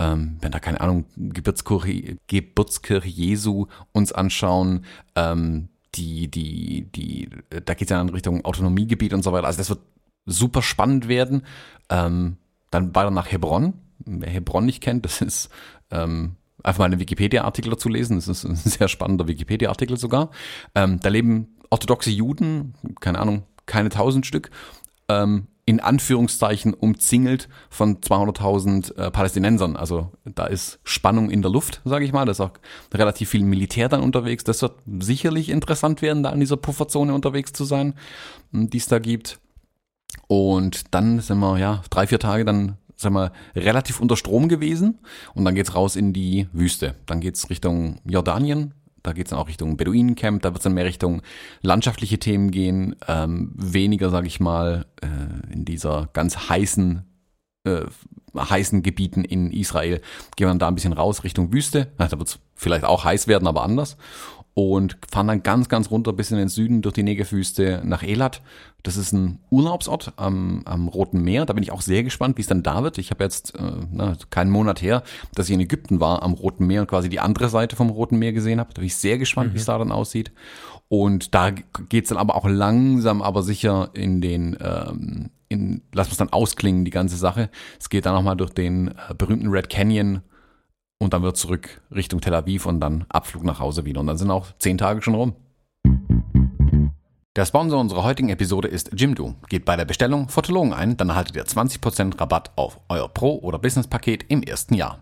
Ähm, 0.00 0.38
wenn 0.40 0.50
da 0.50 0.58
keine 0.58 0.80
Ahnung 0.80 1.04
Geburtskirche, 1.16 2.16
Geburtskirche 2.26 3.08
Jesu 3.08 3.66
uns 3.92 4.12
anschauen, 4.12 4.86
ähm, 5.14 5.68
die 5.94 6.28
die 6.28 6.90
die, 6.90 7.28
da 7.50 7.74
geht 7.74 7.82
es 7.82 7.90
ja 7.90 8.00
in 8.00 8.08
Richtung 8.08 8.44
Autonomiegebiet 8.44 9.12
und 9.12 9.22
so 9.22 9.32
weiter. 9.32 9.46
Also 9.46 9.58
das 9.58 9.68
wird 9.68 9.80
super 10.24 10.62
spannend 10.62 11.06
werden. 11.06 11.42
Ähm, 11.90 12.38
dann 12.70 12.94
weiter 12.94 13.10
nach 13.10 13.30
Hebron. 13.30 13.74
Wer 13.98 14.30
Hebron 14.30 14.64
nicht 14.64 14.82
kennt, 14.82 15.04
das 15.04 15.20
ist 15.20 15.50
ähm, 15.90 16.36
einfach 16.62 16.78
mal 16.78 16.86
einen 16.86 17.00
Wikipedia-Artikel 17.00 17.70
dazu 17.70 17.90
lesen. 17.90 18.16
Das 18.16 18.28
ist 18.28 18.44
ein 18.44 18.54
sehr 18.56 18.88
spannender 18.88 19.28
Wikipedia-Artikel 19.28 19.98
sogar. 19.98 20.30
Ähm, 20.74 20.98
da 21.00 21.10
leben 21.10 21.58
orthodoxe 21.68 22.10
Juden, 22.10 22.74
keine 23.00 23.18
Ahnung, 23.18 23.44
keine 23.66 23.90
tausend 23.90 24.24
Stück, 24.24 24.50
ähm, 25.08 25.46
in 25.70 25.78
Anführungszeichen 25.78 26.74
umzingelt 26.74 27.48
von 27.70 28.00
200.000 28.00 28.96
äh, 28.96 29.10
Palästinensern. 29.12 29.76
Also 29.76 30.10
da 30.24 30.46
ist 30.46 30.80
Spannung 30.82 31.30
in 31.30 31.42
der 31.42 31.50
Luft, 31.52 31.80
sage 31.84 32.04
ich 32.04 32.12
mal. 32.12 32.24
Da 32.24 32.32
ist 32.32 32.40
auch 32.40 32.50
relativ 32.92 33.28
viel 33.28 33.44
Militär 33.44 33.88
dann 33.88 34.00
unterwegs. 34.00 34.42
Das 34.42 34.62
wird 34.62 34.74
sicherlich 34.98 35.48
interessant 35.48 36.02
werden, 36.02 36.24
da 36.24 36.32
in 36.32 36.40
dieser 36.40 36.56
Pufferzone 36.56 37.14
unterwegs 37.14 37.52
zu 37.52 37.64
sein, 37.64 37.94
die 38.50 38.78
es 38.78 38.88
da 38.88 38.98
gibt. 38.98 39.38
Und 40.26 40.92
dann 40.92 41.20
sind 41.20 41.38
wir, 41.38 41.56
ja, 41.58 41.82
drei, 41.88 42.08
vier 42.08 42.18
Tage 42.18 42.44
dann, 42.44 42.76
sagen 42.96 43.14
wir, 43.14 43.30
relativ 43.54 44.00
unter 44.00 44.16
Strom 44.16 44.48
gewesen. 44.48 44.98
Und 45.34 45.44
dann 45.44 45.54
geht's 45.54 45.76
raus 45.76 45.94
in 45.94 46.12
die 46.12 46.48
Wüste. 46.52 46.96
Dann 47.06 47.20
geht's 47.20 47.48
Richtung 47.48 48.00
Jordanien. 48.04 48.74
Da 49.02 49.12
geht's 49.12 49.30
dann 49.30 49.38
auch 49.38 49.48
Richtung 49.48 49.76
Beduinencamp. 49.76 50.42
Da 50.42 50.52
wird's 50.52 50.64
dann 50.64 50.74
mehr 50.74 50.84
Richtung 50.84 51.22
landschaftliche 51.62 52.18
Themen 52.18 52.50
gehen. 52.50 52.96
Ähm, 53.08 53.52
weniger, 53.56 54.10
sage 54.10 54.26
ich 54.26 54.40
mal, 54.40 54.86
äh, 55.02 55.52
in 55.52 55.64
dieser 55.64 56.08
ganz 56.12 56.48
heißen 56.48 57.04
äh, 57.64 57.82
heißen 58.38 58.82
Gebieten 58.82 59.24
in 59.24 59.50
Israel 59.50 60.00
gehen 60.36 60.46
wir 60.46 60.48
dann 60.48 60.60
da 60.60 60.68
ein 60.68 60.74
bisschen 60.74 60.92
raus 60.92 61.24
Richtung 61.24 61.52
Wüste. 61.52 61.92
Ja, 61.98 62.06
da 62.06 62.18
wird's 62.18 62.38
vielleicht 62.54 62.84
auch 62.84 63.04
heiß 63.04 63.26
werden, 63.26 63.48
aber 63.48 63.62
anders 63.62 63.96
und 64.68 64.98
fahren 65.10 65.28
dann 65.28 65.42
ganz, 65.42 65.68
ganz 65.68 65.90
runter 65.90 66.12
bis 66.12 66.30
in 66.30 66.38
den 66.38 66.48
Süden 66.48 66.82
durch 66.82 66.94
die 66.94 67.02
Negerwüste 67.02 67.82
nach 67.84 68.02
Elat. 68.02 68.42
Das 68.82 68.96
ist 68.96 69.12
ein 69.12 69.38
Urlaubsort 69.50 70.12
am, 70.16 70.62
am 70.64 70.88
Roten 70.88 71.22
Meer. 71.22 71.46
Da 71.46 71.52
bin 71.52 71.62
ich 71.62 71.70
auch 71.70 71.82
sehr 71.82 72.02
gespannt, 72.02 72.36
wie 72.36 72.42
es 72.42 72.46
dann 72.46 72.62
da 72.62 72.82
wird. 72.82 72.98
Ich 72.98 73.10
habe 73.10 73.24
jetzt 73.24 73.54
äh, 73.54 73.72
na, 73.92 74.16
keinen 74.30 74.50
Monat 74.50 74.80
her, 74.82 75.02
dass 75.34 75.48
ich 75.48 75.54
in 75.54 75.60
Ägypten 75.60 76.00
war, 76.00 76.22
am 76.22 76.32
Roten 76.32 76.66
Meer 76.66 76.82
und 76.82 76.86
quasi 76.86 77.08
die 77.08 77.20
andere 77.20 77.48
Seite 77.48 77.76
vom 77.76 77.90
Roten 77.90 78.18
Meer 78.18 78.32
gesehen 78.32 78.60
habe. 78.60 78.72
Da 78.72 78.80
bin 78.80 78.86
ich 78.86 78.96
sehr 78.96 79.18
gespannt, 79.18 79.50
mhm. 79.50 79.54
wie 79.54 79.58
es 79.58 79.66
da 79.66 79.78
dann 79.78 79.92
aussieht. 79.92 80.32
Und 80.88 81.34
da 81.34 81.50
geht's 81.88 82.08
dann 82.08 82.18
aber 82.18 82.34
auch 82.34 82.48
langsam, 82.48 83.22
aber 83.22 83.42
sicher 83.42 83.90
in 83.92 84.20
den, 84.20 84.56
ähm, 84.60 85.30
in, 85.48 85.82
lass 85.92 86.08
uns 86.08 86.16
dann 86.16 86.32
ausklingen, 86.32 86.84
die 86.84 86.90
ganze 86.90 87.16
Sache. 87.16 87.50
Es 87.78 87.90
geht 87.90 88.06
dann 88.06 88.14
nochmal 88.14 88.36
durch 88.36 88.50
den 88.50 88.88
äh, 88.88 89.14
berühmten 89.16 89.48
Red 89.48 89.68
Canyon 89.68 90.22
und 91.00 91.14
dann 91.14 91.22
wird 91.22 91.36
zurück 91.36 91.80
Richtung 91.92 92.20
Tel 92.20 92.34
Aviv 92.34 92.66
und 92.66 92.78
dann 92.78 93.06
Abflug 93.08 93.42
nach 93.42 93.58
Hause 93.58 93.84
wieder. 93.84 94.00
Und 94.00 94.06
dann 94.06 94.18
sind 94.18 94.30
auch 94.30 94.46
zehn 94.58 94.78
Tage 94.78 95.02
schon 95.02 95.14
rum. 95.14 95.34
Der 97.36 97.46
Sponsor 97.46 97.80
unserer 97.80 98.04
heutigen 98.04 98.28
Episode 98.28 98.68
ist 98.68 98.90
Jimdo. 98.94 99.34
Geht 99.48 99.64
bei 99.64 99.76
der 99.76 99.86
Bestellung 99.86 100.28
Fotologen 100.28 100.74
ein, 100.74 100.96
dann 100.96 101.08
erhaltet 101.08 101.36
ihr 101.36 101.44
20% 101.44 102.20
Rabatt 102.20 102.50
auf 102.56 102.80
euer 102.88 103.08
Pro- 103.08 103.38
oder 103.38 103.58
Business-Paket 103.58 104.26
im 104.28 104.42
ersten 104.42 104.74
Jahr. 104.74 104.98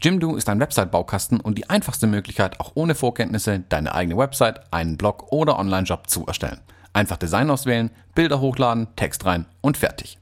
Jimdo 0.00 0.36
ist 0.36 0.48
ein 0.48 0.60
Website-Baukasten 0.60 1.40
und 1.40 1.58
die 1.58 1.68
einfachste 1.68 2.06
Möglichkeit, 2.06 2.58
auch 2.60 2.72
ohne 2.74 2.94
Vorkenntnisse 2.94 3.60
deine 3.68 3.94
eigene 3.94 4.16
Website, 4.16 4.72
einen 4.72 4.96
Blog 4.96 5.32
oder 5.32 5.58
Online-Job 5.58 6.08
zu 6.08 6.24
erstellen. 6.26 6.60
Einfach 6.92 7.16
Design 7.16 7.50
auswählen, 7.50 7.90
Bilder 8.14 8.40
hochladen, 8.40 8.88
Text 8.96 9.26
rein 9.26 9.46
und 9.60 9.76
fertig. 9.76 10.21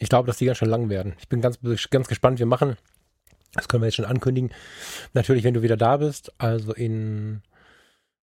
ich 0.00 0.08
glaube, 0.08 0.26
dass 0.26 0.38
die 0.38 0.46
ganz 0.46 0.58
schön 0.58 0.68
lang 0.68 0.88
werden. 0.88 1.14
Ich 1.20 1.28
bin 1.28 1.40
ganz, 1.40 1.58
ganz 1.90 2.08
gespannt. 2.08 2.40
Wir 2.40 2.46
machen, 2.46 2.76
das 3.52 3.68
können 3.68 3.82
wir 3.82 3.86
jetzt 3.86 3.96
schon 3.96 4.04
ankündigen, 4.04 4.50
natürlich, 5.12 5.44
wenn 5.44 5.54
du 5.54 5.62
wieder 5.62 5.76
da 5.76 5.98
bist, 5.98 6.32
also 6.38 6.72
in 6.72 7.42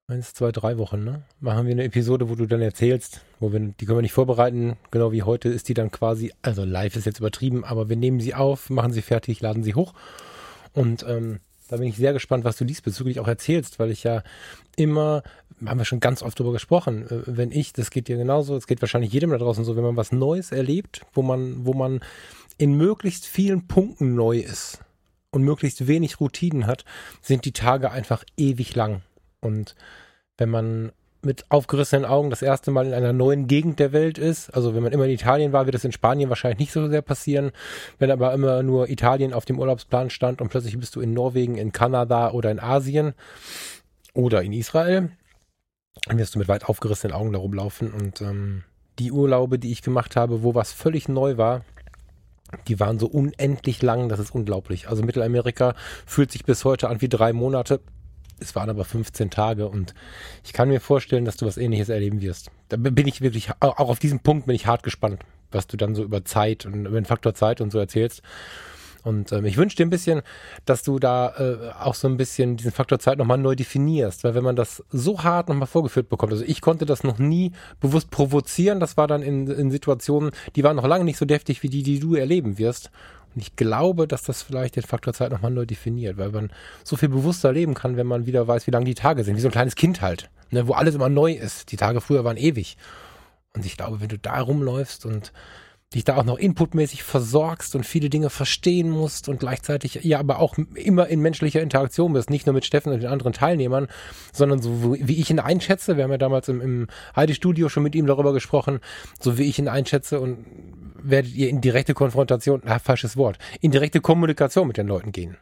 eins, 0.07 0.33
zwei, 0.33 0.51
drei 0.51 0.77
Wochen, 0.77 1.03
ne? 1.03 1.23
Machen 1.39 1.65
wir 1.65 1.73
eine 1.73 1.83
Episode, 1.83 2.29
wo 2.29 2.35
du 2.35 2.45
dann 2.45 2.61
erzählst, 2.61 3.21
wo 3.39 3.51
wir, 3.51 3.59
die 3.59 3.85
können 3.85 3.97
wir 3.97 4.01
nicht 4.01 4.13
vorbereiten, 4.13 4.77
genau 4.89 5.11
wie 5.11 5.23
heute 5.23 5.49
ist 5.49 5.69
die 5.69 5.73
dann 5.73 5.91
quasi, 5.91 6.33
also 6.41 6.63
live 6.63 6.95
ist 6.95 7.05
jetzt 7.05 7.19
übertrieben, 7.19 7.63
aber 7.63 7.89
wir 7.89 7.97
nehmen 7.97 8.21
sie 8.21 8.33
auf, 8.33 8.69
machen 8.69 8.93
sie 8.93 9.01
fertig, 9.01 9.41
laden 9.41 9.63
sie 9.63 9.75
hoch 9.75 9.93
und 10.73 11.03
ähm, 11.07 11.41
da 11.67 11.77
bin 11.77 11.87
ich 11.87 11.97
sehr 11.97 12.13
gespannt, 12.13 12.43
was 12.43 12.57
du 12.57 12.65
diesbezüglich 12.65 13.19
auch 13.19 13.27
erzählst, 13.27 13.79
weil 13.79 13.91
ich 13.91 14.03
ja 14.03 14.23
immer, 14.75 15.23
haben 15.65 15.79
wir 15.79 15.85
schon 15.85 15.99
ganz 15.99 16.23
oft 16.23 16.37
drüber 16.39 16.53
gesprochen, 16.53 17.07
äh, 17.07 17.21
wenn 17.25 17.51
ich, 17.51 17.73
das 17.73 17.91
geht 17.91 18.07
dir 18.07 18.17
genauso, 18.17 18.55
es 18.55 18.67
geht 18.67 18.81
wahrscheinlich 18.81 19.11
jedem 19.11 19.31
da 19.31 19.37
draußen 19.37 19.63
so, 19.63 19.75
wenn 19.75 19.83
man 19.83 19.97
was 19.97 20.11
Neues 20.11 20.51
erlebt, 20.51 21.01
wo 21.13 21.21
man, 21.21 21.65
wo 21.65 21.73
man 21.73 22.01
in 22.57 22.73
möglichst 22.73 23.25
vielen 23.25 23.67
Punkten 23.67 24.15
neu 24.15 24.39
ist 24.39 24.79
und 25.31 25.43
möglichst 25.43 25.87
wenig 25.87 26.19
Routinen 26.19 26.65
hat, 26.65 26.85
sind 27.21 27.45
die 27.45 27.51
Tage 27.51 27.91
einfach 27.91 28.23
ewig 28.37 28.75
lang. 28.75 29.01
Und 29.41 29.75
wenn 30.37 30.49
man 30.49 30.91
mit 31.21 31.45
aufgerissenen 31.49 32.05
Augen 32.05 32.29
das 32.29 32.41
erste 32.41 32.71
Mal 32.71 32.87
in 32.87 32.93
einer 32.93 33.13
neuen 33.13 33.47
Gegend 33.47 33.79
der 33.79 33.91
Welt 33.91 34.17
ist. 34.17 34.49
Also 34.51 34.75
wenn 34.75 34.83
man 34.83 34.91
immer 34.91 35.05
in 35.05 35.11
Italien 35.11 35.51
war, 35.51 35.65
wird 35.65 35.75
es 35.75 35.85
in 35.85 35.91
Spanien 35.91 36.29
wahrscheinlich 36.29 36.59
nicht 36.59 36.71
so 36.71 36.87
sehr 36.87 37.01
passieren. 37.01 37.51
Wenn 37.99 38.11
aber 38.11 38.33
immer 38.33 38.63
nur 38.63 38.89
Italien 38.89 39.33
auf 39.33 39.45
dem 39.45 39.59
Urlaubsplan 39.59 40.09
stand 40.09 40.41
und 40.41 40.49
plötzlich 40.49 40.77
bist 40.79 40.95
du 40.95 41.01
in 41.01 41.13
Norwegen, 41.13 41.57
in 41.57 41.71
Kanada 41.71 42.31
oder 42.31 42.51
in 42.51 42.59
Asien 42.59 43.13
oder 44.13 44.41
in 44.41 44.53
Israel, 44.53 45.11
dann 46.05 46.17
wirst 46.17 46.35
du 46.35 46.39
mit 46.39 46.47
weit 46.47 46.65
aufgerissenen 46.65 47.15
Augen 47.15 47.33
da 47.33 47.39
rumlaufen. 47.39 47.91
Und 47.91 48.21
ähm, 48.21 48.63
die 48.99 49.11
Urlaube, 49.11 49.59
die 49.59 49.71
ich 49.71 49.81
gemacht 49.81 50.15
habe, 50.15 50.43
wo 50.43 50.55
was 50.55 50.71
völlig 50.71 51.09
neu 51.09 51.37
war, 51.37 51.65
die 52.67 52.79
waren 52.79 52.97
so 52.99 53.07
unendlich 53.07 53.81
lang, 53.81 54.07
das 54.07 54.19
ist 54.19 54.33
unglaublich. 54.33 54.87
Also 54.87 55.03
Mittelamerika 55.03 55.75
fühlt 56.05 56.31
sich 56.31 56.45
bis 56.45 56.63
heute 56.63 56.89
an 56.89 57.01
wie 57.01 57.09
drei 57.09 57.33
Monate 57.33 57.81
Es 58.39 58.55
waren 58.55 58.69
aber 58.69 58.85
15 58.85 59.29
Tage 59.29 59.67
und 59.67 59.93
ich 60.43 60.53
kann 60.53 60.69
mir 60.69 60.79
vorstellen, 60.79 61.25
dass 61.25 61.37
du 61.37 61.45
was 61.45 61.57
ähnliches 61.57 61.89
erleben 61.89 62.21
wirst. 62.21 62.51
Da 62.69 62.77
bin 62.77 63.07
ich 63.07 63.21
wirklich, 63.21 63.49
auch 63.59 63.79
auf 63.79 63.99
diesem 63.99 64.19
Punkt 64.19 64.45
bin 64.45 64.55
ich 64.55 64.67
hart 64.67 64.83
gespannt, 64.83 65.21
was 65.51 65.67
du 65.67 65.77
dann 65.77 65.95
so 65.95 66.03
über 66.03 66.25
Zeit 66.25 66.65
und 66.65 66.85
über 66.85 66.99
den 66.99 67.05
Faktor 67.05 67.33
Zeit 67.33 67.61
und 67.61 67.71
so 67.71 67.79
erzählst. 67.79 68.21
Und 69.07 69.31
ähm, 69.31 69.45
ich 69.45 69.55
wünsche 69.55 69.77
dir 69.77 69.85
ein 69.85 69.89
bisschen, 69.89 70.21
dass 70.65 70.83
du 70.83 70.99
da 70.99 71.33
äh, 71.37 71.71
auch 71.81 71.93
so 71.93 72.09
ein 72.09 72.17
bisschen 72.17 72.57
diesen 72.57 72.73
Faktor 72.73 72.99
Zeit 72.99 73.17
nochmal 73.17 73.37
neu 73.37 73.55
definierst, 73.55 74.25
weil 74.25 74.35
wenn 74.35 74.43
man 74.43 74.57
das 74.57 74.83
so 74.91 75.23
hart 75.23 75.47
nochmal 75.47 75.67
vorgeführt 75.67 76.09
bekommt, 76.09 76.33
also 76.33 76.43
ich 76.45 76.59
konnte 76.59 76.85
das 76.85 77.05
noch 77.05 77.17
nie 77.17 77.53
bewusst 77.79 78.11
provozieren, 78.11 78.81
das 78.81 78.97
war 78.97 79.07
dann 79.07 79.21
in, 79.21 79.47
in 79.47 79.71
Situationen, 79.71 80.31
die 80.57 80.63
waren 80.65 80.75
noch 80.75 80.85
lange 80.85 81.05
nicht 81.05 81.17
so 81.17 81.25
deftig 81.25 81.63
wie 81.63 81.69
die, 81.69 81.83
die 81.83 81.99
du 81.99 82.15
erleben 82.15 82.57
wirst. 82.57 82.91
Und 83.37 83.41
ich 83.41 83.55
glaube, 83.55 84.07
dass 84.07 84.23
das 84.23 84.41
vielleicht 84.41 84.77
den 84.77 84.83
Faktor 84.83 85.13
Zeit 85.13 85.31
nochmal 85.31 85.51
neu 85.51 85.67
definiert, 85.67 86.17
weil 86.17 86.31
man 86.31 86.49
so 86.83 86.95
viel 86.95 87.09
bewusster 87.09 87.53
leben 87.53 87.75
kann, 87.75 87.95
wenn 87.95 88.07
man 88.07 88.25
wieder 88.25 88.47
weiß, 88.47 88.65
wie 88.65 88.71
lang 88.71 88.83
die 88.83 88.95
Tage 88.95 89.23
sind, 89.23 89.35
wie 89.35 89.41
so 89.41 89.49
ein 89.49 89.51
kleines 89.51 89.75
Kind 89.75 90.01
halt, 90.01 90.31
ne, 90.49 90.67
wo 90.67 90.73
alles 90.73 90.95
immer 90.95 91.07
neu 91.07 91.33
ist. 91.33 91.71
Die 91.71 91.77
Tage 91.77 92.01
früher 92.01 92.23
waren 92.23 92.35
ewig. 92.35 92.77
Und 93.53 93.63
ich 93.63 93.77
glaube, 93.77 94.01
wenn 94.01 94.07
du 94.07 94.17
da 94.17 94.41
rumläufst 94.41 95.05
und 95.05 95.33
dich 95.93 96.03
da 96.03 96.17
auch 96.17 96.25
noch 96.25 96.37
inputmäßig 96.37 97.03
versorgst 97.03 97.73
und 97.75 97.85
viele 97.85 98.09
Dinge 98.09 98.29
verstehen 98.29 98.89
musst 98.89 99.29
und 99.29 99.39
gleichzeitig 99.39 99.99
ja 100.03 100.19
aber 100.19 100.39
auch 100.39 100.57
immer 100.75 101.07
in 101.07 101.21
menschlicher 101.21 101.61
Interaktion 101.61 102.11
bist, 102.11 102.29
nicht 102.29 102.45
nur 102.45 102.53
mit 102.53 102.65
Steffen 102.65 102.91
und 102.91 103.01
den 103.01 103.09
anderen 103.09 103.31
Teilnehmern, 103.31 103.87
sondern 104.33 104.61
so 104.61 104.95
wie 104.99 105.19
ich 105.19 105.29
ihn 105.29 105.39
einschätze, 105.39 105.95
wir 105.95 106.03
haben 106.03 106.11
ja 106.11 106.17
damals 106.17 106.49
im, 106.49 106.59
im 106.59 106.87
Heidi-Studio 107.15 107.69
schon 107.69 107.83
mit 107.83 107.95
ihm 107.95 108.05
darüber 108.05 108.33
gesprochen, 108.33 108.81
so 109.19 109.37
wie 109.37 109.43
ich 109.43 109.59
ihn 109.59 109.69
einschätze 109.69 110.19
und 110.19 110.45
werdet 111.01 111.33
ihr 111.33 111.47
in 111.47 111.61
direkte 111.61 111.93
Konfrontation, 111.93 112.61
na, 112.65 112.79
falsches 112.79 113.15
Wort, 113.15 113.37
in 113.61 113.71
direkte 113.71 114.01
Kommunikation 114.01 114.67
mit 114.67 114.75
den 114.75 114.87
Leuten 114.87 115.13
gehen. 115.13 115.37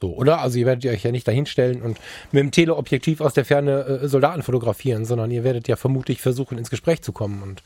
So, 0.00 0.14
oder? 0.14 0.40
Also 0.40 0.58
ihr 0.58 0.64
werdet 0.64 0.86
euch 0.86 1.02
ja 1.02 1.12
nicht 1.12 1.28
dahinstellen 1.28 1.82
und 1.82 1.98
mit 2.32 2.42
dem 2.42 2.50
Teleobjektiv 2.52 3.20
aus 3.20 3.34
der 3.34 3.44
Ferne 3.44 3.84
äh, 3.84 4.08
Soldaten 4.08 4.42
fotografieren, 4.42 5.04
sondern 5.04 5.30
ihr 5.30 5.44
werdet 5.44 5.68
ja 5.68 5.76
vermutlich 5.76 6.22
versuchen, 6.22 6.56
ins 6.56 6.70
Gespräch 6.70 7.02
zu 7.02 7.12
kommen 7.12 7.42
und 7.42 7.62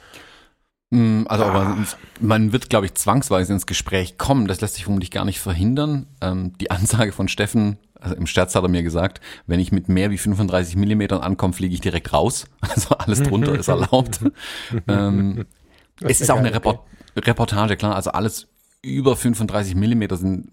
also, 1.28 1.44
aber 1.44 1.60
ah. 1.60 1.84
man 2.20 2.52
wird, 2.52 2.70
glaube 2.70 2.86
ich, 2.86 2.94
zwangsweise 2.94 3.52
ins 3.52 3.66
Gespräch 3.66 4.18
kommen. 4.18 4.46
Das 4.46 4.60
lässt 4.60 4.74
sich 4.74 4.84
vermutlich 4.84 5.10
gar 5.10 5.24
nicht 5.24 5.40
verhindern. 5.40 6.06
Ähm, 6.20 6.56
die 6.58 6.70
Ansage 6.70 7.12
von 7.12 7.28
Steffen, 7.28 7.78
also 8.00 8.14
im 8.16 8.26
Scherz 8.26 8.54
hat 8.54 8.62
er 8.62 8.68
mir 8.68 8.82
gesagt, 8.82 9.20
wenn 9.46 9.60
ich 9.60 9.72
mit 9.72 9.88
mehr 9.88 10.10
wie 10.10 10.18
35 10.18 10.76
Millimetern 10.76 11.20
ankomme, 11.20 11.54
fliege 11.54 11.74
ich 11.74 11.80
direkt 11.80 12.12
raus. 12.12 12.46
Also 12.60 12.96
alles 12.96 13.22
drunter 13.22 13.58
ist 13.58 13.68
erlaubt. 13.68 14.20
ähm, 14.88 15.46
es 16.00 16.20
ist 16.20 16.30
auch 16.30 16.38
eine 16.38 16.54
Report 16.54 16.80
Reportage, 17.16 17.76
klar. 17.76 17.94
Also 17.94 18.10
alles 18.10 18.48
über 18.82 19.16
35 19.16 19.76
Millimeter 19.76 20.16
sind 20.16 20.50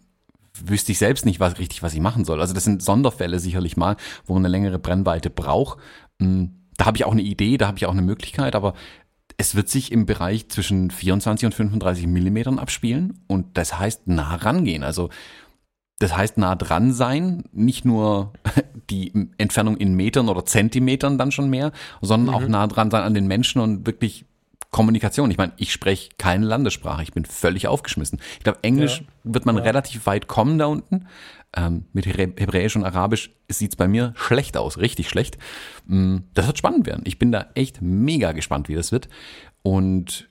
wüsste 0.66 0.92
ich 0.92 0.98
selbst 0.98 1.26
nicht 1.26 1.40
was 1.40 1.60
richtig, 1.60 1.82
was 1.82 1.94
ich 1.94 2.02
machen 2.02 2.26
soll. 2.26 2.42
Also 2.42 2.54
das 2.54 2.64
sind 2.64 2.84
Sonderfälle 2.84 3.40
sicherlich 3.40 3.78
mal, 3.78 3.96
wo 4.26 4.34
man 4.34 4.46
eine 4.46 4.52
längere 4.52 4.80
Brennweite 4.80 5.30
braucht. 5.30 5.80
Mm, 6.20 6.46
da 6.78 6.86
habe 6.86 6.98
ich 6.98 7.06
auch 7.06 7.12
eine 7.12 7.22
Idee, 7.22 7.58
da 7.58 7.68
habe 7.68 7.78
ich 7.78 7.86
auch 7.86 7.92
eine 7.92 8.02
Möglichkeit, 8.02 8.56
aber 8.56 8.74
es 9.42 9.56
wird 9.56 9.70
sich 9.70 9.92
im 9.92 10.06
Bereich 10.06 10.50
zwischen 10.50 10.92
24 10.92 11.48
und 11.48 11.56
35 11.56 12.06
Millimetern 12.06 12.60
abspielen 12.60 13.24
und 13.26 13.58
das 13.58 13.80
heißt 13.80 14.08
nah 14.08 14.36
rangehen. 14.36 14.84
Also 14.84 15.10
das 15.98 16.16
heißt 16.16 16.38
nah 16.38 16.56
dran 16.56 16.94
sein, 16.94 17.46
nicht 17.52 17.84
nur 17.84 18.34
die 18.92 19.12
Entfernung 19.40 19.78
in 19.78 19.96
Metern 19.96 20.30
oder 20.30 20.46
Zentimetern 20.46 21.18
dann 21.18 21.32
schon 21.32 21.50
mehr, 21.50 21.72
sondern 22.02 22.36
mhm. 22.36 22.44
auch 22.44 22.48
nah 22.48 22.68
dran 22.68 22.92
sein 22.92 23.02
an 23.02 23.16
den 23.16 23.26
Menschen 23.26 23.62
und 23.62 23.88
wirklich 23.88 24.26
Kommunikation. 24.70 25.32
Ich 25.32 25.40
meine, 25.40 25.54
ich 25.58 25.74
spreche 25.74 26.10
keine 26.20 26.46
Landessprache, 26.46 27.02
ich 27.02 27.12
bin 27.12 27.26
völlig 27.26 27.68
aufgeschmissen. 27.68 28.20
Ich 28.38 28.44
glaube, 28.44 28.60
Englisch 28.62 29.00
ja. 29.00 29.34
wird 29.34 29.48
man 29.48 29.58
ja. 29.58 29.64
relativ 29.64 30.06
weit 30.06 30.28
kommen 30.28 30.60
da 30.60 30.68
unten. 30.68 31.08
Ähm, 31.54 31.86
mit 31.92 32.06
Hebräisch 32.06 32.78
und 32.78 32.86
Arabisch 32.86 33.32
sieht's 33.50 33.76
bei 33.76 33.88
mir 33.88 34.14
schlecht 34.16 34.56
aus, 34.56 34.78
richtig 34.78 35.10
schlecht. 35.10 35.38
Mm, 35.86 36.20
das 36.34 36.48
wird 36.48 36.58
spannend 36.58 36.86
werden. 36.86 37.04
Ich 37.06 37.20
bin 37.20 37.32
da 37.32 37.48
echt 37.56 37.82
mega 37.82 38.32
gespannt, 38.32 38.70
wie 38.70 38.76
das 38.76 38.94
wird. 38.94 39.10
Und 39.62 40.30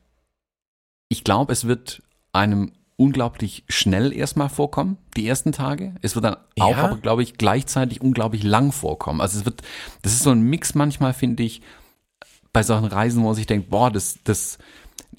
ich 1.08 1.22
glaube, 1.22 1.52
es 1.52 1.66
wird 1.66 2.02
einem 2.32 2.72
unglaublich 2.96 3.64
schnell 3.68 4.12
erstmal 4.12 4.50
vorkommen, 4.50 4.98
die 5.16 5.26
ersten 5.26 5.52
Tage. 5.52 5.94
Es 6.02 6.14
wird 6.14 6.24
dann 6.24 6.36
ja. 6.56 6.64
auch, 6.64 6.76
aber 6.76 6.96
glaube 6.98 7.22
ich, 7.22 7.38
gleichzeitig 7.38 8.02
unglaublich 8.02 8.42
lang 8.42 8.72
vorkommen. 8.72 9.20
Also 9.20 9.38
es 9.38 9.44
wird, 9.46 9.62
das 10.02 10.12
ist 10.12 10.22
so 10.22 10.30
ein 10.30 10.42
Mix 10.42 10.74
manchmal, 10.74 11.14
finde 11.14 11.42
ich, 11.42 11.62
bei 12.52 12.62
solchen 12.62 12.86
Reisen, 12.86 13.22
wo 13.22 13.28
man 13.28 13.34
sich 13.34 13.46
denkt, 13.46 13.70
boah, 13.70 13.90
das, 13.90 14.18
das 14.24 14.58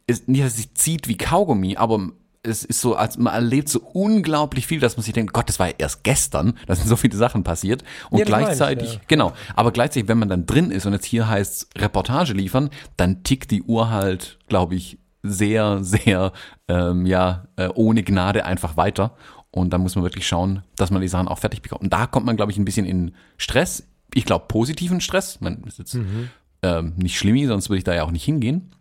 ist 0.06 0.28
nicht, 0.28 0.43
dass 0.43 0.52
es 0.52 0.58
sich 0.58 0.74
zieht 0.76 1.08
wie 1.08 1.18
Kaugummi, 1.18 1.76
aber 1.78 2.12
es 2.44 2.64
ist 2.64 2.82
so, 2.82 2.96
als 2.96 3.18
man 3.18 3.34
erlebt 3.34 3.70
so 3.70 3.80
unglaublich 3.80 4.66
viel, 4.66 4.80
dass 4.80 4.98
man 4.98 5.04
sich 5.04 5.14
denkt, 5.14 5.34
Gott, 5.34 5.48
das 5.48 5.60
war 5.60 5.68
ja 5.68 5.74
erst 5.78 6.04
gestern, 6.04 6.58
da 6.68 6.76
sind 6.76 6.88
so 6.88 6.96
viele 6.96 7.16
Sachen 7.16 7.44
passiert. 7.44 7.84
Und 8.10 8.20
ja, 8.20 8.26
gleichzeitig, 8.26 8.88
ich, 8.88 8.94
ja. 8.96 9.02
genau, 9.08 9.34
aber 9.56 9.72
gleichzeitig, 9.72 10.08
wenn 10.08 10.18
man 10.18 10.30
dann 10.30 10.46
drin 10.46 10.72
ist 10.72 10.86
und 10.86 10.94
jetzt 10.94 11.06
hier 11.06 11.28
heißt 11.28 11.70
Reportage 11.78 12.34
liefern, 12.34 12.70
dann 12.98 13.24
tickt 13.24 13.52
die 13.52 13.64
Uhr 13.64 13.89
halt, 13.89 14.39
glaube 14.48 14.76
ich, 14.76 14.98
sehr, 15.24 15.84
sehr, 15.84 16.32
ähm, 16.68 17.06
ja, 17.06 17.46
äh, 17.56 17.70
ohne 17.76 18.04
Gnade 18.04 18.46
einfach 18.46 18.76
weiter. 18.76 19.16
Und 19.52 19.72
dann 19.72 19.82
muss 19.82 19.96
man 19.96 20.04
wirklich 20.04 20.26
schauen, 20.26 20.64
dass 20.78 20.92
man 20.92 21.02
die 21.02 21.10
Sachen 21.10 21.28
auch 21.28 21.39
fertig 21.39 21.62
bekommt. 21.62 21.82
Und 21.82 21.94
da 21.94 22.08
kommt 22.08 22.26
man, 22.26 22.38
glaube 22.38 22.52
ich, 22.52 22.58
ein 22.58 22.66
bisschen 22.66 22.86
in 22.86 23.14
Stress. 23.38 23.86
Ich 24.14 24.26
glaube, 24.26 24.46
positiven 24.48 25.02
Stress. 25.02 25.42
Man 25.42 25.64
ist 25.66 25.78
jetzt 25.78 25.94
mhm. 25.94 26.30
ähm, 26.64 26.94
nicht 26.96 27.18
schlimm, 27.18 27.46
sonst 27.48 27.70
würde 27.70 27.80
ich 27.80 27.84
da 27.84 27.94
ja 27.94 28.04
auch 28.04 28.12
nicht 28.12 28.24
hingehen. 28.24 28.72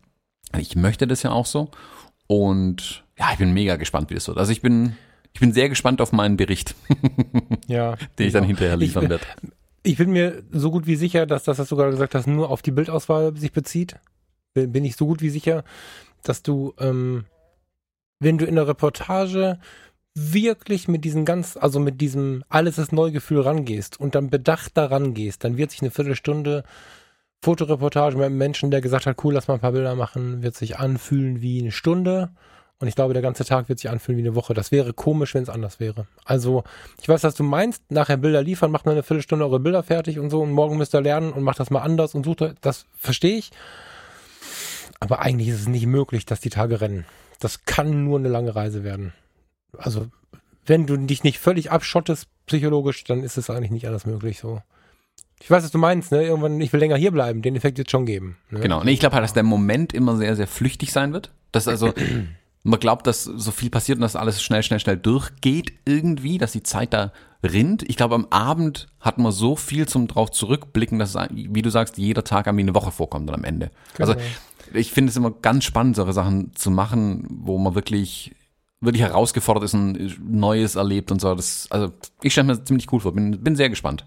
Ich 0.57 0.77
möchte 0.77 1.07
das 1.07 1.23
ja 1.23 1.33
auch 1.33 1.47
so. 1.47 1.71
Und 2.31 3.03
ja, 3.19 3.31
ich 3.33 3.39
bin 3.39 3.53
mega 3.53 3.75
gespannt, 3.75 4.09
wie 4.09 4.15
das 4.15 4.29
wird. 4.29 4.39
Also 4.39 4.53
ich 4.53 4.63
bin, 4.63 4.97
ich 5.33 5.41
bin 5.41 5.53
sehr 5.53 5.69
gespannt 5.69 6.01
auf 6.01 6.13
meinen 6.13 6.37
Bericht, 6.37 6.77
ja, 7.67 7.97
den 8.21 8.29
ich 8.29 8.33
dann 8.33 8.45
hinterher 8.45 8.77
liefern 8.77 9.09
werde. 9.09 9.25
Ich 9.83 9.97
bin 9.97 10.13
mir 10.13 10.45
so 10.53 10.71
gut 10.71 10.87
wie 10.87 10.95
sicher, 10.95 11.27
dass 11.27 11.43
das, 11.43 11.59
was 11.59 11.69
du 11.69 11.75
gerade 11.75 11.91
gesagt 11.91 12.15
hast, 12.15 12.29
nur 12.29 12.51
auf 12.51 12.63
die 12.63 12.71
Bildauswahl 12.71 13.37
sich 13.37 13.51
bezieht. 13.51 13.97
Bin 14.55 14.85
ich 14.85 14.95
so 14.95 15.07
gut 15.07 15.23
wie 15.23 15.29
sicher, 15.31 15.65
dass 16.23 16.45
du, 16.45 16.73
ähm, 16.79 17.25
wenn 18.21 18.39
du 18.39 18.45
in 18.45 18.55
der 18.55 18.69
Reportage 18.69 19.59
wirklich 20.15 20.87
mit 20.87 21.05
diesem 21.05 21.25
ganz, 21.25 21.57
also 21.57 21.81
mit 21.81 22.01
diesem 22.01 22.45
alles 22.49 22.79
ist 22.79 22.93
Neugefühl 22.93 23.41
rangehst 23.41 23.99
und 23.99 24.15
dann 24.15 24.31
bedacht 24.31 24.77
daran 24.77 25.15
gehst, 25.15 25.43
dann 25.43 25.57
wird 25.57 25.73
sich 25.73 25.83
eine 25.83 25.91
Viertelstunde 25.91 26.63
Fotoreportage 27.43 28.17
mit 28.17 28.27
einem 28.27 28.39
Menschen, 28.39 28.71
der 28.71 28.81
gesagt 28.81 29.07
hat, 29.07 29.25
cool, 29.25 29.35
lass 29.35 29.49
mal 29.49 29.55
ein 29.55 29.61
paar 29.61 29.73
Bilder 29.73 29.95
machen, 29.95 30.43
wird 30.43 30.55
sich 30.55 30.79
anfühlen 30.79 31.41
wie 31.41 31.61
eine 31.61 31.73
Stunde. 31.73 32.31
Und 32.79 32.89
ich 32.89 32.95
glaube, 32.95 33.13
der 33.13 33.23
ganze 33.23 33.45
Tag 33.45 33.69
wird 33.69 33.79
sich 33.79 33.91
anfühlen 33.91 34.19
wie 34.19 34.27
eine 34.27 34.35
Woche. 34.35 34.55
Das 34.55 34.73
wäre 34.73 34.95
komisch, 34.95 35.35
wenn 35.35 35.43
es 35.43 35.51
anders 35.51 35.81
wäre. 35.81 36.07
Also, 36.25 36.65
ich 37.01 37.09
weiß, 37.09 37.25
was 37.25 37.35
du 37.35 37.43
meinst. 37.43 37.91
Nachher 37.91 38.17
Bilder 38.17 38.43
liefern, 38.43 38.71
macht 38.71 38.87
mal 38.87 38.93
eine 38.93 39.03
Viertelstunde 39.03 39.45
eure 39.45 39.61
Bilder 39.61 39.83
fertig 39.83 40.19
und 40.19 40.31
so. 40.31 40.41
Und 40.41 40.53
morgen 40.53 40.79
müsst 40.79 40.95
ihr 40.95 41.03
lernen 41.03 41.33
und 41.33 41.43
macht 41.43 41.61
das 41.61 41.71
mal 41.71 41.81
anders 41.81 42.15
und 42.15 42.25
sucht. 42.25 42.55
Das 42.63 42.87
verstehe 42.97 43.37
ich. 43.37 43.51
Aber 44.99 45.21
eigentlich 45.21 45.49
ist 45.49 45.61
es 45.61 45.69
nicht 45.69 45.87
möglich, 45.87 46.25
dass 46.25 46.41
die 46.41 46.51
Tage 46.51 46.81
rennen. 46.81 47.05
Das 47.39 47.65
kann 47.65 48.05
nur 48.05 48.19
eine 48.19 48.29
lange 48.29 48.55
Reise 48.55 48.83
werden. 48.83 49.13
Also, 49.77 50.07
wenn 50.65 50.87
du 50.87 50.97
dich 50.97 51.23
nicht 51.23 51.39
völlig 51.39 51.71
abschottest 51.71 52.29
psychologisch, 52.47 53.05
dann 53.05 53.23
ist 53.23 53.37
es 53.37 53.51
eigentlich 53.51 53.71
nicht 53.71 53.87
alles 53.89 54.07
möglich 54.07 54.41
so. 54.41 54.63
Ich 55.43 55.51
weiß, 55.51 55.65
was 55.65 55.71
du 55.71 55.79
meinst, 55.79 56.13
ne? 56.13 56.23
Irgendwann, 56.23 56.61
ich 56.61 56.73
will 56.73 56.81
länger 56.81 56.97
hier 56.97 57.11
bleiben. 57.11 57.43
Den 57.43 57.57
Effekt 57.57 57.79
wird 57.79 57.91
schon 57.91 58.07
geben. 58.07 58.37
Ne? 58.51 58.61
Genau. 58.61 58.85
Nee, 58.85 58.93
ich 58.93 59.01
glaube 59.01 59.15
halt, 59.15 59.25
dass 59.25 59.33
der 59.33 59.43
Moment 59.43 59.93
immer 59.93 60.17
sehr, 60.17 60.37
sehr 60.37 60.47
flüchtig 60.47 60.93
sein 60.93 61.13
wird. 61.13 61.33
Das 61.51 61.67
also, 61.67 61.93
man 62.63 62.79
glaubt, 62.79 63.07
dass 63.07 63.25
so 63.25 63.51
viel 63.51 63.71
passiert 63.71 63.97
und 63.97 64.03
dass 64.03 64.17
alles 64.17 64.43
schnell, 64.43 64.63
schnell, 64.63 64.81
schnell 64.81 64.99
durchgeht 64.99 65.73
irgendwie, 65.87 66.39
dass 66.39 66.53
die 66.53 66.63
Zeit 66.63 66.93
da 66.93 67.13
rinnt. 67.43 67.89
Ich 67.89 67.97
glaube, 67.97 68.15
am 68.15 68.27
Abend 68.31 68.89
hat 69.01 69.17
man 69.17 69.33
so 69.33 69.57
viel 69.57 69.89
zum 69.89 70.09
drauf 70.09 70.31
zurückblicken, 70.31 70.99
dass, 70.99 71.15
es, 71.15 71.29
wie 71.31 71.63
du 71.63 71.71
sagst, 71.71 71.97
jeder 71.97 72.23
Tag 72.23 72.47
wie 72.47 72.61
eine 72.61 72.75
Woche 72.75 72.93
vorkommt 72.93 73.29
dann 73.29 73.37
am 73.37 73.45
Ende. 73.45 73.71
Genau. 73.97 74.11
Also 74.11 74.21
ich 74.75 74.93
finde 74.93 75.11
es 75.11 75.17
immer 75.17 75.31
ganz 75.31 75.65
spannend, 75.65 75.97
solche 75.97 76.13
Sachen 76.13 76.55
zu 76.55 76.71
machen, 76.71 77.27
wo 77.31 77.57
man 77.59 77.75
wirklich 77.75 78.35
wirklich 78.83 79.03
herausgefordert 79.03 79.65
ist 79.65 79.75
und 79.75 80.19
Neues 80.31 80.77
erlebt 80.77 81.11
und 81.11 81.21
so. 81.21 81.35
Das, 81.35 81.67
also 81.71 81.93
ich 82.23 82.33
stelle 82.33 82.47
mir 82.47 82.65
ziemlich 82.65 82.91
cool 82.93 83.01
vor. 83.01 83.13
Bin, 83.13 83.43
bin 83.43 83.57
sehr 83.57 83.69
gespannt. 83.69 84.05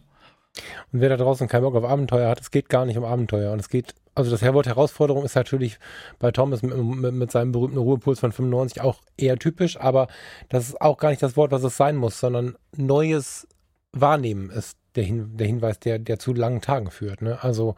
Und 0.92 1.02
wer 1.02 1.10
da 1.10 1.18
draußen 1.18 1.48
keinen 1.48 1.64
Bock 1.64 1.76
auf 1.76 1.84
Abenteuer 1.84 2.30
hat, 2.30 2.42
es 2.42 2.52
geht 2.52 2.70
gar 2.70 2.86
nicht 2.86 2.98
um 2.98 3.06
Abenteuer. 3.06 3.52
Und 3.52 3.60
es 3.60 3.70
geht 3.70 3.96
also 4.16 4.30
das 4.30 4.42
Herwort 4.42 4.68
Herausforderung 4.68 5.26
ist 5.26 5.36
natürlich 5.36 5.80
bei 6.20 6.32
Thomas 6.32 6.62
mit, 6.62 6.76
mit, 6.78 7.14
mit, 7.14 7.32
seinem 7.32 7.52
berühmten 7.52 7.78
Ruhepuls 7.78 8.20
von 8.20 8.32
95 8.32 8.82
auch 8.82 9.02
eher 9.18 9.38
typisch, 9.38 9.80
aber 9.80 10.08
das 10.50 10.70
ist 10.70 10.82
auch 10.82 10.98
gar 10.98 11.10
nicht 11.10 11.24
das 11.24 11.36
Wort, 11.36 11.52
was 11.52 11.64
es 11.64 11.78
sein 11.78 11.96
muss, 11.96 12.20
sondern 12.20 12.56
neues 12.76 13.48
Wahrnehmen 13.92 14.50
ist 14.50 14.78
der, 14.96 15.04
Hin, 15.04 15.36
der 15.36 15.48
Hinweis, 15.48 15.80
der, 15.80 15.98
der 16.00 16.20
zu 16.20 16.34
langen 16.34 16.62
Tagen 16.62 16.92
führt. 16.92 17.22
Ne? 17.22 17.40
Also, 17.42 17.76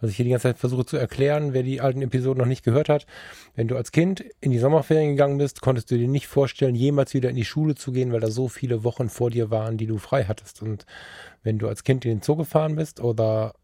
was 0.00 0.10
ich 0.10 0.16
hier 0.16 0.24
die 0.24 0.30
ganze 0.30 0.48
Zeit 0.48 0.58
versuche 0.58 0.84
zu 0.84 0.96
erklären, 0.96 1.52
wer 1.52 1.62
die 1.62 1.80
alten 1.80 2.02
Episoden 2.02 2.38
noch 2.38 2.46
nicht 2.46 2.64
gehört 2.64 2.88
hat, 2.88 3.06
wenn 3.54 3.68
du 3.68 3.76
als 3.76 3.92
Kind 3.92 4.24
in 4.40 4.50
die 4.50 4.58
Sommerferien 4.58 5.10
gegangen 5.10 5.38
bist, 5.38 5.60
konntest 5.60 5.90
du 5.90 5.98
dir 5.98 6.08
nicht 6.08 6.26
vorstellen, 6.26 6.74
jemals 6.74 7.14
wieder 7.14 7.30
in 7.30 7.36
die 7.36 7.44
Schule 7.44 7.74
zu 7.74 7.92
gehen, 7.92 8.12
weil 8.12 8.20
da 8.20 8.30
so 8.30 8.48
viele 8.48 8.84
Wochen 8.84 9.08
vor 9.08 9.30
dir 9.30 9.50
waren, 9.50 9.76
die 9.76 9.86
du 9.86 9.98
frei 9.98 10.24
hattest. 10.24 10.62
Und 10.62 10.86
wenn 11.42 11.58
du 11.58 11.68
als 11.68 11.84
Kind 11.84 12.04
in 12.04 12.12
den 12.12 12.22
Zoo 12.22 12.36
gefahren 12.36 12.76
bist 12.76 13.00
oder 13.00 13.54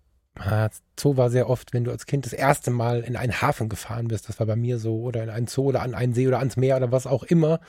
Zoo 1.01 1.17
war 1.17 1.31
sehr 1.31 1.49
oft, 1.49 1.73
wenn 1.73 1.85
du 1.85 1.91
als 1.91 2.05
Kind 2.05 2.27
das 2.27 2.35
erste 2.35 2.71
Mal 2.71 3.01
in 3.01 3.17
einen 3.17 3.41
Hafen 3.41 3.71
gefahren 3.71 4.09
bist, 4.09 4.29
das 4.29 4.39
war 4.39 4.47
bei 4.47 4.57
mir 4.57 4.79
so, 4.79 5.01
oder 5.01 5.23
in 5.23 5.31
einen 5.31 5.47
Zoo 5.47 5.65
oder 5.65 5.83
an 5.83 5.95
einen 5.95 6.13
See 6.13 6.29
oder 6.29 6.41
ans 6.41 6.57
Meer 6.57 6.77
oder 6.77 6.93
was 6.93 7.07
auch 7.07 7.23
immer, 7.23 7.61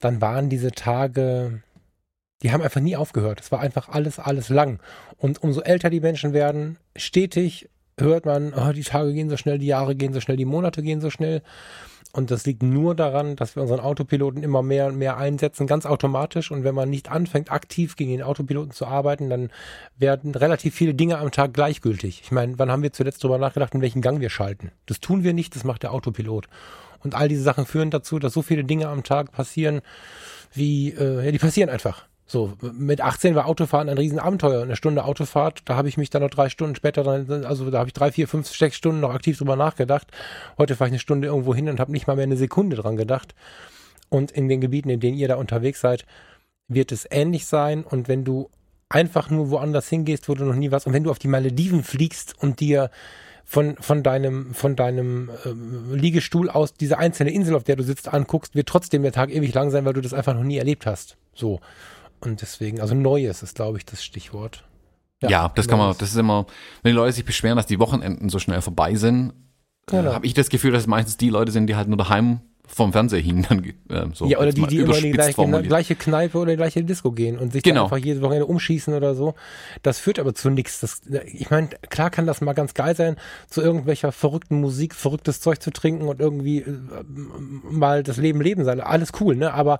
dann 0.00 0.20
waren 0.20 0.50
diese 0.50 0.70
Tage 0.70 1.62
Die 2.42 2.52
haben 2.52 2.62
einfach 2.62 2.80
nie 2.80 2.96
aufgehört. 2.96 3.40
Es 3.40 3.52
war 3.52 3.60
einfach 3.60 3.88
alles, 3.88 4.18
alles 4.18 4.48
lang. 4.48 4.80
Und 5.18 5.42
umso 5.42 5.60
älter 5.60 5.90
die 5.90 6.00
Menschen 6.00 6.32
werden, 6.32 6.78
stetig 6.96 7.68
hört 7.98 8.24
man, 8.24 8.54
oh, 8.54 8.72
die 8.72 8.82
Tage 8.82 9.12
gehen 9.12 9.28
so 9.28 9.36
schnell, 9.36 9.58
die 9.58 9.66
Jahre 9.66 9.94
gehen 9.94 10.14
so 10.14 10.20
schnell, 10.20 10.36
die 10.36 10.46
Monate 10.46 10.82
gehen 10.82 11.00
so 11.00 11.10
schnell. 11.10 11.42
Und 12.12 12.32
das 12.32 12.44
liegt 12.44 12.62
nur 12.62 12.96
daran, 12.96 13.36
dass 13.36 13.54
wir 13.54 13.62
unseren 13.62 13.78
Autopiloten 13.78 14.42
immer 14.42 14.62
mehr 14.62 14.86
und 14.86 14.96
mehr 14.96 15.16
einsetzen, 15.16 15.68
ganz 15.68 15.86
automatisch. 15.86 16.50
Und 16.50 16.64
wenn 16.64 16.74
man 16.74 16.90
nicht 16.90 17.10
anfängt, 17.10 17.52
aktiv 17.52 17.94
gegen 17.94 18.10
den 18.10 18.22
Autopiloten 18.22 18.72
zu 18.72 18.86
arbeiten, 18.86 19.30
dann 19.30 19.50
werden 19.96 20.34
relativ 20.34 20.74
viele 20.74 20.94
Dinge 20.94 21.18
am 21.18 21.30
Tag 21.30 21.54
gleichgültig. 21.54 22.22
Ich 22.24 22.32
meine, 22.32 22.58
wann 22.58 22.70
haben 22.70 22.82
wir 22.82 22.92
zuletzt 22.92 23.22
darüber 23.22 23.38
nachgedacht, 23.38 23.74
in 23.74 23.80
welchen 23.80 24.02
Gang 24.02 24.20
wir 24.20 24.30
schalten? 24.30 24.72
Das 24.86 24.98
tun 24.98 25.22
wir 25.22 25.34
nicht, 25.34 25.54
das 25.54 25.62
macht 25.62 25.84
der 25.84 25.92
Autopilot. 25.92 26.48
Und 27.02 27.14
all 27.14 27.28
diese 27.28 27.42
Sachen 27.42 27.64
führen 27.64 27.90
dazu, 27.90 28.18
dass 28.18 28.32
so 28.32 28.42
viele 28.42 28.64
Dinge 28.64 28.88
am 28.88 29.04
Tag 29.04 29.30
passieren, 29.30 29.80
wie, 30.52 30.90
äh, 30.90 31.24
ja, 31.24 31.30
die 31.30 31.38
passieren 31.38 31.70
einfach. 31.70 32.09
So, 32.30 32.52
mit 32.60 33.00
18 33.00 33.34
war 33.34 33.46
Autofahren 33.46 33.88
ein 33.88 33.98
Riesenabenteuer. 33.98 34.62
Eine 34.62 34.76
Stunde 34.76 35.02
Autofahrt, 35.02 35.62
da 35.64 35.74
habe 35.74 35.88
ich 35.88 35.96
mich 35.96 36.10
dann 36.10 36.22
noch 36.22 36.30
drei 36.30 36.48
Stunden 36.48 36.76
später, 36.76 37.02
dann, 37.02 37.44
also 37.44 37.68
da 37.72 37.80
habe 37.80 37.88
ich 37.88 37.92
drei, 37.92 38.12
vier, 38.12 38.28
fünf, 38.28 38.46
sechs 38.46 38.76
Stunden 38.76 39.00
noch 39.00 39.12
aktiv 39.12 39.36
drüber 39.36 39.56
nachgedacht. 39.56 40.06
Heute 40.56 40.76
fahre 40.76 40.90
ich 40.90 40.92
eine 40.92 41.00
Stunde 41.00 41.26
irgendwo 41.26 41.56
hin 41.56 41.68
und 41.68 41.80
habe 41.80 41.90
nicht 41.90 42.06
mal 42.06 42.14
mehr 42.14 42.22
eine 42.22 42.36
Sekunde 42.36 42.76
dran 42.76 42.96
gedacht. 42.96 43.34
Und 44.10 44.30
in 44.30 44.46
den 44.46 44.60
Gebieten, 44.60 44.90
in 44.90 45.00
denen 45.00 45.18
ihr 45.18 45.26
da 45.26 45.34
unterwegs 45.34 45.80
seid, 45.80 46.06
wird 46.68 46.92
es 46.92 47.04
ähnlich 47.10 47.46
sein. 47.46 47.82
Und 47.82 48.06
wenn 48.06 48.22
du 48.22 48.48
einfach 48.88 49.28
nur 49.28 49.50
woanders 49.50 49.88
hingehst, 49.88 50.28
wo 50.28 50.36
du 50.36 50.44
noch 50.44 50.54
nie 50.54 50.70
warst, 50.70 50.86
und 50.86 50.92
wenn 50.92 51.02
du 51.02 51.10
auf 51.10 51.18
die 51.18 51.26
Malediven 51.26 51.82
fliegst 51.82 52.40
und 52.40 52.60
dir 52.60 52.92
von, 53.44 53.74
von 53.80 54.04
deinem, 54.04 54.54
von 54.54 54.76
deinem 54.76 55.30
äh, 55.44 55.96
Liegestuhl 55.96 56.48
aus 56.48 56.74
diese 56.74 56.96
einzelne 56.96 57.32
Insel, 57.32 57.56
auf 57.56 57.64
der 57.64 57.74
du 57.74 57.82
sitzt, 57.82 58.06
anguckst, 58.06 58.54
wird 58.54 58.68
trotzdem 58.68 59.02
der 59.02 59.10
Tag 59.10 59.34
ewig 59.34 59.52
lang 59.52 59.70
sein, 59.72 59.84
weil 59.84 59.94
du 59.94 60.00
das 60.00 60.14
einfach 60.14 60.34
noch 60.34 60.44
nie 60.44 60.58
erlebt 60.58 60.86
hast. 60.86 61.16
So. 61.34 61.58
Und 62.20 62.42
deswegen, 62.42 62.80
also 62.80 62.94
Neues 62.94 63.42
ist, 63.42 63.56
glaube 63.56 63.78
ich, 63.78 63.84
das 63.84 64.04
Stichwort. 64.04 64.64
Ja, 65.22 65.28
ja 65.28 65.48
das 65.48 65.66
Neues. 65.66 65.68
kann 65.68 65.78
man, 65.78 65.96
das 65.98 66.10
ist 66.10 66.16
immer, 66.16 66.46
wenn 66.82 66.92
die 66.92 66.96
Leute 66.96 67.12
sich 67.12 67.24
beschweren, 67.24 67.56
dass 67.56 67.66
die 67.66 67.78
Wochenenden 67.78 68.28
so 68.28 68.38
schnell 68.38 68.60
vorbei 68.62 68.94
sind, 68.94 69.32
genau. 69.86 70.12
habe 70.12 70.26
ich 70.26 70.34
das 70.34 70.48
Gefühl, 70.48 70.72
dass 70.72 70.82
es 70.82 70.86
meistens 70.86 71.16
die 71.16 71.30
Leute 71.30 71.52
sind, 71.52 71.66
die 71.66 71.76
halt 71.76 71.88
nur 71.88 71.98
daheim 71.98 72.40
vom 72.70 72.92
Fernseher 72.92 73.20
hingen. 73.20 73.46
Dann, 73.48 73.64
äh, 73.88 74.14
so, 74.14 74.26
ja, 74.26 74.38
oder 74.38 74.52
die, 74.52 74.66
die 74.66 74.78
immer 74.78 74.96
in 74.96 75.04
die 75.04 75.10
gleiche, 75.10 75.42
in 75.42 75.52
die 75.52 75.68
gleiche 75.68 75.96
Kneipe 75.96 76.38
oder 76.38 76.52
die 76.52 76.56
gleiche 76.56 76.84
Disco 76.84 77.10
gehen 77.12 77.38
und 77.38 77.52
sich 77.52 77.62
genau. 77.62 77.84
einfach 77.84 77.98
jedes 77.98 78.22
Wochenende 78.22 78.46
umschießen 78.46 78.94
oder 78.94 79.14
so. 79.14 79.34
Das 79.82 79.98
führt 79.98 80.18
aber 80.18 80.34
zu 80.34 80.50
nichts. 80.50 80.80
Das, 80.80 81.02
ich 81.26 81.50
meine, 81.50 81.68
klar 81.88 82.10
kann 82.10 82.26
das 82.26 82.40
mal 82.40 82.52
ganz 82.52 82.74
geil 82.74 82.94
sein, 82.96 83.16
zu 83.48 83.60
irgendwelcher 83.60 84.12
verrückten 84.12 84.60
Musik, 84.60 84.94
verrücktes 84.94 85.40
Zeug 85.40 85.60
zu 85.60 85.72
trinken 85.72 86.08
und 86.08 86.20
irgendwie 86.20 86.58
äh, 86.58 86.84
mal 87.62 88.02
das 88.02 88.16
Leben 88.16 88.40
leben 88.40 88.64
sein. 88.64 88.80
Alles 88.80 89.12
cool, 89.20 89.36
ne? 89.36 89.52
Aber 89.52 89.78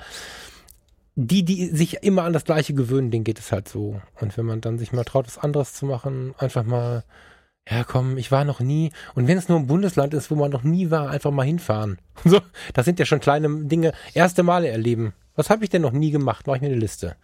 die, 1.27 1.45
die 1.45 1.67
sich 1.67 2.03
immer 2.03 2.25
an 2.25 2.33
das 2.33 2.45
Gleiche 2.45 2.73
gewöhnen, 2.73 3.11
denen 3.11 3.25
geht 3.25 3.39
es 3.39 3.53
halt 3.53 3.69
so. 3.69 4.01
Und 4.21 4.37
wenn 4.39 4.47
man 4.47 4.63
dann 4.63 4.79
sich 4.79 4.93
mal 4.93 5.05
traut, 5.05 5.27
was 5.27 5.37
anderes 5.37 5.75
zu 5.75 5.85
machen, 5.85 6.35
einfach 6.39 6.65
mal, 6.65 7.05
ja 7.69 7.85
komm, 7.85 8.17
ich 8.17 8.33
war 8.33 8.45
noch 8.45 8.61
nie. 8.61 8.91
Und 9.15 9.29
wenn 9.29 9.37
es 9.37 9.49
nur 9.49 9.59
ein 9.59 9.67
Bundesland 9.67 10.15
ist, 10.15 10.31
wo 10.31 10.35
man 10.35 10.51
noch 10.51 10.63
nie 10.63 10.91
war, 10.91 11.11
einfach 11.11 11.31
mal 11.31 11.45
hinfahren. 11.45 11.99
So, 12.25 12.41
das 12.75 12.85
sind 12.85 12.99
ja 12.99 13.07
schon 13.07 13.21
kleine 13.21 13.49
Dinge. 13.65 13.93
Erste 14.13 14.43
Male 14.43 14.69
erleben. 14.69 15.15
Was 15.35 15.49
habe 15.49 15.65
ich 15.65 15.71
denn 15.71 15.83
noch 15.83 15.93
nie 15.93 16.11
gemacht? 16.11 16.47
Mache 16.47 16.57
ich 16.57 16.63
mir 16.63 16.69
eine 16.69 16.77
Liste. 16.77 17.17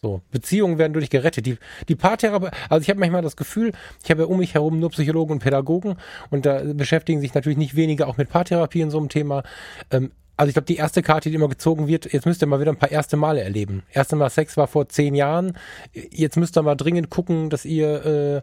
So, 0.00 0.20
Beziehungen 0.30 0.78
werden 0.78 0.92
durch 0.94 1.10
gerettet. 1.10 1.46
Die, 1.46 1.58
die 1.88 1.94
Paartherapie, 1.94 2.48
also 2.68 2.82
ich 2.82 2.90
habe 2.90 3.00
manchmal 3.00 3.22
das 3.22 3.36
Gefühl, 3.36 3.72
ich 4.02 4.10
habe 4.10 4.22
ja 4.22 4.28
um 4.28 4.38
mich 4.38 4.54
herum 4.54 4.78
nur 4.78 4.90
Psychologen 4.90 5.32
und 5.32 5.38
Pädagogen 5.38 5.96
und 6.30 6.44
da 6.44 6.62
beschäftigen 6.74 7.20
sich 7.20 7.34
natürlich 7.34 7.58
nicht 7.58 7.76
wenige 7.76 8.06
auch 8.06 8.16
mit 8.16 8.28
Paartherapie 8.28 8.80
in 8.80 8.90
so 8.90 8.98
einem 8.98 9.08
Thema. 9.08 9.42
Ähm, 9.90 10.10
also 10.36 10.48
ich 10.48 10.54
glaube, 10.54 10.66
die 10.66 10.76
erste 10.76 11.02
Karte, 11.02 11.28
die 11.28 11.36
immer 11.36 11.48
gezogen 11.48 11.86
wird, 11.86 12.12
jetzt 12.12 12.26
müsst 12.26 12.42
ihr 12.42 12.46
mal 12.46 12.60
wieder 12.60 12.72
ein 12.72 12.78
paar 12.78 12.90
erste 12.90 13.16
Male 13.16 13.42
erleben. 13.42 13.82
Erste 13.92 14.16
Mal 14.16 14.30
Sex 14.30 14.56
war 14.56 14.66
vor 14.66 14.88
zehn 14.88 15.14
Jahren. 15.14 15.58
Jetzt 15.92 16.36
müsst 16.36 16.56
ihr 16.56 16.62
mal 16.62 16.74
dringend 16.74 17.10
gucken, 17.10 17.50
dass 17.50 17.64
ihr 17.64 18.06
äh, 18.06 18.42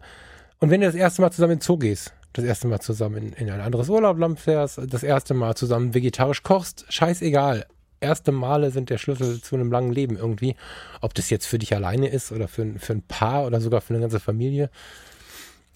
und 0.60 0.70
wenn 0.70 0.82
ihr 0.82 0.88
das 0.88 0.96
erste 0.96 1.22
Mal 1.22 1.32
zusammen 1.32 1.54
in 1.54 1.60
den 1.60 1.64
Zoo 1.64 1.78
gehst, 1.78 2.14
das 2.34 2.46
erste 2.46 2.68
Mal 2.68 2.80
zusammen 2.80 3.18
in, 3.18 3.34
in 3.34 3.50
ein 3.50 3.62
anderes 3.62 3.90
Urlaubland 3.90 4.40
fährst, 4.40 4.80
das 4.88 5.04
erste 5.04 5.34
Mal 5.34 5.56
zusammen 5.56 5.94
vegetarisch 5.94 6.44
kochst, 6.44 6.86
scheißegal. 6.90 7.66
Erste 8.02 8.32
Male 8.32 8.72
sind 8.72 8.90
der 8.90 8.98
Schlüssel 8.98 9.42
zu 9.42 9.56
einem 9.56 9.72
langen 9.72 9.92
Leben 9.92 10.16
irgendwie. 10.18 10.56
Ob 11.02 11.14
das 11.14 11.30
jetzt 11.30 11.48
für 11.48 11.60
dich 11.60 11.76
alleine 11.76 12.08
ist 12.08 12.32
oder 12.32 12.48
für, 12.48 12.66
für 12.78 12.94
ein 12.94 13.02
Paar 13.02 13.46
oder 13.46 13.60
sogar 13.60 13.82
für 13.82 13.94
eine 13.94 14.02
ganze 14.02 14.20
Familie. 14.20 14.70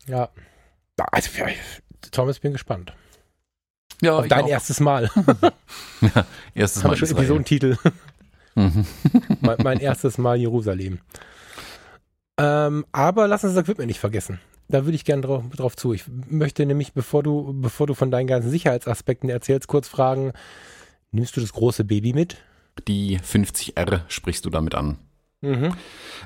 Ja. 0.07 0.29
Also, 1.11 1.29
Thomas, 2.11 2.39
bin 2.39 2.53
gespannt. 2.53 2.93
Ja, 4.01 4.17
Auf 4.17 4.27
dein 4.27 4.45
auch. 4.45 4.49
erstes 4.49 4.79
Mal. 4.79 5.09
ja, 6.01 6.25
erstes 6.53 6.83
Mal. 6.83 6.91
Haben 6.91 6.97
schon 6.97 7.09
Episodentitel. 7.09 7.77
Mhm. 8.55 8.85
mein, 9.41 9.57
mein, 9.63 9.79
erstes 9.79 10.17
Mal 10.17 10.37
Jerusalem. 10.37 10.99
Ähm, 12.37 12.85
aber 12.91 13.27
lass 13.27 13.43
uns 13.43 13.53
das 13.53 13.63
Equipment 13.63 13.87
nicht 13.87 13.99
vergessen. 13.99 14.39
Da 14.67 14.85
würde 14.85 14.95
ich 14.95 15.05
gerne 15.05 15.21
drauf, 15.21 15.43
drauf 15.55 15.75
zu. 15.75 15.93
Ich 15.93 16.05
möchte 16.29 16.65
nämlich, 16.65 16.93
bevor 16.93 17.21
du, 17.21 17.53
bevor 17.53 17.87
du 17.87 17.93
von 17.93 18.11
deinen 18.11 18.27
ganzen 18.27 18.49
Sicherheitsaspekten 18.49 19.29
erzählst, 19.29 19.67
kurz 19.67 19.87
fragen, 19.87 20.33
nimmst 21.11 21.35
du 21.37 21.41
das 21.41 21.53
große 21.53 21.83
Baby 21.83 22.13
mit? 22.13 22.37
Die 22.87 23.19
50R 23.19 24.01
sprichst 24.07 24.45
du 24.45 24.49
damit 24.49 24.73
an. 24.75 24.97
Mhm. 25.41 25.73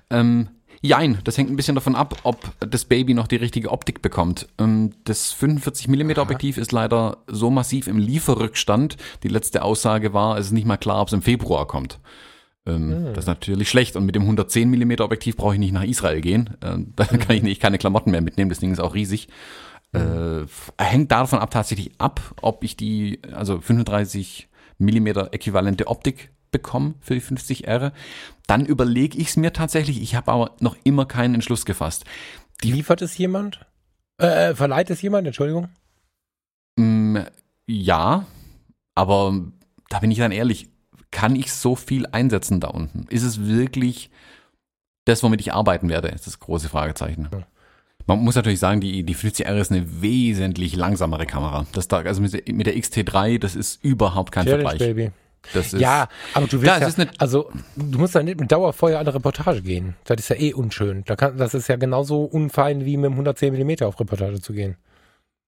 Ähm, 0.10 0.50
Jein, 0.82 1.20
das 1.24 1.38
hängt 1.38 1.50
ein 1.50 1.56
bisschen 1.56 1.76
davon 1.76 1.96
ab, 1.96 2.20
ob 2.24 2.52
das 2.60 2.86
Baby 2.86 3.14
noch 3.14 3.28
die 3.28 3.36
richtige 3.36 3.72
Optik 3.72 4.02
bekommt. 4.02 4.48
Ähm, 4.60 4.94
das 5.06 5.36
45mm 5.36 6.20
Objektiv 6.20 6.58
ist 6.58 6.72
leider 6.72 7.18
so 7.28 7.50
massiv 7.50 7.88
im 7.88 7.98
Lieferrückstand. 7.98 8.98
Die 9.24 9.28
letzte 9.28 9.64
Aussage 9.64 10.14
war, 10.14 10.38
es 10.38 10.48
ist 10.48 10.52
nicht 10.52 10.68
mal 10.68 10.78
klar, 10.78 11.02
ob 11.02 11.08
es 11.08 11.14
im 11.14 11.22
Februar 11.22 11.68
kommt. 11.68 12.00
Mhm. 12.66 13.14
Das 13.14 13.24
ist 13.24 13.28
natürlich 13.28 13.70
schlecht. 13.70 13.96
Und 13.96 14.06
mit 14.06 14.16
dem 14.16 14.24
110mm 14.24 15.02
Objektiv 15.02 15.38
brauche 15.38 15.54
ich 15.54 15.60
nicht 15.60 15.74
nach 15.74 15.84
Israel 15.84 16.22
gehen. 16.22 16.56
Ähm, 16.62 16.94
da 16.96 17.06
kann 17.06 17.36
ich 17.36 17.44
nicht 17.44 17.62
keine 17.62 17.78
Klamotten 17.78 18.12
mehr 18.12 18.22
mitnehmen. 18.22 18.50
Das 18.50 18.60
Ding 18.60 18.72
ist 18.72 18.80
auch 18.80 18.94
riesig. 18.94 19.30
Mhm. 19.94 20.48
Äh, 20.78 20.84
hängt 20.84 21.12
davon 21.12 21.40
ab 21.40 21.52
tatsächlich 21.52 21.92
ab, 21.98 22.22
ob 22.42 22.64
ich 22.64 22.78
die, 22.78 23.22
also 23.32 23.60
35 23.60 24.50
Millimeter 24.78 25.34
äquivalente 25.34 25.88
Optik 25.88 26.30
bekomme 26.52 26.96
für 27.02 27.14
die 27.14 27.22
50R. 27.22 27.92
Dann 28.48 28.66
überlege 28.66 29.18
ich 29.18 29.30
es 29.30 29.38
mir 29.38 29.54
tatsächlich. 29.54 30.02
Ich 30.02 30.16
habe 30.16 30.32
aber 30.32 30.56
noch 30.60 30.76
immer 30.84 31.06
keinen 31.06 31.36
Entschluss 31.36 31.66
gefasst. 31.66 32.06
Die 32.64 32.72
Liefert 32.72 33.02
es 33.02 33.18
jemand? 33.18 33.66
Äh, 34.22 34.50
äh, 34.50 34.56
verleiht 34.56 34.90
es 34.90 35.02
jemand? 35.02 35.28
Entschuldigung. 35.28 35.70
Mm, 36.78 37.18
ja, 37.68 38.26
aber 38.96 39.42
da 39.90 40.00
bin 40.00 40.12
ich 40.12 40.18
dann 40.18 40.32
ehrlich. 40.32 40.70
Kann 41.12 41.36
ich 41.36 41.54
so 41.54 41.76
viel 41.76 42.06
einsetzen 42.08 42.60
da 42.60 42.68
unten? 42.68 43.08
Ist 43.10 43.24
es 43.24 43.46
wirklich 43.46 44.10
das, 45.06 45.24
womit 45.24 45.40
ich 45.40 45.54
arbeiten 45.54 45.88
werde? 45.90 46.10
Das 46.10 46.22
ist 46.22 46.28
das 46.28 46.40
große 46.40 46.68
Fragezeichen. 46.68 47.30
Ja. 47.32 47.48
Man 48.08 48.20
muss 48.20 48.36
natürlich 48.36 48.60
sagen, 48.60 48.80
die, 48.82 49.04
die 49.04 49.16
50R 49.16 49.60
ist 49.60 49.72
eine 49.72 50.02
wesentlich 50.02 50.76
langsamere 50.76 51.26
Kamera. 51.26 51.66
Das 51.74 51.88
da, 51.88 51.98
also 51.98 52.22
mit, 52.22 52.34
der 52.34 52.76
XT3, 52.76 53.38
das 53.38 53.56
ist 53.56 53.84
überhaupt 53.84 54.32
kein 54.32 54.46
Challenge, 54.46 54.70
Vergleich. 54.70 54.96
Baby. 54.96 55.12
Das 55.54 55.74
ist, 55.74 55.80
ja, 55.80 56.10
aber 56.34 56.48
du 56.48 56.62
willst 56.62 56.98
ja, 56.98 57.04
ja 57.04 57.10
also 57.18 57.50
du 57.76 58.00
musst 58.00 58.16
ja 58.16 58.24
nicht 58.24 58.40
mit 58.40 58.52
Dauerfeuer 58.52 59.00
an 59.00 59.06
der 59.06 59.16
Reportage 59.16 59.62
gehen. 59.62 59.96
Das 60.06 60.18
ist 60.20 60.30
ja 60.30 60.36
eh 60.36 60.54
unschön. 60.54 61.04
Da 61.06 61.16
kann, 61.16 61.38
das 61.38 61.54
ist 61.54 61.68
ja 61.68 61.78
genauso 61.78 62.24
unfein 62.24 62.86
wie 62.86 62.98
mit 62.98 63.06
dem 63.06 63.14
110 63.14 63.54
mm 63.54 63.84
auf 63.84 64.00
Reportage 64.00 64.42
zu 64.42 64.54
gehen. 64.54 64.78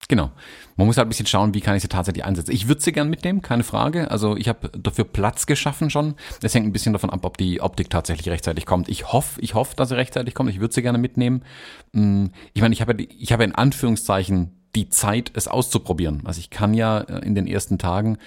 Genau. 0.08 0.32
Man 0.78 0.88
muss 0.88 0.98
halt 0.98 1.08
ein 1.08 1.10
bisschen 1.10 1.26
schauen, 1.26 1.54
wie 1.54 1.60
kann 1.60 1.76
ich 1.76 1.82
sie 1.82 1.90
tatsächlich 1.90 2.24
einsetzen. 2.24 2.52
Ich 2.52 2.68
würde 2.68 2.82
sie 2.82 2.94
gern 2.94 3.10
mitnehmen, 3.10 3.42
keine 3.42 3.64
Frage. 3.64 4.10
Also 4.10 4.38
ich 4.38 4.48
habe 4.48 4.70
dafür 4.70 5.04
Platz 5.04 5.46
geschaffen 5.46 5.90
schon. 5.90 6.16
Es 6.42 6.56
hängt 6.56 6.66
ein 6.66 6.72
bisschen 6.72 6.94
davon 6.94 7.10
ab, 7.10 7.26
ob 7.26 7.38
die 7.38 7.62
Optik 7.62 7.90
tatsächlich 7.90 8.30
rechtzeitig 8.30 8.66
kommt. 8.66 8.88
Ich 8.88 9.12
hoffe, 9.12 9.42
ich 9.42 9.56
hoffe, 9.56 9.76
dass 9.76 9.90
sie 9.90 9.98
rechtzeitig 9.98 10.34
kommt. 10.34 10.50
Ich 10.50 10.62
würde 10.62 10.74
sie 10.74 10.82
gerne 10.82 10.98
mitnehmen. 10.98 11.44
Mm, 11.92 12.28
ich 12.54 12.62
meine, 12.62 12.74
ich 12.74 12.82
habe 12.82 12.96
ich 13.04 13.32
habe 13.34 13.44
in 13.44 13.54
Anführungszeichen 13.54 14.56
die 14.76 14.90
Zeit, 14.90 15.32
es 15.36 15.48
auszuprobieren. 15.48 16.22
Also 16.26 16.40
ich 16.40 16.50
kann 16.50 16.74
ja 16.74 17.00
äh, 17.02 17.26
in 17.26 17.36
den 17.36 17.48
ersten 17.48 17.78
Tagen 17.78 18.18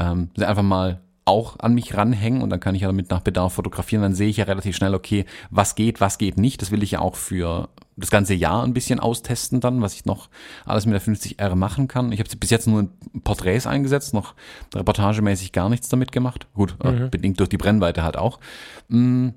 ähm, 0.00 0.30
einfach 0.38 0.62
mal 0.62 1.00
auch 1.26 1.58
an 1.60 1.74
mich 1.74 1.96
ranhängen 1.96 2.42
und 2.42 2.50
dann 2.50 2.58
kann 2.58 2.74
ich 2.74 2.82
ja 2.82 2.88
damit 2.88 3.10
nach 3.10 3.20
Bedarf 3.20 3.52
fotografieren. 3.52 4.02
Dann 4.02 4.14
sehe 4.14 4.28
ich 4.28 4.38
ja 4.38 4.44
relativ 4.46 4.74
schnell, 4.74 4.94
okay, 4.94 5.26
was 5.50 5.74
geht, 5.74 6.00
was 6.00 6.18
geht 6.18 6.38
nicht. 6.38 6.60
Das 6.60 6.70
will 6.70 6.82
ich 6.82 6.92
ja 6.92 6.98
auch 7.00 7.14
für 7.14 7.68
das 7.96 8.10
ganze 8.10 8.34
Jahr 8.34 8.64
ein 8.64 8.72
bisschen 8.72 8.98
austesten 8.98 9.60
dann, 9.60 9.82
was 9.82 9.94
ich 9.94 10.06
noch 10.06 10.28
alles 10.64 10.86
mit 10.86 10.94
der 10.94 11.02
50R 11.02 11.54
machen 11.54 11.86
kann. 11.86 12.10
Ich 12.12 12.18
habe 12.18 12.36
bis 12.36 12.50
jetzt 12.50 12.66
nur 12.66 12.80
in 12.80 12.90
Porträts 13.22 13.66
eingesetzt, 13.66 14.14
noch 14.14 14.34
reportagemäßig 14.74 15.52
gar 15.52 15.68
nichts 15.68 15.88
damit 15.88 16.10
gemacht. 16.10 16.48
Gut, 16.54 16.74
äh, 16.82 16.90
mhm. 16.90 17.10
bedingt 17.10 17.38
durch 17.38 17.50
die 17.50 17.58
Brennweite 17.58 18.02
halt 18.02 18.16
auch. 18.16 18.40
Mm, 18.88 19.28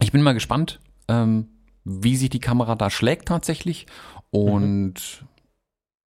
ich 0.00 0.12
bin 0.12 0.22
mal 0.22 0.34
gespannt, 0.34 0.80
ähm, 1.08 1.48
wie 1.84 2.16
sich 2.16 2.30
die 2.30 2.40
Kamera 2.40 2.76
da 2.76 2.90
schlägt 2.90 3.28
tatsächlich 3.28 3.86
und 4.30 4.94
mhm 4.94 5.28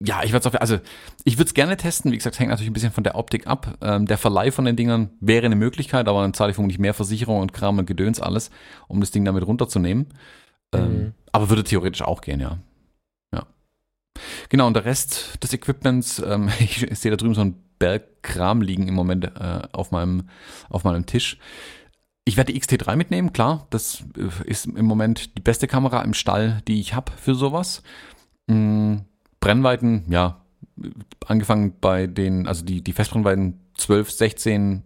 ja, 0.02 0.22
ich 0.22 0.32
würde 0.32 0.48
es 0.48 0.54
also 0.54 0.78
ich 1.24 1.36
würde 1.36 1.48
es 1.48 1.54
gerne 1.54 1.76
testen. 1.76 2.10
Wie 2.10 2.16
gesagt, 2.16 2.38
hängt 2.38 2.50
natürlich 2.50 2.70
ein 2.70 2.72
bisschen 2.72 2.92
von 2.92 3.04
der 3.04 3.16
Optik 3.16 3.46
ab. 3.46 3.76
Ähm, 3.82 4.06
der 4.06 4.16
Verleih 4.16 4.50
von 4.50 4.64
den 4.64 4.76
Dingern 4.76 5.10
wäre 5.20 5.46
eine 5.46 5.56
Möglichkeit, 5.56 6.08
aber 6.08 6.22
dann 6.22 6.32
zahle 6.32 6.50
ich 6.50 6.54
vermutlich 6.54 6.78
mehr 6.78 6.94
Versicherung 6.94 7.40
und 7.40 7.52
Kram 7.52 7.78
und 7.78 7.86
Gedöns 7.86 8.20
alles, 8.20 8.50
um 8.88 9.00
das 9.00 9.10
Ding 9.10 9.24
damit 9.24 9.46
runterzunehmen. 9.46 10.06
Ähm, 10.72 10.92
mhm. 10.92 11.14
Aber 11.32 11.50
würde 11.50 11.64
theoretisch 11.64 12.02
auch 12.02 12.22
gehen, 12.22 12.40
ja. 12.40 12.58
Ja. 13.34 13.46
Genau, 14.48 14.66
und 14.66 14.74
der 14.74 14.86
Rest 14.86 15.42
des 15.42 15.52
Equipments, 15.52 16.18
ähm, 16.18 16.48
ich 16.60 16.86
sehe 16.98 17.10
da 17.10 17.16
drüben 17.16 17.34
so 17.34 17.42
ein 17.42 17.56
Berg 17.78 18.22
Kram 18.22 18.62
liegen 18.62 18.88
im 18.88 18.94
Moment 18.94 19.24
äh, 19.24 19.62
auf 19.72 19.90
meinem 19.90 20.28
auf 20.68 20.84
meinem 20.84 21.06
Tisch 21.06 21.38
ich 22.26 22.36
werde 22.36 22.52
die 22.52 22.60
XT3 22.60 22.96
mitnehmen, 22.96 23.32
klar. 23.32 23.66
Das 23.70 24.04
äh, 24.16 24.48
ist 24.48 24.66
im 24.66 24.84
Moment 24.84 25.36
die 25.36 25.42
beste 25.42 25.66
Kamera 25.66 26.02
im 26.02 26.14
Stall, 26.14 26.62
die 26.68 26.78
ich 26.80 26.94
habe 26.94 27.12
für 27.16 27.34
sowas. 27.34 27.82
Mhm. 28.46 29.06
Brennweiten, 29.40 30.04
ja, 30.08 30.40
angefangen 31.26 31.74
bei 31.80 32.06
den, 32.06 32.46
also 32.46 32.64
die, 32.64 32.82
die 32.82 32.92
Festbrennweiten 32.92 33.60
12, 33.74 34.10
16, 34.10 34.82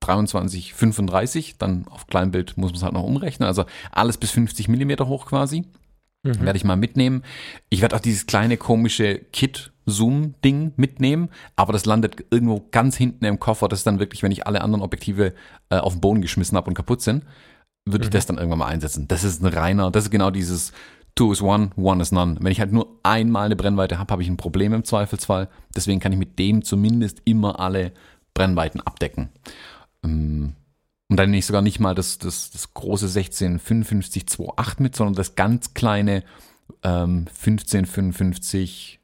23, 0.00 0.74
35, 0.74 1.58
dann 1.58 1.86
auf 1.88 2.06
Kleinbild 2.06 2.56
muss 2.56 2.70
man 2.70 2.76
es 2.76 2.82
halt 2.82 2.94
noch 2.94 3.02
umrechnen, 3.02 3.46
also 3.46 3.64
alles 3.92 4.16
bis 4.16 4.30
50 4.30 4.68
Millimeter 4.68 5.08
hoch 5.08 5.26
quasi. 5.26 5.64
Mhm. 6.24 6.40
Werde 6.40 6.56
ich 6.56 6.64
mal 6.64 6.76
mitnehmen. 6.76 7.22
Ich 7.68 7.80
werde 7.80 7.94
auch 7.94 8.00
dieses 8.00 8.26
kleine 8.26 8.56
komische 8.56 9.18
Kit-Zoom-Ding 9.32 10.72
mitnehmen, 10.76 11.28
aber 11.54 11.72
das 11.72 11.86
landet 11.86 12.24
irgendwo 12.30 12.66
ganz 12.72 12.96
hinten 12.96 13.24
im 13.24 13.38
Koffer. 13.38 13.68
Das 13.68 13.80
ist 13.80 13.86
dann 13.86 14.00
wirklich, 14.00 14.22
wenn 14.22 14.32
ich 14.32 14.46
alle 14.46 14.62
anderen 14.62 14.82
Objektive 14.82 15.34
äh, 15.70 15.76
auf 15.76 15.92
den 15.92 16.00
Boden 16.00 16.20
geschmissen 16.20 16.56
habe 16.56 16.68
und 16.68 16.74
kaputt 16.74 17.02
sind, 17.02 17.24
würde 17.86 18.04
mhm. 18.04 18.08
ich 18.08 18.10
das 18.10 18.26
dann 18.26 18.36
irgendwann 18.36 18.58
mal 18.58 18.66
einsetzen. 18.66 19.06
Das 19.06 19.22
ist 19.22 19.42
ein 19.42 19.46
reiner, 19.46 19.90
das 19.90 20.04
ist 20.04 20.10
genau 20.10 20.30
dieses 20.30 20.72
Two 21.18 21.32
is 21.32 21.42
one, 21.42 21.72
one 21.74 22.00
is 22.00 22.12
none. 22.12 22.36
Wenn 22.38 22.52
ich 22.52 22.60
halt 22.60 22.70
nur 22.70 22.96
einmal 23.02 23.46
eine 23.46 23.56
Brennweite 23.56 23.98
habe, 23.98 24.12
habe 24.12 24.22
ich 24.22 24.28
ein 24.28 24.36
Problem 24.36 24.72
im 24.72 24.84
Zweifelsfall. 24.84 25.48
Deswegen 25.74 25.98
kann 25.98 26.12
ich 26.12 26.18
mit 26.18 26.38
dem 26.38 26.62
zumindest 26.62 27.22
immer 27.24 27.58
alle 27.58 27.90
Brennweiten 28.34 28.80
abdecken. 28.80 29.28
Ähm, 30.04 30.52
und 31.08 31.16
dann 31.16 31.30
nehme 31.30 31.38
ich 31.38 31.46
sogar 31.46 31.60
nicht 31.60 31.80
mal 31.80 31.96
das, 31.96 32.18
das, 32.18 32.52
das 32.52 32.72
große 32.72 33.06
165528 33.06 34.78
mit, 34.78 34.94
sondern 34.94 35.16
das 35.16 35.34
ganz 35.34 35.74
kleine 35.74 36.22
ähm, 36.84 37.26
1555 37.26 39.00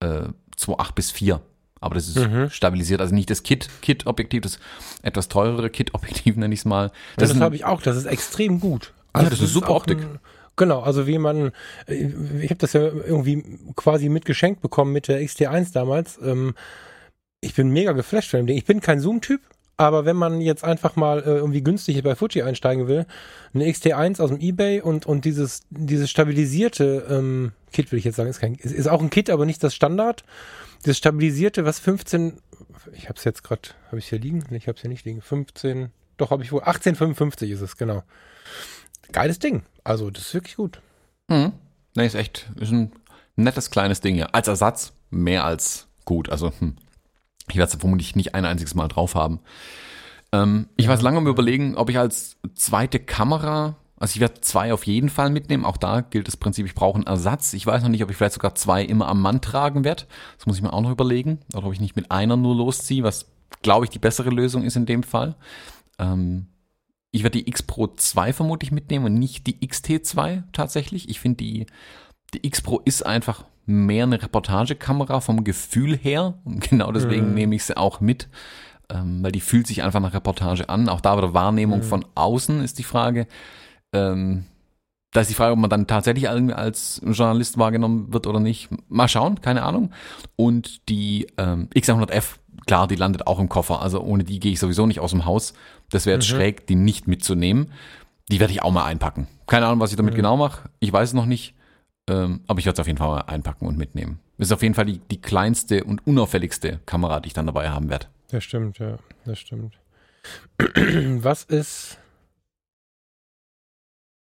äh, 0.00 0.30
28 0.56 0.94
bis 0.96 1.12
4. 1.12 1.40
Aber 1.80 1.94
das 1.94 2.08
ist 2.08 2.18
mhm. 2.18 2.50
stabilisiert. 2.50 3.00
Also 3.00 3.14
nicht 3.14 3.30
das 3.30 3.44
Kit, 3.44 3.68
Kit-Objektiv, 3.82 4.40
das 4.40 4.58
etwas 5.02 5.28
teurere 5.28 5.70
Kit-Objektiv 5.70 6.34
nenne 6.34 6.54
ich 6.54 6.60
es 6.60 6.64
mal. 6.64 6.90
Das, 7.18 7.28
ja, 7.28 7.34
das 7.34 7.42
habe 7.44 7.54
ich 7.54 7.64
auch, 7.64 7.82
das 7.82 7.96
ist 7.96 8.06
extrem 8.06 8.58
gut. 8.58 8.92
Also 9.12 9.26
ja, 9.26 9.30
das, 9.30 9.38
das 9.38 9.48
ist 9.48 9.54
super 9.54 9.76
Optik. 9.76 10.00
Ein, 10.00 10.18
genau, 10.56 10.80
also 10.80 11.06
wie 11.06 11.18
man, 11.18 11.52
äh, 11.86 12.08
ich 12.40 12.50
habe 12.50 12.56
das 12.56 12.72
ja 12.72 12.82
irgendwie 12.82 13.44
quasi 13.76 14.08
mitgeschenkt 14.08 14.60
bekommen 14.60 14.92
mit 14.92 15.08
der 15.08 15.20
XT1 15.20 15.72
damals. 15.72 16.18
Ähm, 16.22 16.54
ich 17.40 17.54
bin 17.54 17.70
mega 17.70 17.92
geflasht 17.92 18.30
von 18.30 18.40
dem 18.40 18.46
Ding. 18.46 18.56
Ich 18.56 18.64
bin 18.64 18.80
kein 18.80 19.00
Zoom-Typ, 19.00 19.40
aber 19.76 20.04
wenn 20.04 20.16
man 20.16 20.40
jetzt 20.40 20.64
einfach 20.64 20.96
mal 20.96 21.18
äh, 21.20 21.36
irgendwie 21.36 21.62
günstig 21.62 22.02
bei 22.02 22.14
Fuji 22.14 22.42
einsteigen 22.42 22.86
will, 22.86 23.06
eine 23.52 23.66
XT1 23.66 24.20
aus 24.20 24.30
dem 24.30 24.40
Ebay 24.40 24.80
und, 24.80 25.06
und 25.06 25.24
dieses, 25.24 25.62
dieses 25.70 26.08
stabilisierte 26.10 27.06
ähm, 27.08 27.52
Kit, 27.72 27.90
würde 27.90 27.98
ich 27.98 28.04
jetzt 28.04 28.16
sagen, 28.16 28.30
ist, 28.30 28.40
kein, 28.40 28.54
ist, 28.54 28.72
ist 28.72 28.86
auch 28.86 29.00
ein 29.00 29.10
Kit, 29.10 29.30
aber 29.30 29.46
nicht 29.46 29.62
das 29.64 29.74
Standard. 29.74 30.24
Das 30.84 30.98
stabilisierte, 30.98 31.64
was 31.64 31.78
15, 31.78 32.38
ich 32.92 33.08
habe 33.08 33.18
es 33.18 33.24
jetzt 33.24 33.42
gerade, 33.42 33.70
habe 33.88 33.98
ich 33.98 34.08
hier 34.08 34.18
liegen? 34.18 34.44
Nee, 34.50 34.58
ich 34.58 34.68
habe 34.68 34.76
es 34.76 34.82
hier 34.82 34.90
nicht 34.90 35.04
liegen. 35.04 35.20
15, 35.20 35.90
doch 36.16 36.30
habe 36.30 36.44
ich 36.44 36.52
wohl, 36.52 36.60
1855 36.60 37.50
ist 37.50 37.60
es, 37.60 37.76
genau. 37.76 38.04
Geiles 39.12 39.38
Ding. 39.38 39.62
Also, 39.84 40.10
das 40.10 40.26
ist 40.26 40.34
wirklich 40.34 40.56
gut. 40.56 40.80
Mhm. 41.28 41.52
Nee, 41.94 42.06
ist 42.06 42.14
echt, 42.14 42.50
ist 42.58 42.72
ein 42.72 42.92
nettes 43.36 43.70
kleines 43.70 44.00
Ding 44.00 44.16
ja. 44.16 44.26
Als 44.26 44.48
Ersatz 44.48 44.94
mehr 45.10 45.44
als 45.44 45.88
gut. 46.04 46.30
Also, 46.30 46.52
hm. 46.58 46.76
Ich 47.48 47.56
werde 47.56 47.72
es 47.72 47.78
vermutlich 47.78 48.16
nicht 48.16 48.34
ein 48.34 48.44
einziges 48.44 48.74
Mal 48.74 48.88
drauf 48.88 49.14
haben. 49.14 49.40
Ähm, 50.32 50.68
ich 50.76 50.86
ja. 50.86 50.90
war 50.90 51.02
lange 51.02 51.18
am 51.18 51.26
überlegen, 51.26 51.76
ob 51.76 51.90
ich 51.90 51.98
als 51.98 52.36
zweite 52.54 52.98
Kamera, 52.98 53.76
also 53.96 54.14
ich 54.14 54.20
werde 54.20 54.40
zwei 54.40 54.72
auf 54.72 54.86
jeden 54.86 55.08
Fall 55.08 55.30
mitnehmen. 55.30 55.64
Auch 55.64 55.76
da 55.76 56.00
gilt 56.00 56.28
das 56.28 56.36
Prinzip, 56.36 56.66
ich 56.66 56.74
brauche 56.74 56.96
einen 56.96 57.06
Ersatz. 57.06 57.52
Ich 57.52 57.66
weiß 57.66 57.82
noch 57.82 57.88
nicht, 57.88 58.02
ob 58.02 58.10
ich 58.10 58.16
vielleicht 58.16 58.34
sogar 58.34 58.54
zwei 58.54 58.82
immer 58.82 59.08
am 59.08 59.20
Mann 59.20 59.40
tragen 59.40 59.84
werde. 59.84 60.04
Das 60.36 60.46
muss 60.46 60.56
ich 60.56 60.62
mir 60.62 60.72
auch 60.72 60.80
noch 60.80 60.90
überlegen. 60.90 61.40
Oder 61.54 61.66
ob 61.66 61.72
ich 61.72 61.80
nicht 61.80 61.96
mit 61.96 62.10
einer 62.10 62.36
nur 62.36 62.56
losziehe, 62.56 63.02
was 63.02 63.26
glaube 63.62 63.84
ich 63.84 63.90
die 63.90 63.98
bessere 63.98 64.30
Lösung 64.30 64.64
ist 64.64 64.76
in 64.76 64.86
dem 64.86 65.02
Fall. 65.02 65.36
Ähm, 65.98 66.46
ich 67.12 67.22
werde 67.22 67.38
die 67.38 67.48
X 67.48 67.62
Pro 67.62 67.86
2 67.86 68.32
vermutlich 68.32 68.72
mitnehmen 68.72 69.04
und 69.04 69.14
nicht 69.14 69.46
die 69.46 69.56
XT2 69.56 70.44
tatsächlich. 70.52 71.08
Ich 71.08 71.20
finde 71.20 71.36
die, 71.36 71.66
die 72.34 72.46
X 72.46 72.62
Pro 72.62 72.80
ist 72.84 73.04
einfach 73.04 73.44
mehr 73.66 74.04
eine 74.04 74.20
Reportagekamera 74.20 75.20
vom 75.20 75.44
Gefühl 75.44 75.96
her. 75.96 76.34
Und 76.44 76.68
genau 76.70 76.90
deswegen 76.90 77.28
mhm. 77.28 77.34
nehme 77.34 77.54
ich 77.54 77.64
sie 77.64 77.76
auch 77.76 78.00
mit, 78.00 78.28
ähm, 78.90 79.22
weil 79.22 79.30
die 79.30 79.40
fühlt 79.40 79.66
sich 79.66 79.82
einfach 79.82 80.00
nach 80.00 80.14
Reportage 80.14 80.68
an. 80.68 80.88
Auch 80.88 81.02
da 81.02 81.16
wieder 81.16 81.34
Wahrnehmung 81.34 81.80
mhm. 81.80 81.84
von 81.84 82.04
außen 82.14 82.62
ist 82.62 82.78
die 82.78 82.84
Frage. 82.84 83.26
Ähm, 83.92 84.46
da 85.12 85.20
ist 85.20 85.28
die 85.28 85.34
Frage, 85.34 85.52
ob 85.52 85.58
man 85.58 85.68
dann 85.68 85.86
tatsächlich 85.86 86.30
als 86.30 87.02
Journalist 87.04 87.58
wahrgenommen 87.58 88.14
wird 88.14 88.26
oder 88.26 88.40
nicht. 88.40 88.70
Mal 88.88 89.08
schauen, 89.08 89.42
keine 89.42 89.62
Ahnung. 89.62 89.92
Und 90.36 90.88
die 90.88 91.26
ähm, 91.36 91.68
X100F, 91.74 92.36
klar, 92.66 92.88
die 92.88 92.96
landet 92.96 93.26
auch 93.26 93.38
im 93.38 93.50
Koffer. 93.50 93.82
Also 93.82 94.00
ohne 94.00 94.24
die 94.24 94.40
gehe 94.40 94.52
ich 94.52 94.60
sowieso 94.60 94.86
nicht 94.86 95.00
aus 95.00 95.10
dem 95.10 95.26
Haus. 95.26 95.52
Das 95.92 96.06
wäre 96.06 96.16
jetzt 96.16 96.30
mhm. 96.30 96.36
schräg, 96.36 96.66
die 96.66 96.74
nicht 96.74 97.06
mitzunehmen. 97.06 97.70
Die 98.30 98.40
werde 98.40 98.52
ich 98.52 98.62
auch 98.62 98.72
mal 98.72 98.84
einpacken. 98.84 99.28
Keine 99.46 99.66
Ahnung, 99.66 99.80
was 99.80 99.90
ich 99.90 99.96
damit 99.96 100.14
mhm. 100.14 100.16
genau 100.16 100.36
mache. 100.36 100.70
Ich 100.80 100.92
weiß 100.92 101.10
es 101.10 101.14
noch 101.14 101.26
nicht. 101.26 101.54
Ähm, 102.08 102.40
aber 102.48 102.58
ich 102.58 102.66
werde 102.66 102.74
es 102.74 102.80
auf 102.80 102.86
jeden 102.86 102.98
Fall 102.98 103.08
mal 103.08 103.20
einpacken 103.20 103.66
und 103.66 103.78
mitnehmen. 103.78 104.18
Ist 104.38 104.52
auf 104.52 104.62
jeden 104.62 104.74
Fall 104.74 104.86
die, 104.86 104.98
die 104.98 105.20
kleinste 105.20 105.84
und 105.84 106.04
unauffälligste 106.06 106.80
Kamera, 106.86 107.20
die 107.20 107.28
ich 107.28 107.34
dann 107.34 107.46
dabei 107.46 107.68
haben 107.70 107.90
werde. 107.90 108.06
Das 108.30 108.42
stimmt, 108.42 108.78
ja. 108.78 108.98
Das 109.24 109.38
stimmt. 109.38 109.78
Was 110.58 111.44
ist. 111.44 111.98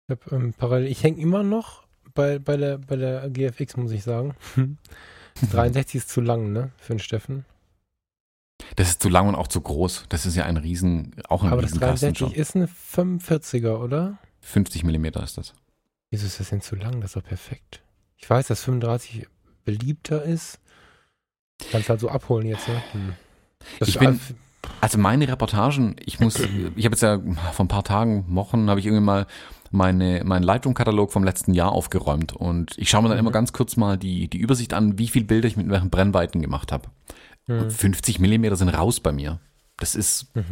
Ich, 0.07 0.11
hab, 0.11 0.31
ähm, 0.31 0.53
parallel, 0.57 0.87
ich 0.87 1.03
hänge 1.03 1.19
immer 1.19 1.43
noch 1.43 1.83
bei, 2.13 2.39
bei, 2.39 2.55
der, 2.55 2.77
bei 2.77 2.95
der 2.95 3.29
GFX, 3.29 3.75
muss 3.75 3.91
ich 3.91 4.03
sagen. 4.03 4.35
63 5.51 5.95
ist 5.95 6.09
zu 6.09 6.21
lang, 6.21 6.51
ne? 6.51 6.71
Für 6.77 6.93
den 6.93 6.99
Steffen. 6.99 7.45
Das 8.75 8.89
ist 8.89 9.01
zu 9.01 9.09
lang 9.09 9.27
und 9.27 9.35
auch 9.35 9.47
zu 9.47 9.61
groß. 9.61 10.05
Das 10.09 10.25
ist 10.25 10.35
ja 10.35 10.45
ein 10.45 10.57
riesen, 10.57 11.15
auch 11.29 11.43
ein 11.43 11.51
Aber 11.51 11.61
das 11.61 11.71
63 11.71 12.35
ist 12.35 12.55
eine 12.55 12.67
45er, 12.67 13.77
oder? 13.77 14.17
50 14.41 14.83
Millimeter 14.83 15.23
ist 15.23 15.37
das. 15.37 15.53
Wieso 16.09 16.25
ist 16.25 16.39
das 16.39 16.49
denn 16.49 16.61
zu 16.61 16.75
lang? 16.75 17.01
Das 17.01 17.11
ist 17.11 17.15
doch 17.15 17.23
perfekt. 17.23 17.81
Ich 18.17 18.29
weiß, 18.29 18.47
dass 18.47 18.63
35 18.63 19.27
beliebter 19.65 20.23
ist. 20.23 20.59
Kannst 21.71 21.89
halt 21.89 21.99
so 21.99 22.09
abholen 22.09 22.47
jetzt, 22.47 22.67
ne? 22.67 22.81
Hm. 22.91 23.13
ich 23.79 23.97
bin, 23.97 24.19
also 24.79 24.97
meine 24.97 25.27
Reportagen, 25.27 25.95
ich 26.05 26.19
muss, 26.19 26.39
ich 26.39 26.85
habe 26.85 26.93
jetzt 26.93 27.01
ja 27.01 27.19
vor 27.51 27.65
ein 27.65 27.67
paar 27.67 27.83
Tagen, 27.83 28.25
Wochen, 28.29 28.69
habe 28.69 28.79
ich 28.79 28.85
irgendwie 28.85 29.03
mal 29.03 29.27
meine, 29.71 30.23
meinen 30.23 30.43
Lightroom-Katalog 30.43 31.11
vom 31.11 31.23
letzten 31.23 31.53
Jahr 31.53 31.71
aufgeräumt 31.71 32.33
und 32.33 32.77
ich 32.77 32.89
schaue 32.89 33.03
mir 33.03 33.09
dann 33.09 33.17
mhm. 33.17 33.21
immer 33.25 33.31
ganz 33.31 33.53
kurz 33.53 33.75
mal 33.75 33.97
die, 33.97 34.29
die 34.29 34.37
Übersicht 34.37 34.73
an, 34.73 34.97
wie 34.97 35.07
viele 35.07 35.25
Bilder 35.25 35.47
ich 35.47 35.57
mit 35.57 35.69
welchen 35.69 35.89
Brennweiten 35.89 36.41
gemacht 36.41 36.71
habe. 36.71 36.89
Mhm. 37.47 37.71
50 37.71 38.19
Millimeter 38.19 38.55
sind 38.55 38.69
raus 38.69 38.99
bei 38.99 39.11
mir. 39.11 39.39
Das 39.77 39.95
ist 39.95 40.35
mhm. 40.35 40.45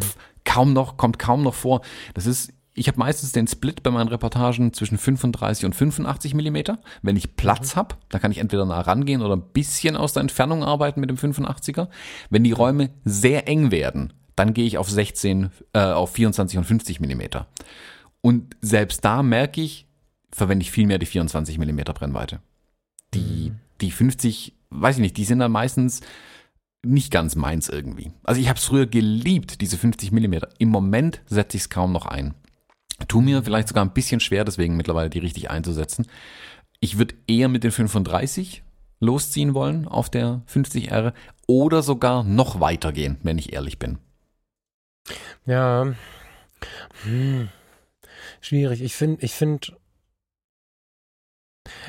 kaum 0.44 0.74
noch, 0.74 0.98
kommt 0.98 1.20
kaum 1.20 1.44
noch 1.44 1.54
vor. 1.54 1.82
Das 2.14 2.26
ist 2.26 2.54
ich 2.78 2.90
habe 2.90 3.00
meistens 3.00 3.32
den 3.32 3.48
Split 3.48 3.84
bei 3.84 3.90
meinen 3.90 4.10
Reportagen 4.10 4.74
zwischen 4.74 4.98
35 4.98 5.66
und 5.66 5.74
85 5.74 6.34
Millimeter. 6.34 6.80
Wenn 7.02 7.16
ich 7.16 7.38
Platz 7.38 7.74
mhm. 7.74 7.80
habe, 7.80 7.96
dann 8.10 8.22
kann 8.22 8.32
ich 8.32 8.38
entweder 8.38 8.66
nah 8.66 8.82
rangehen 8.82 9.22
oder 9.22 9.38
ein 9.38 9.54
bisschen 9.54 9.96
aus 9.96 10.14
der 10.14 10.22
Entfernung 10.22 10.64
arbeiten 10.64 11.00
mit 11.00 11.10
dem 11.10 11.18
85er. 11.18 11.88
Wenn 12.30 12.44
die 12.44 12.52
Räume 12.52 12.90
sehr 13.06 13.48
eng 13.48 13.72
werden, 13.72 14.12
dann 14.36 14.54
gehe 14.54 14.66
ich 14.66 14.78
auf 14.78 14.90
16, 14.90 15.52
äh, 15.72 15.80
auf 15.80 16.12
24 16.12 16.58
und 16.58 16.66
50 16.66 17.00
Millimeter. 17.00 17.48
Und 18.20 18.58
selbst 18.62 19.06
da 19.06 19.24
merke 19.24 19.62
ich, 19.62 19.88
verwende 20.32 20.64
ich 20.64 20.72
viel 20.72 20.86
mehr 20.86 21.00
die 21.00 21.06
24 21.06 21.58
Millimeter 21.58 21.94
Brennweite. 21.94 22.42
Die, 23.14 23.52
mhm. 23.52 23.60
die 23.80 23.92
50, 23.92 24.54
weiß 24.70 24.98
ich 24.98 25.02
nicht, 25.02 25.16
die 25.16 25.24
sind 25.24 25.40
dann 25.40 25.54
meistens 25.54 26.02
nicht 26.86 27.12
ganz 27.12 27.36
meins 27.36 27.70
irgendwie. 27.70 28.12
Also 28.24 28.42
ich 28.42 28.50
habe 28.50 28.58
es 28.58 28.66
früher 28.66 28.86
geliebt, 28.86 29.62
diese 29.62 29.78
50 29.78 30.12
Millimeter. 30.12 30.50
Im 30.58 30.70
Moment 30.70 31.22
setze 31.28 31.58
ich 31.58 31.64
es 31.64 31.70
kaum 31.70 31.92
noch 31.92 32.06
ein. 32.06 32.34
Tu 33.08 33.22
mir 33.22 33.44
vielleicht 33.44 33.68
sogar 33.68 33.84
ein 33.84 33.94
bisschen 33.94 34.20
schwer, 34.20 34.46
deswegen 34.46 34.78
mittlerweile 34.78 35.10
die 35.10 35.20
richtig 35.20 35.50
einzusetzen. 35.50 36.08
Ich 36.80 36.98
würde 36.98 37.16
eher 37.28 37.50
mit 37.50 37.64
den 37.64 37.72
35 37.72 38.64
losziehen 39.00 39.54
wollen 39.54 39.88
auf 39.88 40.10
der 40.10 40.42
50R 40.52 41.14
oder 41.48 41.84
sogar 41.84 42.24
noch 42.24 42.60
weiter 42.60 42.92
gehen, 42.94 43.18
wenn 43.24 43.38
ich 43.38 43.54
ehrlich 43.54 43.80
bin. 43.80 44.00
Ja, 45.46 45.94
hm. 47.04 47.50
schwierig. 48.42 48.82
Ich 48.82 48.96
finde, 48.96 49.24
ich 49.24 49.34
finde, 49.34 49.78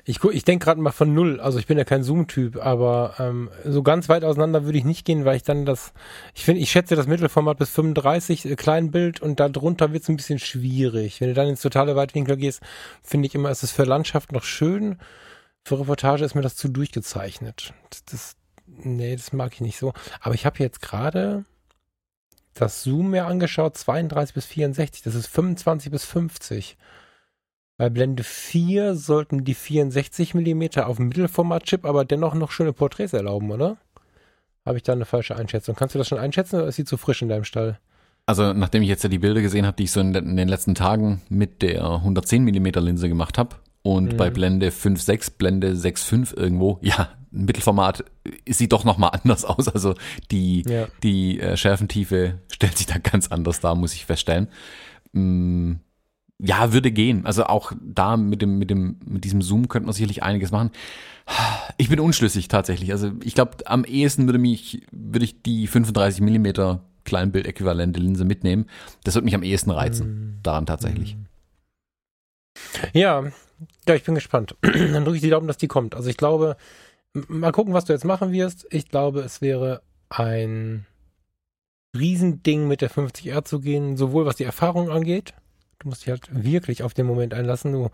ich, 0.04 0.22
ich 0.24 0.44
denke 0.44 0.64
gerade 0.64 0.80
mal 0.80 0.92
von 0.92 1.12
null. 1.14 1.40
Also 1.40 1.58
ich 1.58 1.66
bin 1.66 1.78
ja 1.78 1.84
kein 1.84 2.02
Zoom-Typ, 2.02 2.56
aber 2.56 3.14
ähm, 3.18 3.50
so 3.64 3.82
ganz 3.82 4.08
weit 4.08 4.24
auseinander 4.24 4.64
würde 4.64 4.78
ich 4.78 4.84
nicht 4.84 5.04
gehen, 5.04 5.24
weil 5.24 5.36
ich 5.36 5.42
dann 5.42 5.66
das, 5.66 5.92
ich 6.34 6.44
finde, 6.44 6.62
ich 6.62 6.70
schätze 6.70 6.96
das 6.96 7.06
Mittelformat 7.06 7.58
bis 7.58 7.70
35, 7.70 8.46
äh, 8.46 8.56
Kleinbild 8.56 9.20
und 9.20 9.40
darunter 9.40 9.92
wird 9.92 10.02
es 10.02 10.08
ein 10.08 10.16
bisschen 10.16 10.38
schwierig. 10.38 11.20
Wenn 11.20 11.28
du 11.28 11.34
dann 11.34 11.48
ins 11.48 11.62
totale 11.62 11.96
Weitwinkel 11.96 12.36
gehst, 12.36 12.62
finde 13.02 13.26
ich 13.26 13.34
immer, 13.34 13.50
ist 13.50 13.62
es 13.62 13.72
für 13.72 13.84
Landschaft 13.84 14.32
noch 14.32 14.44
schön. 14.44 14.98
Für 15.64 15.80
Reportage 15.80 16.24
ist 16.24 16.34
mir 16.34 16.42
das 16.42 16.56
zu 16.56 16.68
durchgezeichnet. 16.68 17.74
Das, 17.90 18.04
das 18.04 18.36
nee, 18.66 19.16
das 19.16 19.32
mag 19.32 19.52
ich 19.54 19.60
nicht 19.60 19.78
so. 19.78 19.92
Aber 20.20 20.34
ich 20.34 20.46
habe 20.46 20.58
jetzt 20.60 20.80
gerade 20.80 21.44
das 22.54 22.82
Zoom 22.82 23.10
mir 23.10 23.26
angeschaut, 23.26 23.76
32 23.76 24.34
bis 24.34 24.46
64, 24.46 25.02
das 25.02 25.14
ist 25.14 25.26
25 25.26 25.90
bis 25.90 26.04
50. 26.04 26.76
Bei 27.78 27.90
Blende 27.90 28.22
4 28.22 28.94
sollten 28.94 29.44
die 29.44 29.54
64 29.54 30.34
mm 30.34 30.80
auf 30.80 30.98
Mittelformat-Chip 30.98 31.84
aber 31.84 32.04
dennoch 32.04 32.34
noch 32.34 32.50
schöne 32.50 32.72
Porträts 32.72 33.12
erlauben, 33.12 33.50
oder? 33.50 33.76
Habe 34.64 34.78
ich 34.78 34.82
da 34.82 34.92
eine 34.92 35.04
falsche 35.04 35.36
Einschätzung? 35.36 35.76
Kannst 35.76 35.94
du 35.94 35.98
das 35.98 36.08
schon 36.08 36.18
einschätzen 36.18 36.56
oder 36.56 36.68
ist 36.68 36.76
sie 36.76 36.84
zu 36.84 36.96
frisch 36.96 37.22
in 37.22 37.28
deinem 37.28 37.44
Stall? 37.44 37.78
Also 38.24 38.52
nachdem 38.52 38.82
ich 38.82 38.88
jetzt 38.88 39.04
ja 39.04 39.08
die 39.08 39.18
Bilder 39.18 39.42
gesehen 39.42 39.66
habe, 39.66 39.76
die 39.76 39.84
ich 39.84 39.92
so 39.92 40.00
in, 40.00 40.12
den 40.12 40.48
letzten 40.48 40.74
Tagen 40.74 41.22
mit 41.28 41.62
der 41.62 41.84
110 41.84 42.42
mm 42.44 42.66
Linse 42.80 43.08
gemacht 43.08 43.38
habe 43.38 43.56
und 43.82 44.14
mhm. 44.14 44.16
bei 44.16 44.30
Blende 44.30 44.70
5.6, 44.70 45.36
Blende 45.36 45.72
6.5 45.72 46.36
irgendwo, 46.36 46.78
ja, 46.82 47.10
Mittelformat 47.30 48.04
sieht 48.48 48.72
doch 48.72 48.84
nochmal 48.84 49.10
anders 49.12 49.44
aus. 49.44 49.68
Also 49.68 49.94
die, 50.30 50.64
ja. 50.66 50.88
die 51.02 51.38
äh, 51.40 51.56
Schärfentiefe 51.56 52.40
stellt 52.50 52.78
sich 52.78 52.86
da 52.86 52.98
ganz 52.98 53.28
anders 53.28 53.60
dar, 53.60 53.74
muss 53.74 53.92
ich 53.92 54.06
feststellen. 54.06 54.48
Mm, 55.12 55.74
ja, 56.38 56.72
würde 56.72 56.92
gehen. 56.92 57.24
Also 57.24 57.44
auch 57.44 57.72
da 57.80 58.16
mit 58.16 58.42
dem, 58.42 58.58
mit 58.58 58.70
dem, 58.70 58.98
mit 59.04 59.24
diesem 59.24 59.42
Zoom 59.42 59.68
könnte 59.68 59.86
man 59.86 59.94
sicherlich 59.94 60.22
einiges 60.22 60.50
machen. 60.50 60.70
Ich 61.78 61.88
bin 61.88 61.98
unschlüssig 61.98 62.48
tatsächlich. 62.48 62.92
Also 62.92 63.12
ich 63.22 63.34
glaube, 63.34 63.66
am 63.66 63.84
ehesten 63.84 64.26
würde 64.26 64.38
mich, 64.38 64.86
würde 64.92 65.24
ich 65.24 65.42
die 65.42 65.66
35 65.66 66.20
Millimeter 66.20 66.84
Kleinbild-äquivalente 67.04 68.00
Linse 68.00 68.24
mitnehmen. 68.24 68.66
Das 69.04 69.14
würde 69.14 69.24
mich 69.24 69.34
am 69.34 69.42
ehesten 69.42 69.70
reizen. 69.70 70.08
Mm. 70.08 70.38
Daran 70.42 70.66
tatsächlich. 70.66 71.16
Mm. 71.16 71.26
Ja, 72.92 73.24
ja, 73.88 73.94
ich 73.94 74.04
bin 74.04 74.14
gespannt. 74.14 74.56
Dann 74.62 75.04
drücke 75.04 75.16
ich 75.16 75.22
die 75.22 75.30
Daumen, 75.30 75.48
dass 75.48 75.56
die 75.56 75.68
kommt. 75.68 75.94
Also 75.94 76.10
ich 76.10 76.16
glaube, 76.16 76.56
mal 77.28 77.52
gucken, 77.52 77.74
was 77.74 77.86
du 77.86 77.92
jetzt 77.92 78.04
machen 78.04 78.32
wirst. 78.32 78.66
Ich 78.70 78.88
glaube, 78.88 79.20
es 79.20 79.40
wäre 79.40 79.82
ein 80.08 80.86
Riesending 81.96 82.68
mit 82.68 82.82
der 82.82 82.90
50R 82.90 83.44
zu 83.44 83.60
gehen, 83.60 83.96
sowohl 83.96 84.26
was 84.26 84.36
die 84.36 84.44
Erfahrung 84.44 84.90
angeht. 84.90 85.34
Du 85.78 85.88
musst 85.88 86.02
dich 86.02 86.10
halt 86.10 86.28
wirklich 86.30 86.82
auf 86.82 86.94
den 86.94 87.06
Moment 87.06 87.34
einlassen. 87.34 87.72
Du, 87.72 87.90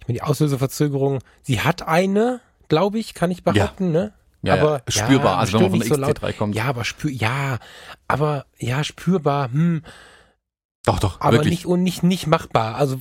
ich 0.00 0.08
meine, 0.08 0.18
die 0.18 0.22
Auslöseverzögerung, 0.22 1.20
sie 1.42 1.60
hat 1.60 1.86
eine, 1.86 2.40
glaube 2.68 2.98
ich, 2.98 3.14
kann 3.14 3.30
ich 3.30 3.42
behaupten, 3.42 3.94
ja. 3.94 4.00
ne? 4.00 4.12
Ja, 4.42 4.54
aber 4.54 4.82
spürbar, 4.86 5.32
ja, 5.32 5.38
also 5.38 5.58
wenn 5.60 5.70
man 5.72 5.82
von 5.82 6.00
der 6.00 6.10
XT3 6.10 6.26
so 6.26 6.38
kommt. 6.38 6.54
Ja, 6.54 6.64
aber 6.64 6.84
spür, 6.84 7.10
ja, 7.10 7.58
aber 8.06 8.46
ja, 8.58 8.84
spürbar, 8.84 9.50
hm. 9.50 9.82
Doch, 10.84 11.00
doch, 11.00 11.20
aber 11.20 11.38
wirklich. 11.38 11.50
nicht 11.50 11.66
und 11.66 11.82
nicht 11.82 12.04
nicht 12.04 12.28
machbar. 12.28 12.76
Also 12.76 12.96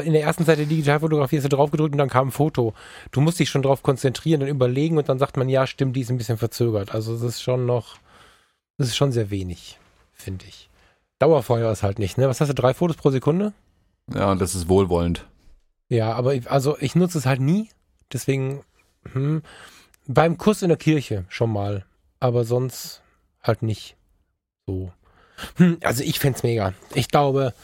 in 0.00 0.14
der 0.14 0.22
ersten 0.22 0.46
Seite 0.46 0.60
der 0.60 0.68
Digitalfotografie 0.68 1.36
hast 1.36 1.44
du 1.44 1.50
draufgedrückt 1.50 1.92
und 1.92 1.98
dann 1.98 2.08
kam 2.08 2.28
ein 2.28 2.32
Foto. 2.32 2.72
Du 3.10 3.20
musst 3.20 3.38
dich 3.38 3.50
schon 3.50 3.60
drauf 3.60 3.82
konzentrieren 3.82 4.40
und 4.40 4.48
überlegen 4.48 4.96
und 4.96 5.10
dann 5.10 5.18
sagt 5.18 5.36
man, 5.36 5.50
ja, 5.50 5.66
stimmt, 5.66 5.94
die 5.94 6.00
ist 6.00 6.10
ein 6.10 6.16
bisschen 6.16 6.38
verzögert. 6.38 6.94
Also 6.94 7.14
es 7.14 7.20
ist 7.20 7.42
schon 7.42 7.66
noch, 7.66 7.96
das 8.78 8.88
ist 8.88 8.96
schon 8.96 9.12
sehr 9.12 9.28
wenig, 9.28 9.78
finde 10.14 10.46
ich. 10.48 10.67
Dauerfeuer 11.18 11.70
ist 11.72 11.82
halt 11.82 11.98
nicht, 11.98 12.18
ne? 12.18 12.28
Was 12.28 12.40
hast 12.40 12.48
du, 12.48 12.54
drei 12.54 12.74
Fotos 12.74 12.96
pro 12.96 13.10
Sekunde? 13.10 13.52
Ja, 14.14 14.30
und 14.30 14.40
das 14.40 14.54
ist 14.54 14.68
wohlwollend. 14.68 15.26
Ja, 15.88 16.12
aber 16.12 16.34
ich, 16.34 16.50
also 16.50 16.76
ich 16.80 16.94
nutze 16.94 17.18
es 17.18 17.26
halt 17.26 17.40
nie. 17.40 17.70
Deswegen, 18.12 18.62
hm, 19.12 19.42
beim 20.06 20.38
Kuss 20.38 20.62
in 20.62 20.68
der 20.68 20.78
Kirche 20.78 21.24
schon 21.28 21.52
mal. 21.52 21.84
Aber 22.20 22.44
sonst 22.44 23.02
halt 23.42 23.62
nicht 23.62 23.96
so. 24.66 24.92
Hm, 25.56 25.78
also 25.82 26.02
ich 26.02 26.18
fände 26.18 26.40
mega. 26.42 26.74
Ich 26.94 27.08
glaube, 27.08 27.54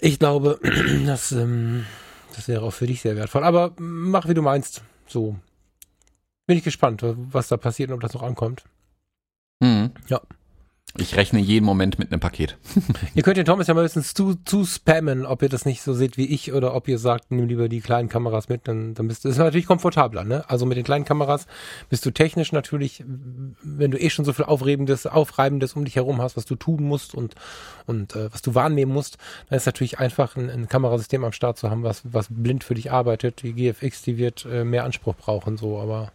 ich 0.00 0.18
glaube, 0.18 0.58
das, 1.06 1.32
ähm, 1.32 1.86
das 2.34 2.48
wäre 2.48 2.62
auch 2.62 2.72
für 2.72 2.86
dich 2.86 3.00
sehr 3.00 3.16
wertvoll. 3.16 3.44
Aber 3.44 3.72
mach, 3.78 4.28
wie 4.28 4.34
du 4.34 4.42
meinst. 4.42 4.82
So. 5.06 5.36
Bin 6.46 6.58
ich 6.58 6.64
gespannt, 6.64 7.02
was 7.02 7.48
da 7.48 7.56
passiert 7.56 7.90
und 7.90 7.96
ob 7.96 8.00
das 8.00 8.14
noch 8.14 8.22
ankommt. 8.22 8.64
Mhm. 9.60 9.92
Ja. 10.08 10.20
Ich 10.98 11.16
rechne 11.16 11.40
jeden 11.40 11.66
Moment 11.66 11.98
mit 11.98 12.10
einem 12.10 12.20
Paket. 12.20 12.56
ihr 13.14 13.22
könnt 13.22 13.36
den 13.36 13.44
Thomas 13.44 13.66
ja 13.66 13.74
mal 13.74 13.80
ein 13.80 13.86
bisschen 13.86 14.02
zu, 14.02 14.34
zu 14.44 14.64
spammen, 14.64 15.26
ob 15.26 15.42
ihr 15.42 15.48
das 15.48 15.66
nicht 15.66 15.82
so 15.82 15.92
seht 15.92 16.16
wie 16.16 16.24
ich 16.26 16.52
oder 16.52 16.74
ob 16.74 16.88
ihr 16.88 16.98
sagt, 16.98 17.30
nimm 17.30 17.48
lieber 17.48 17.68
die 17.68 17.80
kleinen 17.80 18.08
Kameras 18.08 18.48
mit, 18.48 18.66
dann, 18.66 18.94
dann 18.94 19.06
bist 19.06 19.24
du, 19.24 19.28
das 19.28 19.36
ist 19.36 19.42
natürlich 19.42 19.66
komfortabler, 19.66 20.24
ne? 20.24 20.48
Also 20.48 20.64
mit 20.64 20.78
den 20.78 20.84
kleinen 20.84 21.04
Kameras 21.04 21.46
bist 21.90 22.06
du 22.06 22.10
technisch 22.12 22.52
natürlich, 22.52 23.04
wenn 23.62 23.90
du 23.90 24.00
eh 24.00 24.08
schon 24.08 24.24
so 24.24 24.32
viel 24.32 24.46
Aufrebendes, 24.46 25.06
Aufreibendes 25.06 25.74
um 25.74 25.84
dich 25.84 25.96
herum 25.96 26.22
hast, 26.22 26.36
was 26.36 26.46
du 26.46 26.54
tun 26.54 26.84
musst 26.84 27.14
und, 27.14 27.34
und 27.86 28.16
äh, 28.16 28.32
was 28.32 28.40
du 28.40 28.54
wahrnehmen 28.54 28.92
musst, 28.92 29.18
dann 29.50 29.58
ist 29.58 29.66
natürlich 29.66 29.98
einfach 29.98 30.36
ein, 30.36 30.48
ein 30.48 30.68
Kamerasystem 30.68 31.24
am 31.24 31.32
Start 31.32 31.58
zu 31.58 31.70
haben, 31.70 31.82
was, 31.82 32.02
was 32.04 32.28
blind 32.30 32.64
für 32.64 32.74
dich 32.74 32.90
arbeitet. 32.90 33.42
Die 33.42 33.52
GFX, 33.52 34.02
die 34.02 34.16
wird 34.16 34.46
äh, 34.50 34.64
mehr 34.64 34.84
Anspruch 34.84 35.14
brauchen, 35.14 35.58
so, 35.58 35.78
aber 35.78 36.10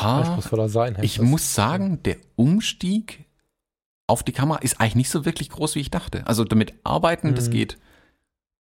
ha, 0.00 0.20
anspruchsvoller 0.20 0.68
sein. 0.68 0.96
Ich 1.02 1.20
muss 1.20 1.54
sagen, 1.54 2.02
der 2.04 2.16
Umstieg 2.36 3.25
auf 4.06 4.22
die 4.22 4.32
Kamera 4.32 4.58
ist 4.58 4.80
eigentlich 4.80 4.94
nicht 4.94 5.10
so 5.10 5.24
wirklich 5.24 5.50
groß, 5.50 5.74
wie 5.74 5.80
ich 5.80 5.90
dachte. 5.90 6.26
Also 6.26 6.44
damit 6.44 6.74
arbeiten, 6.84 7.30
mhm. 7.30 7.34
das 7.34 7.50
geht 7.50 7.78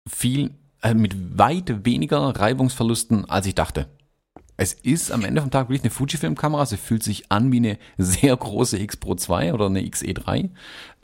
viel, 0.08 0.50
äh, 0.82 0.94
mit 0.94 1.38
weit 1.38 1.84
weniger 1.84 2.20
Reibungsverlusten, 2.20 3.28
als 3.28 3.46
ich 3.46 3.54
dachte. 3.54 3.88
Es 4.56 4.72
ist 4.72 5.10
am 5.10 5.24
Ende 5.24 5.40
vom 5.40 5.50
Tag 5.50 5.68
wirklich 5.68 5.82
eine 5.82 5.90
Fujifilm-Kamera. 5.90 6.64
Sie 6.66 6.76
fühlt 6.76 7.02
sich 7.02 7.30
an 7.30 7.50
wie 7.52 7.56
eine 7.56 7.78
sehr 7.98 8.36
große 8.36 8.78
X 8.78 8.96
Pro 8.96 9.14
2 9.14 9.52
oder 9.52 9.66
eine 9.66 9.82
XE3. 9.82 10.50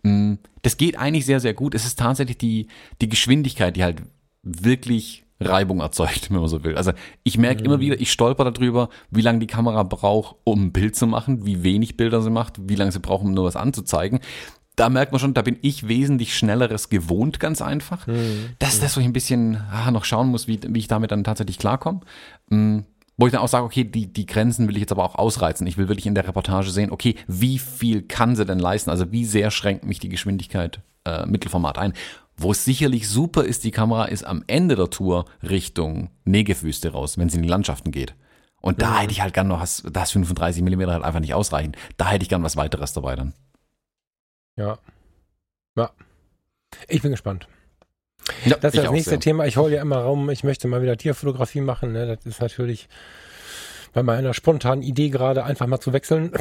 Mm, 0.03 0.35
das 0.63 0.77
geht 0.77 0.99
eigentlich 0.99 1.27
sehr, 1.27 1.41
sehr 1.41 1.55
gut. 1.55 1.75
Es 1.75 1.85
ist 1.85 1.99
tatsächlich 1.99 2.39
die, 2.39 2.69
die 3.01 3.09
Geschwindigkeit, 3.09 3.77
die 3.77 3.85
halt 3.85 4.03
wirklich 4.43 5.25
Reibung 5.41 5.81
erzeugt, 5.81 6.31
wenn 6.31 6.41
man 6.41 6.49
so 6.49 6.63
will. 6.65 6.77
Also 6.77 6.93
ich 7.25 7.39
merke 7.39 7.61
mhm. 7.61 7.67
immer 7.67 7.81
wieder, 7.81 8.01
ich 8.01 8.13
stolper 8.13 8.51
darüber, 8.51 8.89
wie 9.11 9.23
lange 9.23 9.39
die 9.39 9.47
Kamera 9.47 9.83
braucht, 9.83 10.37
um 10.45 10.67
ein 10.67 10.73
Bild 10.73 10.97
zu 10.97 11.07
machen, 11.07 11.45
wie 11.47 11.63
wenig 11.63 11.97
Bilder 11.97 12.23
sie 12.23 12.31
macht, 12.31 12.69
wie 12.69 12.77
lange 12.77 12.93
sie 12.93 13.01
braucht, 13.01 13.25
um 13.25 13.33
nur 13.33 13.45
was 13.45 13.57
anzuzeigen. 13.57 14.21
Da 14.77 14.89
merkt 14.89 15.13
man 15.13 15.19
schon, 15.19 15.35
da 15.35 15.43
bin 15.43 15.59
ich 15.63 15.89
wesentlich 15.89 16.37
schnelleres 16.37 16.89
gewohnt, 16.89 17.41
ganz 17.41 17.61
einfach. 17.61 18.07
Mhm. 18.07 18.51
Das 18.59 18.75
ist 18.75 18.83
das, 18.83 18.97
wo 18.97 19.01
ich 19.01 19.07
ein 19.07 19.13
bisschen 19.13 19.57
ah, 19.73 19.91
noch 19.91 20.05
schauen 20.05 20.29
muss, 20.29 20.47
wie, 20.47 20.61
wie 20.67 20.79
ich 20.79 20.89
damit 20.89 21.11
dann 21.11 21.25
tatsächlich 21.25 21.59
klarkomme. 21.59 22.01
Mhm. 22.49 22.85
Wo 23.17 23.27
ich 23.27 23.33
dann 23.33 23.43
auch 23.43 23.49
sage, 23.49 23.67
okay, 23.67 23.85
die, 23.85 24.11
die 24.11 24.25
Grenzen 24.25 24.67
will 24.67 24.77
ich 24.77 24.81
jetzt 24.81 24.93
aber 24.93 25.05
auch 25.05 25.17
ausreizen. 25.17 25.67
Ich 25.67 25.77
will 25.77 25.89
wirklich 25.89 26.07
in 26.07 26.15
der 26.15 26.27
Reportage 26.27 26.71
sehen, 26.71 26.91
okay, 26.91 27.17
wie 27.27 27.59
viel 27.59 28.01
kann 28.01 28.35
sie 28.35 28.47
denn 28.47 28.59
leisten? 28.59 28.89
Also 28.89 29.13
wie 29.13 29.27
sehr 29.27 29.51
schränkt 29.51 29.85
mich 29.85 29.99
die 29.99 30.09
Geschwindigkeit 30.09 30.81
äh, 31.05 31.27
Mittelformat 31.27 31.77
ein? 31.77 31.93
Wo 32.43 32.53
es 32.53 32.65
sicherlich 32.65 33.07
super 33.07 33.45
ist, 33.45 33.65
die 33.65 33.71
Kamera 33.71 34.07
ist 34.07 34.25
am 34.25 34.43
Ende 34.47 34.75
der 34.75 34.89
Tour 34.89 35.27
Richtung 35.43 36.09
Negevwüste 36.25 36.93
raus, 36.93 37.19
wenn 37.19 37.29
sie 37.29 37.37
in 37.37 37.43
die 37.43 37.51
Landschaften 37.51 37.91
geht. 37.91 38.15
Und 38.63 38.81
da 38.81 39.01
hätte 39.01 39.13
ich 39.13 39.21
halt 39.21 39.35
gern 39.35 39.49
noch, 39.49 39.61
das, 39.61 39.83
das 39.91 40.13
35 40.13 40.63
mm 40.63 40.87
halt 40.87 41.05
einfach 41.05 41.21
nicht 41.21 41.35
ausreichen. 41.35 41.73
Da 41.99 42.09
hätte 42.09 42.23
ich 42.23 42.31
gern 42.31 42.43
was 42.43 42.57
weiteres 42.57 42.95
dabei 42.95 43.15
dann. 43.15 43.35
Ja. 44.57 44.79
Ja. 45.77 45.91
Ich 46.89 47.03
bin 47.03 47.11
gespannt. 47.11 47.47
Ja, 48.47 48.57
das 48.57 48.75
ist 48.75 48.85
das 48.85 48.91
nächste 48.91 49.11
sehr. 49.11 49.21
Thema. 49.21 49.47
Ich 49.47 49.59
hole 49.59 49.75
ja 49.75 49.83
immer 49.83 49.99
Raum, 49.99 50.31
ich 50.31 50.43
möchte 50.43 50.67
mal 50.67 50.81
wieder 50.81 50.97
Tierfotografie 50.97 51.61
machen. 51.61 51.93
Ne? 51.93 52.07
Das 52.07 52.25
ist 52.25 52.41
natürlich 52.41 52.89
bei 53.93 54.03
meiner 54.03 54.35
spontanen 54.35 54.83
Idee 54.83 55.09
gerade 55.11 55.45
einfach 55.45 55.67
mal 55.67 55.81
zu 55.81 55.93
wechseln 55.93 56.33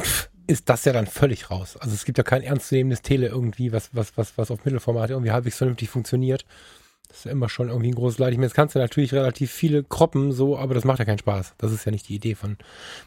ist 0.50 0.68
das 0.68 0.84
ja 0.84 0.92
dann 0.92 1.06
völlig 1.06 1.50
raus. 1.50 1.76
Also 1.78 1.94
es 1.94 2.04
gibt 2.04 2.18
ja 2.18 2.24
kein 2.24 2.42
ernstzunehmendes 2.42 3.02
Tele 3.02 3.28
irgendwie, 3.28 3.72
was, 3.72 3.90
was, 3.94 4.16
was, 4.16 4.36
was 4.36 4.50
auf 4.50 4.64
Mittelformat 4.64 5.10
irgendwie 5.10 5.30
halbwegs 5.30 5.56
vernünftig 5.56 5.88
funktioniert. 5.88 6.44
Das 7.08 7.18
ist 7.18 7.24
ja 7.24 7.32
immer 7.32 7.48
schon 7.48 7.68
irgendwie 7.68 7.88
ein 7.88 7.94
großes 7.94 8.18
Leid. 8.18 8.32
Ich 8.32 8.38
meine, 8.38 8.46
jetzt 8.46 8.54
kannst 8.54 8.76
du 8.76 8.78
natürlich 8.78 9.12
relativ 9.12 9.50
viele 9.50 9.82
kroppen, 9.82 10.30
so, 10.30 10.56
aber 10.56 10.74
das 10.74 10.84
macht 10.84 11.00
ja 11.00 11.04
keinen 11.04 11.18
Spaß. 11.18 11.54
Das 11.58 11.72
ist 11.72 11.84
ja 11.84 11.90
nicht 11.90 12.08
die 12.08 12.14
Idee 12.14 12.36
von, 12.36 12.56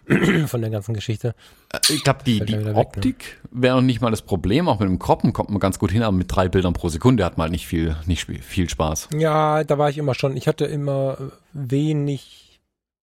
von 0.48 0.60
der 0.60 0.70
ganzen 0.70 0.94
Geschichte. 0.94 1.36
Äh, 1.72 1.80
ich 1.90 2.04
glaube, 2.04 2.20
die, 2.26 2.42
die 2.42 2.58
Optik 2.58 3.06
weg, 3.06 3.40
ne? 3.52 3.62
wäre 3.62 3.84
nicht 3.84 4.02
mal 4.02 4.12
das 4.12 4.22
Problem. 4.22 4.68
Auch 4.68 4.80
mit 4.80 4.90
dem 4.90 5.00
Kroppen 5.00 5.32
kommt 5.32 5.52
man 5.52 5.60
ganz 5.60 5.80
gut 5.80 5.92
hin, 5.92 6.04
aber 6.04 6.16
mit 6.16 6.34
drei 6.34 6.50
Bildern 6.50 6.74
pro 6.74 6.90
Sekunde 6.90 7.24
hat 7.24 7.38
man 7.38 7.46
halt 7.46 7.52
nicht 7.54 7.68
viel, 7.68 7.96
nicht 8.06 8.26
viel 8.26 8.70
Spaß. 8.70 9.10
Ja, 9.18 9.64
da 9.64 9.78
war 9.78 9.90
ich 9.90 9.98
immer 9.98 10.16
schon. 10.16 10.36
Ich 10.36 10.50
hatte 10.50 10.66
immer 10.66 11.18
wenig 11.54 12.43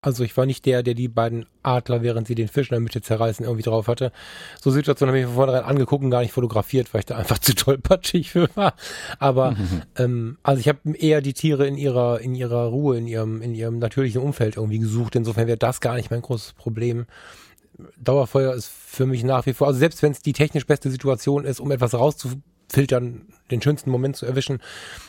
also 0.02 0.24
ich 0.24 0.36
war 0.38 0.46
nicht 0.46 0.66
der, 0.66 0.82
der 0.82 0.94
die 0.94 1.10
beiden 1.10 1.46
Adler, 1.62 2.02
während 2.02 2.26
sie 2.26 2.36
den 2.36 2.48
Fisch 2.48 2.70
in 2.70 2.76
der 2.76 2.80
Mitte 2.80 3.02
zerreißen, 3.02 3.46
irgendwie 3.46 3.64
drauf 3.64 3.90
hatte. 3.90 4.14
So 4.62 4.72
Situationen 4.72 5.10
habe 5.10 5.20
ich 5.20 5.26
mir 5.26 5.34
von 5.34 5.36
vornherein 5.36 5.66
angeguckt 5.66 6.04
und 6.04 6.10
gar 6.10 6.22
nicht 6.22 6.32
fotografiert, 6.32 6.94
weil 6.94 7.00
ich 7.00 7.06
da 7.06 7.18
einfach 7.18 7.38
zu 7.40 7.54
tollpatschig 7.54 8.32
für 8.32 8.50
war. 8.56 8.76
Aber 9.20 9.52
mhm. 9.52 9.82
ähm, 9.98 10.38
also 10.42 10.62
ich 10.62 10.70
habe 10.70 10.96
eher 10.96 11.22
die 11.22 11.34
Tiere 11.34 11.68
in 11.68 11.78
ihrer 11.78 12.22
in 12.22 12.34
ihrer 12.34 12.68
Ruhe, 12.68 12.98
in 12.98 13.08
ihrem 13.08 13.42
in 13.42 13.54
ihrem 13.54 13.80
natürlichen 13.80 14.22
Umfeld 14.22 14.56
irgendwie 14.56 14.80
gesucht. 14.80 15.16
Insofern 15.16 15.48
wäre 15.48 15.58
das 15.58 15.82
gar 15.82 15.96
nicht 15.96 16.12
mein 16.12 16.22
großes 16.22 16.54
Problem. 16.54 17.06
Dauerfeuer 17.98 18.54
ist 18.54 18.68
für 18.68 19.06
mich 19.06 19.24
nach 19.24 19.46
wie 19.46 19.54
vor, 19.54 19.68
also 19.68 19.80
selbst 19.80 20.02
wenn 20.02 20.12
es 20.12 20.22
die 20.22 20.34
technisch 20.34 20.66
beste 20.66 20.90
Situation 20.90 21.46
ist, 21.46 21.60
um 21.60 21.72
etwas 21.72 21.94
rauszufiltern, 21.94 23.28
den 23.52 23.62
schönsten 23.62 23.90
Moment 23.90 24.18
zu 24.18 24.26
erwischen, 24.26 24.60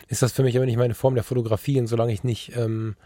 ist 0.08 0.22
das 0.22 0.32
für 0.32 0.42
mich 0.42 0.56
aber 0.56 0.66
nicht 0.66 0.76
meine 0.76 0.94
Form 0.94 1.14
der 1.14 1.24
Fotografie. 1.24 1.80
Und 1.80 1.88
solange 1.88 2.12
ich 2.12 2.22
nicht 2.22 2.56
ähm, 2.56 2.96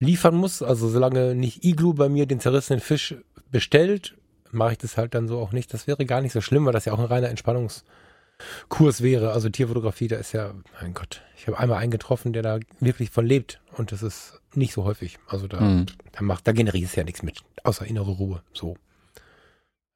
liefern 0.00 0.34
muss. 0.34 0.62
Also 0.62 0.88
solange 0.88 1.34
nicht 1.34 1.64
Iglu 1.64 1.94
bei 1.94 2.08
mir 2.08 2.26
den 2.26 2.40
zerrissenen 2.40 2.80
Fisch 2.80 3.16
bestellt, 3.50 4.16
mache 4.50 4.72
ich 4.72 4.78
das 4.78 4.96
halt 4.96 5.14
dann 5.14 5.28
so 5.28 5.38
auch 5.38 5.52
nicht. 5.52 5.72
Das 5.72 5.86
wäre 5.86 6.06
gar 6.06 6.20
nicht 6.20 6.32
so 6.32 6.40
schlimm, 6.40 6.66
weil 6.66 6.72
das 6.72 6.84
ja 6.84 6.92
auch 6.92 6.98
ein 6.98 7.04
reiner 7.04 7.28
Entspannungskurs 7.28 9.02
wäre. 9.02 9.32
Also 9.32 9.48
Tierfotografie, 9.48 10.08
da 10.08 10.16
ist 10.16 10.32
ja, 10.32 10.54
mein 10.80 10.94
Gott, 10.94 11.22
ich 11.36 11.46
habe 11.46 11.58
einmal 11.58 11.78
einen 11.78 11.90
getroffen, 11.90 12.32
der 12.32 12.42
da 12.42 12.58
wirklich 12.80 13.10
von 13.10 13.26
lebt 13.26 13.60
und 13.76 13.92
das 13.92 14.02
ist 14.02 14.40
nicht 14.54 14.72
so 14.72 14.84
häufig. 14.84 15.18
Also 15.26 15.46
da, 15.46 15.60
mhm. 15.60 15.86
da 16.12 16.22
macht, 16.22 16.46
da 16.46 16.52
generiert 16.52 16.86
es 16.86 16.96
ja 16.96 17.04
nichts 17.04 17.22
mit, 17.22 17.42
außer 17.64 17.86
innere 17.86 18.12
Ruhe. 18.12 18.42
So. 18.52 18.76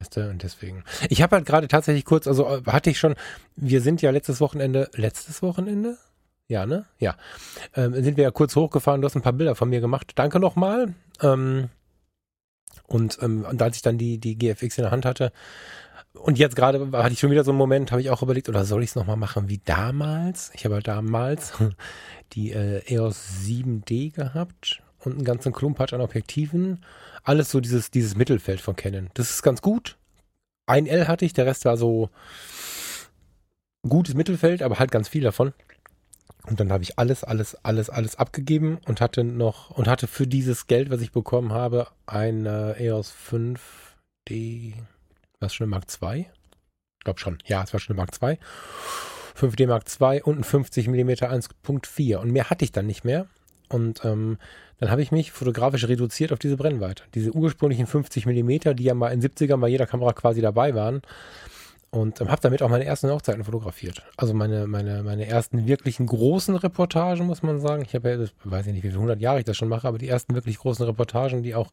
Weißt 0.01 0.17
du, 0.17 0.31
und 0.31 0.43
deswegen. 0.43 0.83
Ich 1.11 1.23
habe 1.23 1.37
halt 1.37 1.47
gerade 1.47 1.69
tatsächlich 1.69 2.05
kurz, 2.05 2.27
also 2.27 2.47
äh, 2.49 2.63
hatte 2.67 2.91
ich 2.91 2.99
schon, 2.99 3.15
wir 3.55 3.81
sind 3.81 4.03
ja 4.03 4.11
letztes 4.11 4.41
Wochenende, 4.41 4.91
letztes 4.95 5.43
Wochenende? 5.43 5.97
Ja, 6.53 6.67
ne? 6.67 6.85
Ja. 6.99 7.17
Ähm, 7.75 7.95
sind 7.95 8.19
wir 8.19 8.25
ja 8.25 8.31
kurz 8.31 8.55
hochgefahren, 8.57 9.01
du 9.01 9.07
hast 9.07 9.17
ein 9.17 9.23
paar 9.23 9.33
Bilder 9.33 9.55
von 9.55 9.71
mir 9.71 9.81
gemacht. 9.81 10.13
Danke 10.17 10.39
nochmal. 10.39 10.93
Ähm, 11.23 11.71
und, 12.87 13.19
ähm, 13.23 13.47
und 13.49 13.63
als 13.63 13.77
ich 13.77 13.83
dann 13.83 13.97
die, 13.97 14.19
die 14.19 14.37
GFX 14.37 14.77
in 14.77 14.83
der 14.83 14.91
Hand 14.91 15.07
hatte, 15.07 15.33
und 16.13 16.39
jetzt 16.39 16.55
gerade 16.55 16.93
hatte 16.93 17.15
ich 17.15 17.21
schon 17.21 17.31
wieder 17.31 17.43
so 17.43 17.53
einen 17.53 17.59
Moment, 17.59 17.91
habe 17.91 18.03
ich 18.03 18.11
auch 18.11 18.23
überlegt, 18.23 18.51
oder 18.51 18.67
soll 18.67 18.83
ich 18.83 18.91
es 18.91 18.97
nochmal 18.97 19.17
machen 19.17 19.49
wie 19.49 19.63
damals? 19.65 20.51
Ich 20.53 20.67
habe 20.67 20.75
halt 20.75 20.87
damals 20.87 21.55
die 22.35 22.53
äh, 22.53 22.83
EOS 22.87 23.47
7D 23.47 24.13
gehabt 24.13 24.83
und 24.99 25.15
einen 25.15 25.25
ganzen 25.25 25.55
Klumpatsch 25.55 25.95
an 25.95 26.03
Objektiven. 26.03 26.85
Alles 27.23 27.51
so 27.51 27.61
dieses, 27.61 27.91
dieses 27.91 28.15
Mittelfeld 28.15 28.61
von 28.61 28.77
Canon. 28.77 29.09
Das 29.15 29.31
ist 29.31 29.43
ganz 29.43 29.63
gut. 29.63 29.97
Ein 30.67 30.87
L 30.87 31.09
hatte 31.09 31.25
ich, 31.25 31.33
der 31.33 31.47
Rest 31.47 31.65
war 31.65 31.79
so 31.79 32.11
gutes 33.89 34.15
Mittelfeld, 34.15 34.63
aber 34.63 34.79
halt 34.79 34.91
ganz 34.91 35.09
viel 35.09 35.23
davon. 35.23 35.55
Und 36.47 36.59
dann 36.59 36.73
habe 36.73 36.83
ich 36.83 36.99
alles, 36.99 37.23
alles, 37.23 37.55
alles, 37.65 37.89
alles 37.89 38.17
abgegeben 38.17 38.79
und 38.87 39.01
hatte 39.01 39.23
noch 39.23 39.71
und 39.71 39.87
hatte 39.87 40.07
für 40.07 40.27
dieses 40.27 40.67
Geld, 40.67 40.91
was 40.91 41.01
ich 41.01 41.13
bekommen 41.13 41.53
habe, 41.53 41.87
eine 42.07 42.77
EOS 42.79 43.15
5D, 43.31 44.75
was 45.39 45.55
schon 45.55 45.67
eine 45.67 45.71
Mark 45.71 45.85
II? 46.03 46.27
Ich 46.99 47.05
glaube 47.05 47.21
schon. 47.21 47.39
Ja, 47.47 47.63
es 47.63 47.73
war 47.73 47.81
schon 47.81 47.97
eine 47.97 48.05
Mark 48.05 48.21
II. 48.21 48.39
5D 49.39 49.67
Mark 49.67 49.85
II 50.01 50.23
und 50.23 50.39
ein 50.39 50.45
50 50.45 50.89
mm 50.89 51.11
1.4. 51.11 52.17
Und 52.17 52.31
mehr 52.31 52.51
hatte 52.51 52.65
ich 52.65 52.73
dann 52.73 52.87
nicht 52.87 53.05
mehr. 53.05 53.27
Und 53.69 54.05
ähm, 54.05 54.39
dann 54.79 54.91
habe 54.91 55.03
ich 55.03 55.13
mich 55.13 55.33
fotografisch 55.33 55.87
reduziert 55.87 56.33
auf 56.33 56.39
diese 56.39 56.57
Brennweite. 56.57 57.05
Diese 57.15 57.33
ursprünglichen 57.33 57.87
50 57.87 58.27
mm, 58.27 58.75
die 58.75 58.85
ja 58.85 58.95
mal 58.95 59.13
in 59.13 59.23
70er 59.23 59.57
bei 59.57 59.69
jeder 59.69 59.87
Kamera 59.87 60.13
quasi 60.13 60.41
dabei 60.41 60.75
waren. 60.75 61.03
Und 61.95 62.23
ähm, 62.23 62.31
habe 62.31 62.41
damit 62.41 62.63
auch 62.63 62.71
meine 62.71 62.87
ersten 62.87 63.11
Hochzeiten 63.11 63.45
fotografiert. 63.45 64.03
Also 64.17 64.33
meine, 64.33 64.67
meine, 64.67 65.03
meine 65.03 65.27
ersten 65.27 65.67
wirklichen 65.67 66.07
großen 66.07 66.57
Reportagen, 66.57 67.27
muss 67.27 67.43
man 67.43 67.61
sagen. 67.61 67.83
Ich 67.83 67.95
habe 67.95 68.11
ja, 68.11 68.17
das, 68.17 68.33
weiß 68.45 68.67
ich 68.67 68.73
nicht, 68.73 68.83
wie 68.83 68.89
viele 68.89 69.01
hundert 69.01 69.21
Jahre 69.21 69.41
ich 69.41 69.45
das 69.45 69.59
schon 69.59 69.69
mache, 69.69 69.87
aber 69.87 69.99
die 69.99 70.09
ersten 70.09 70.35
wirklich 70.35 70.57
großen 70.57 70.87
Reportagen, 70.87 71.43
die 71.43 71.55
auch 71.55 71.71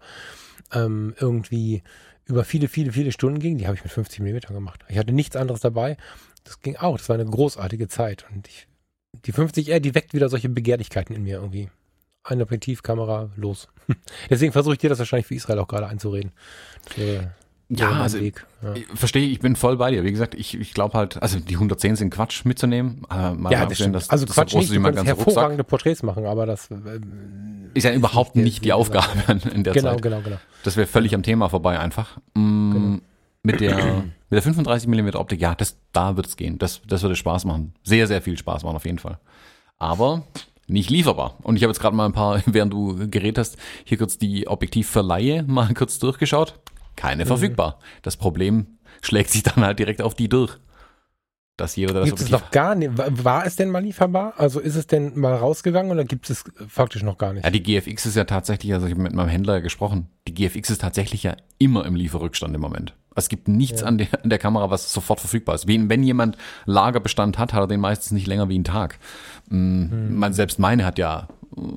ähm, 0.73 1.15
irgendwie 1.19 1.83
über 2.25 2.43
viele, 2.43 2.67
viele, 2.67 2.91
viele 2.91 3.13
Stunden 3.13 3.39
gingen, 3.39 3.57
die 3.57 3.65
habe 3.65 3.77
ich 3.77 3.83
mit 3.83 3.93
50 3.93 4.19
mm 4.19 4.53
gemacht. 4.53 4.83
Ich 4.89 4.97
hatte 4.97 5.13
nichts 5.13 5.37
anderes 5.37 5.61
dabei. 5.61 5.95
Das 6.43 6.59
ging 6.61 6.75
auch. 6.75 6.97
Das 6.97 7.07
war 7.07 7.15
eine 7.15 7.25
großartige 7.25 7.87
Zeit. 7.87 8.25
Und 8.29 8.49
ich, 8.49 8.67
die 9.25 9.33
50R, 9.33 9.79
die 9.79 9.95
weckt 9.95 10.13
wieder 10.13 10.27
solche 10.27 10.49
Begehrlichkeiten 10.49 11.15
in 11.15 11.23
mir 11.23 11.37
irgendwie 11.37 11.69
eine 12.23 12.43
Objektivkamera, 12.43 13.31
los. 13.37 13.69
Deswegen 14.29 14.51
versuche 14.51 14.73
ich 14.73 14.79
dir 14.79 14.89
das 14.89 14.99
wahrscheinlich 14.99 15.27
für 15.27 15.35
Israel 15.35 15.59
auch 15.59 15.67
gerade 15.67 15.87
einzureden. 15.87 16.33
Der, 16.97 17.33
ja, 17.69 17.91
also 17.91 18.19
Weg. 18.19 18.45
Ja. 18.63 18.73
Ich 18.73 18.85
verstehe, 18.95 19.27
ich 19.27 19.39
bin 19.39 19.55
voll 19.55 19.77
bei 19.77 19.91
dir. 19.91 20.03
Wie 20.03 20.11
gesagt, 20.11 20.33
ich, 20.33 20.59
ich 20.59 20.73
glaube 20.73 20.97
halt, 20.97 21.21
also 21.21 21.39
die 21.39 21.53
110 21.53 21.95
sind 21.95 22.09
Quatsch 22.09 22.43
mitzunehmen. 22.43 23.03
Äh, 23.11 23.31
mal 23.33 23.51
ja, 23.51 23.65
das 23.67 23.77
sehen, 23.77 23.93
dass, 23.93 24.09
also 24.09 24.25
das 24.25 24.35
Quatsch 24.35 24.55
nicht, 24.55 24.73
du 24.73 24.81
kannst 24.81 25.05
hervorragende 25.05 25.61
Rucksack. 25.61 25.67
Porträts 25.67 26.03
machen, 26.03 26.25
aber 26.25 26.47
das 26.47 26.71
äh, 26.71 26.99
ist 27.75 27.83
ja 27.83 27.93
überhaupt 27.93 28.35
nicht, 28.35 28.45
nicht 28.45 28.65
die 28.65 28.73
Aufgabe 28.73 29.07
in 29.53 29.63
der 29.63 29.73
genau, 29.73 29.91
Zeit. 29.91 30.01
Genau, 30.01 30.17
genau, 30.17 30.29
genau. 30.29 30.39
Das 30.63 30.77
wäre 30.77 30.87
völlig 30.87 31.13
am 31.13 31.21
Thema 31.21 31.47
vorbei 31.49 31.79
einfach. 31.79 32.17
Mm, 32.33 32.71
genau. 32.71 32.97
Mit 33.43 33.61
der 33.61 33.77
mit 34.31 34.35
der 34.35 34.41
35 34.41 34.89
mm 34.89 35.09
Optik, 35.15 35.39
ja, 35.39 35.53
das 35.55 35.77
da 35.93 36.17
wird 36.17 36.25
es 36.25 36.37
gehen. 36.37 36.57
Das 36.57 36.81
das 36.87 37.03
würde 37.03 37.15
Spaß 37.15 37.45
machen. 37.45 37.73
Sehr 37.83 38.07
sehr 38.07 38.21
viel 38.21 38.37
Spaß 38.37 38.63
machen 38.63 38.75
auf 38.77 38.85
jeden 38.85 38.99
Fall. 38.99 39.19
Aber 39.77 40.23
nicht 40.67 40.89
lieferbar. 40.89 41.37
Und 41.43 41.55
ich 41.55 41.63
habe 41.63 41.71
jetzt 41.71 41.79
gerade 41.79 41.95
mal 41.95 42.05
ein 42.05 42.13
paar, 42.13 42.41
während 42.47 42.73
du 42.73 43.09
geredet 43.09 43.37
hast, 43.37 43.57
hier 43.85 43.97
kurz 43.99 44.17
die 44.17 44.47
Objektivverleihe 44.47 45.43
mal 45.43 45.73
kurz 45.75 45.99
durchgeschaut. 45.99 46.55
Keine 46.99 47.23
mhm. 47.23 47.27
verfügbar. 47.27 47.79
Das 48.01 48.17
Problem 48.17 48.77
schlägt 49.01 49.29
sich 49.29 49.41
dann 49.43 49.63
halt 49.63 49.79
direkt 49.79 50.01
auf 50.01 50.15
die 50.15 50.27
durch. 50.27 50.57
Dass 51.55 51.77
jeder 51.77 51.93
das 51.93 52.05
gibt 52.05 52.19
es 52.19 52.29
noch 52.29 52.51
gar 52.51 52.75
nicht. 52.75 52.91
War 52.95 53.45
es 53.45 53.55
denn 53.55 53.69
mal 53.69 53.81
lieferbar? 53.81 54.33
Also 54.35 54.59
ist 54.59 54.75
es 54.75 54.85
denn 54.85 55.17
mal 55.17 55.33
rausgegangen 55.33 55.93
oder 55.93 56.03
gibt 56.03 56.29
es 56.29 56.43
faktisch 56.67 57.03
noch 57.03 57.17
gar 57.17 57.31
nicht? 57.31 57.45
Ja, 57.45 57.51
die 57.51 57.63
GFX 57.63 58.05
ist 58.05 58.15
ja 58.15 58.25
tatsächlich, 58.25 58.73
also 58.73 58.85
ich 58.85 58.93
habe 58.93 59.01
mit 59.01 59.13
meinem 59.13 59.29
Händler 59.29 59.61
gesprochen, 59.61 60.07
die 60.27 60.33
GFX 60.33 60.71
ist 60.71 60.81
tatsächlich 60.81 61.23
ja 61.23 61.37
immer 61.57 61.85
im 61.85 61.95
Lieferrückstand 61.95 62.53
im 62.53 62.59
Moment. 62.59 62.95
Es 63.15 63.29
gibt 63.29 63.47
nichts 63.47 63.79
ja. 63.79 63.87
an, 63.87 63.97
der, 63.97 64.07
an, 64.21 64.29
der, 64.29 64.39
Kamera, 64.39 64.69
was 64.69 64.91
sofort 64.91 65.21
verfügbar 65.21 65.55
ist. 65.55 65.67
Wenn, 65.67 65.89
wenn 65.89 66.03
jemand 66.03 66.37
Lagerbestand 66.65 67.37
hat, 67.37 67.53
hat 67.53 67.61
er 67.61 67.67
den 67.67 67.79
meistens 67.79 68.11
nicht 68.11 68.27
länger 68.27 68.49
wie 68.49 68.55
einen 68.55 68.65
Tag. 68.65 68.99
Mhm. 69.49 70.17
Man, 70.17 70.33
selbst 70.33 70.59
meine 70.59 70.85
hat 70.85 70.97
ja 70.97 71.29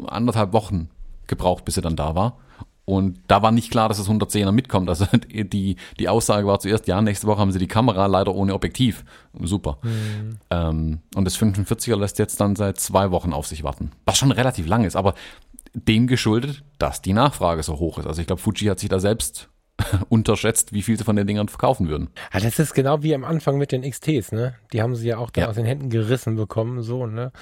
anderthalb 0.07 0.53
Wochen 0.53 0.91
gebraucht, 1.29 1.65
bis 1.65 1.77
sie 1.77 1.81
dann 1.81 1.97
da 1.97 2.17
war. 2.17 2.39
Und 2.85 3.21
da 3.29 3.43
war 3.43 3.53
nicht 3.53 3.71
klar, 3.71 3.89
dass 3.89 3.99
das 3.99 4.09
110er 4.09 4.51
mitkommt. 4.53 4.89
Also 4.89 5.07
die, 5.31 5.77
die 5.99 6.09
Aussage 6.09 6.47
war 6.47 6.59
zuerst, 6.59 6.89
ja, 6.89 7.01
nächste 7.01 7.27
Woche 7.27 7.41
haben 7.41 7.53
sie 7.53 7.59
die 7.59 7.69
Kamera 7.69 8.07
leider 8.07 8.35
ohne 8.35 8.55
Objektiv. 8.55 9.05
Super. 9.41 9.79
Mhm. 9.83 10.39
Ähm, 10.51 10.99
und 11.15 11.25
das 11.25 11.39
45er 11.39 11.97
lässt 11.97 12.19
jetzt 12.19 12.41
dann 12.41 12.57
seit 12.57 12.81
zwei 12.81 13.11
Wochen 13.11 13.33
auf 13.33 13.47
sich 13.47 13.63
warten. 13.63 13.93
Was 14.05 14.19
schon 14.19 14.33
relativ 14.33 14.67
lang 14.67 14.85
ist, 14.85 14.97
aber 14.97 15.15
dem 15.75 16.07
geschuldet, 16.07 16.65
dass 16.79 17.03
die 17.03 17.13
Nachfrage 17.13 17.63
so 17.63 17.79
hoch 17.79 17.99
ist. 17.99 18.07
Also 18.07 18.21
ich 18.21 18.27
glaube, 18.27 18.43
Fuji 18.43 18.67
hat 18.67 18.79
sich 18.79 18.89
da 18.89 18.99
selbst 18.99 19.49
unterschätzt, 20.09 20.73
wie 20.73 20.83
viel 20.83 20.99
sie 20.99 21.05
von 21.05 21.17
den 21.17 21.27
Dingern 21.27 21.49
verkaufen 21.49 21.89
würden. 21.89 22.11
Ja, 22.33 22.41
das 22.41 22.59
ist 22.59 22.75
genau 22.75 23.03
wie 23.03 23.15
am 23.15 23.25
Anfang 23.25 23.59
mit 23.59 23.73
den 23.73 23.89
XTs, 23.89 24.33
ne? 24.33 24.55
Die 24.73 24.83
haben 24.83 24.95
sie 24.95 25.09
ja 25.09 25.19
auch 25.19 25.31
da 25.31 25.43
ja. 25.43 25.49
aus 25.49 25.57
den 25.57 25.65
Händen 25.65 25.91
gerissen 25.91 26.37
bekommen, 26.37 26.83
so, 26.83 27.07
ne? 27.07 27.33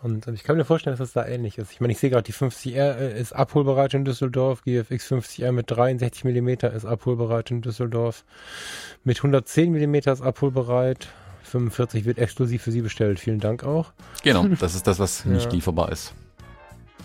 Und 0.00 0.28
ich 0.28 0.44
kann 0.44 0.56
mir 0.56 0.64
vorstellen, 0.64 0.96
dass 0.96 1.12
das 1.12 1.12
da 1.12 1.28
ähnlich 1.28 1.58
ist. 1.58 1.72
Ich 1.72 1.80
meine, 1.80 1.92
ich 1.92 1.98
sehe 1.98 2.10
gerade, 2.10 2.22
die 2.22 2.32
50R 2.32 2.98
äh, 2.98 3.20
ist 3.20 3.32
abholbereit 3.32 3.94
in 3.94 4.04
Düsseldorf, 4.04 4.62
GFX 4.62 5.10
50R 5.10 5.50
mit 5.50 5.70
63 5.70 6.24
mm 6.24 6.48
ist 6.74 6.84
abholbereit 6.84 7.50
in 7.50 7.62
Düsseldorf, 7.62 8.24
mit 9.02 9.16
110 9.16 9.72
mm 9.72 9.94
ist 9.94 10.22
abholbereit, 10.22 11.08
45 11.42 12.04
wird 12.04 12.18
exklusiv 12.18 12.62
für 12.62 12.70
Sie 12.70 12.82
bestellt. 12.82 13.18
Vielen 13.18 13.40
Dank 13.40 13.64
auch. 13.64 13.92
Genau, 14.22 14.46
das 14.60 14.74
ist 14.74 14.86
das, 14.86 14.98
was 14.98 15.24
nicht 15.24 15.52
lieferbar 15.52 15.90
ist. 15.90 16.14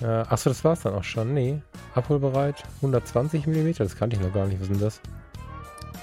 Ja, 0.01 0.23
achso, 0.23 0.49
das 0.49 0.63
war's 0.63 0.81
dann 0.81 0.95
auch 0.95 1.03
schon. 1.03 1.33
Nee, 1.33 1.61
abholbereit, 1.95 2.63
120 2.77 3.47
mm, 3.47 3.71
das 3.77 3.95
kannte 3.95 4.15
ich 4.15 4.21
noch 4.21 4.33
gar 4.33 4.47
nicht. 4.47 4.59
Was 4.59 4.69
ist 4.69 4.73
denn 4.73 4.79
das? 4.81 5.01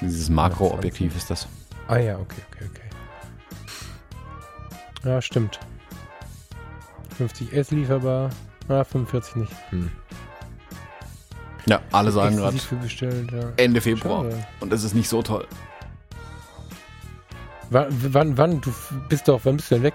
Dieses 0.01 0.29
Makroobjektiv 0.31 1.17
ist 1.17 1.31
das. 1.31 1.47
Ah 1.89 1.99
ja, 1.99 2.19
okay, 2.19 2.41
okay, 2.51 2.65
okay. 2.71 2.91
Ja, 5.05 5.21
stimmt. 5.21 5.59
50S 7.19 7.75
lieferbar. 7.75 8.31
Ah, 8.69 8.85
45 8.85 9.37
nicht. 9.37 9.53
Hm. 9.71 9.91
Ja, 11.67 11.81
alle 11.93 12.11
sagen 12.11 12.37
gerade 12.37 12.57
ja. 12.57 13.53
Ende 13.57 13.81
Februar. 13.81 14.25
Schade. 14.25 14.47
Und 14.61 14.73
das 14.73 14.85
ist 14.85 14.95
nicht 14.95 15.09
so 15.09 15.23
toll. 15.23 15.47
Wann, 17.71 17.87
wann, 18.15 18.37
wann, 18.37 18.61
du 18.61 18.73
bist 19.09 19.29
doch, 19.29 19.41
wann 19.45 19.57
bist 19.57 19.71
du 19.71 19.77
denn 19.77 19.85
weg? 19.85 19.95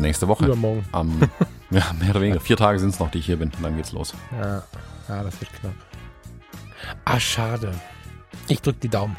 Nächste 0.00 0.28
Woche. 0.28 0.46
Übermorgen. 0.46 0.84
Am, 0.92 1.20
ja, 1.72 1.92
mehr 1.98 2.10
oder 2.10 2.20
weniger. 2.20 2.40
Vier 2.40 2.56
Tage 2.56 2.78
sind 2.78 2.90
es 2.90 2.98
noch, 2.98 3.10
die 3.10 3.18
ich 3.18 3.26
hier 3.26 3.38
bin. 3.38 3.50
Und 3.56 3.62
dann 3.62 3.76
geht's 3.76 3.92
los. 3.92 4.14
Ja, 4.32 4.62
ja 5.08 5.22
das 5.22 5.40
wird 5.40 5.52
knapp. 5.60 5.74
Ah, 7.04 7.18
schade. 7.18 7.72
Ich 8.48 8.60
drück 8.60 8.80
die 8.80 8.88
Daumen. 8.88 9.16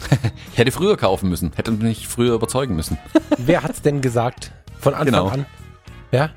ich 0.52 0.58
hätte 0.58 0.70
früher 0.70 0.96
kaufen 0.96 1.28
müssen. 1.28 1.52
Hätte 1.56 1.70
mich 1.72 2.06
früher 2.08 2.34
überzeugen 2.34 2.76
müssen. 2.76 2.98
Wer 3.38 3.62
hat's 3.62 3.82
denn 3.82 4.00
gesagt? 4.00 4.52
Von 4.78 4.94
Anfang 4.94 5.06
genau. 5.06 5.28
an? 5.28 5.46
Ja? 6.12 6.30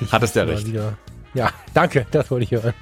Ich 0.00 0.12
Hattest 0.12 0.36
ja 0.36 0.44
recht. 0.44 0.66
Wieder. 0.66 0.96
Ja, 1.34 1.50
danke, 1.74 2.06
das 2.10 2.30
wollte 2.30 2.44
ich 2.44 2.50
hören. 2.52 2.74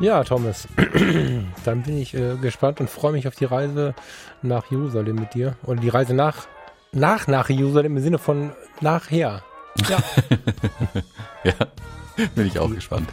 ja, 0.00 0.22
Thomas, 0.24 0.68
dann 1.64 1.82
bin 1.82 1.98
ich 1.98 2.14
äh, 2.14 2.36
gespannt 2.36 2.80
und 2.80 2.90
freue 2.90 3.12
mich 3.12 3.28
auf 3.28 3.34
die 3.34 3.44
Reise 3.44 3.94
nach 4.42 4.70
Jerusalem 4.70 5.16
mit 5.16 5.34
dir. 5.34 5.56
Oder 5.64 5.80
die 5.80 5.88
Reise 5.88 6.14
nach, 6.14 6.46
nach, 6.92 7.26
nach 7.28 7.48
Jerusalem 7.48 7.96
im 7.96 8.02
Sinne 8.02 8.18
von 8.18 8.52
nachher. 8.80 9.42
Ja. 9.88 9.98
ja, 11.44 12.26
bin 12.34 12.46
ich 12.46 12.58
auch 12.58 12.70
gespannt. 12.70 13.08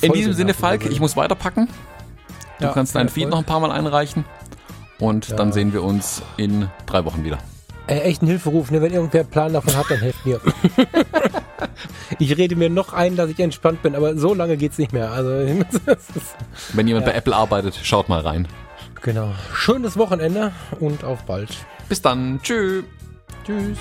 In 0.00 0.12
diesem 0.12 0.32
Sinne, 0.32 0.54
Falk, 0.54 0.86
ich 0.86 1.00
muss 1.00 1.16
weiterpacken. 1.16 1.68
Du 2.58 2.64
ja, 2.64 2.72
kannst 2.72 2.94
dein 2.94 3.08
Feed 3.08 3.28
noch 3.28 3.38
ein 3.38 3.44
paar 3.44 3.60
Mal 3.60 3.70
einreichen. 3.70 4.24
Und 4.98 5.28
ja. 5.28 5.36
dann 5.36 5.52
sehen 5.52 5.72
wir 5.72 5.82
uns 5.82 6.22
in 6.36 6.68
drei 6.86 7.04
Wochen 7.04 7.24
wieder. 7.24 7.38
Äh, 7.86 8.00
echt 8.00 8.22
ein 8.22 8.26
Hilferuf, 8.26 8.70
ne? 8.70 8.82
Wenn 8.82 8.92
irgendwer 8.92 9.20
einen 9.20 9.30
Plan 9.30 9.52
davon 9.52 9.76
hat, 9.76 9.86
dann 9.90 9.98
helft 9.98 10.26
mir. 10.26 10.40
ich 12.18 12.36
rede 12.36 12.56
mir 12.56 12.68
noch 12.68 12.92
ein, 12.92 13.16
dass 13.16 13.30
ich 13.30 13.38
entspannt 13.38 13.82
bin, 13.82 13.94
aber 13.94 14.16
so 14.16 14.34
lange 14.34 14.56
geht's 14.56 14.76
nicht 14.76 14.92
mehr. 14.92 15.10
Also, 15.10 15.30
Wenn 16.74 16.86
jemand 16.86 17.06
ja. 17.06 17.12
bei 17.12 17.18
Apple 17.18 17.34
arbeitet, 17.34 17.78
schaut 17.82 18.08
mal 18.08 18.20
rein. 18.20 18.46
Genau. 19.02 19.32
Schönes 19.54 19.96
Wochenende 19.96 20.52
und 20.80 21.04
auf 21.04 21.22
bald. 21.22 21.50
Bis 21.88 22.02
dann. 22.02 22.40
Tschüss. 22.42 22.84
Tschüss. 23.46 23.78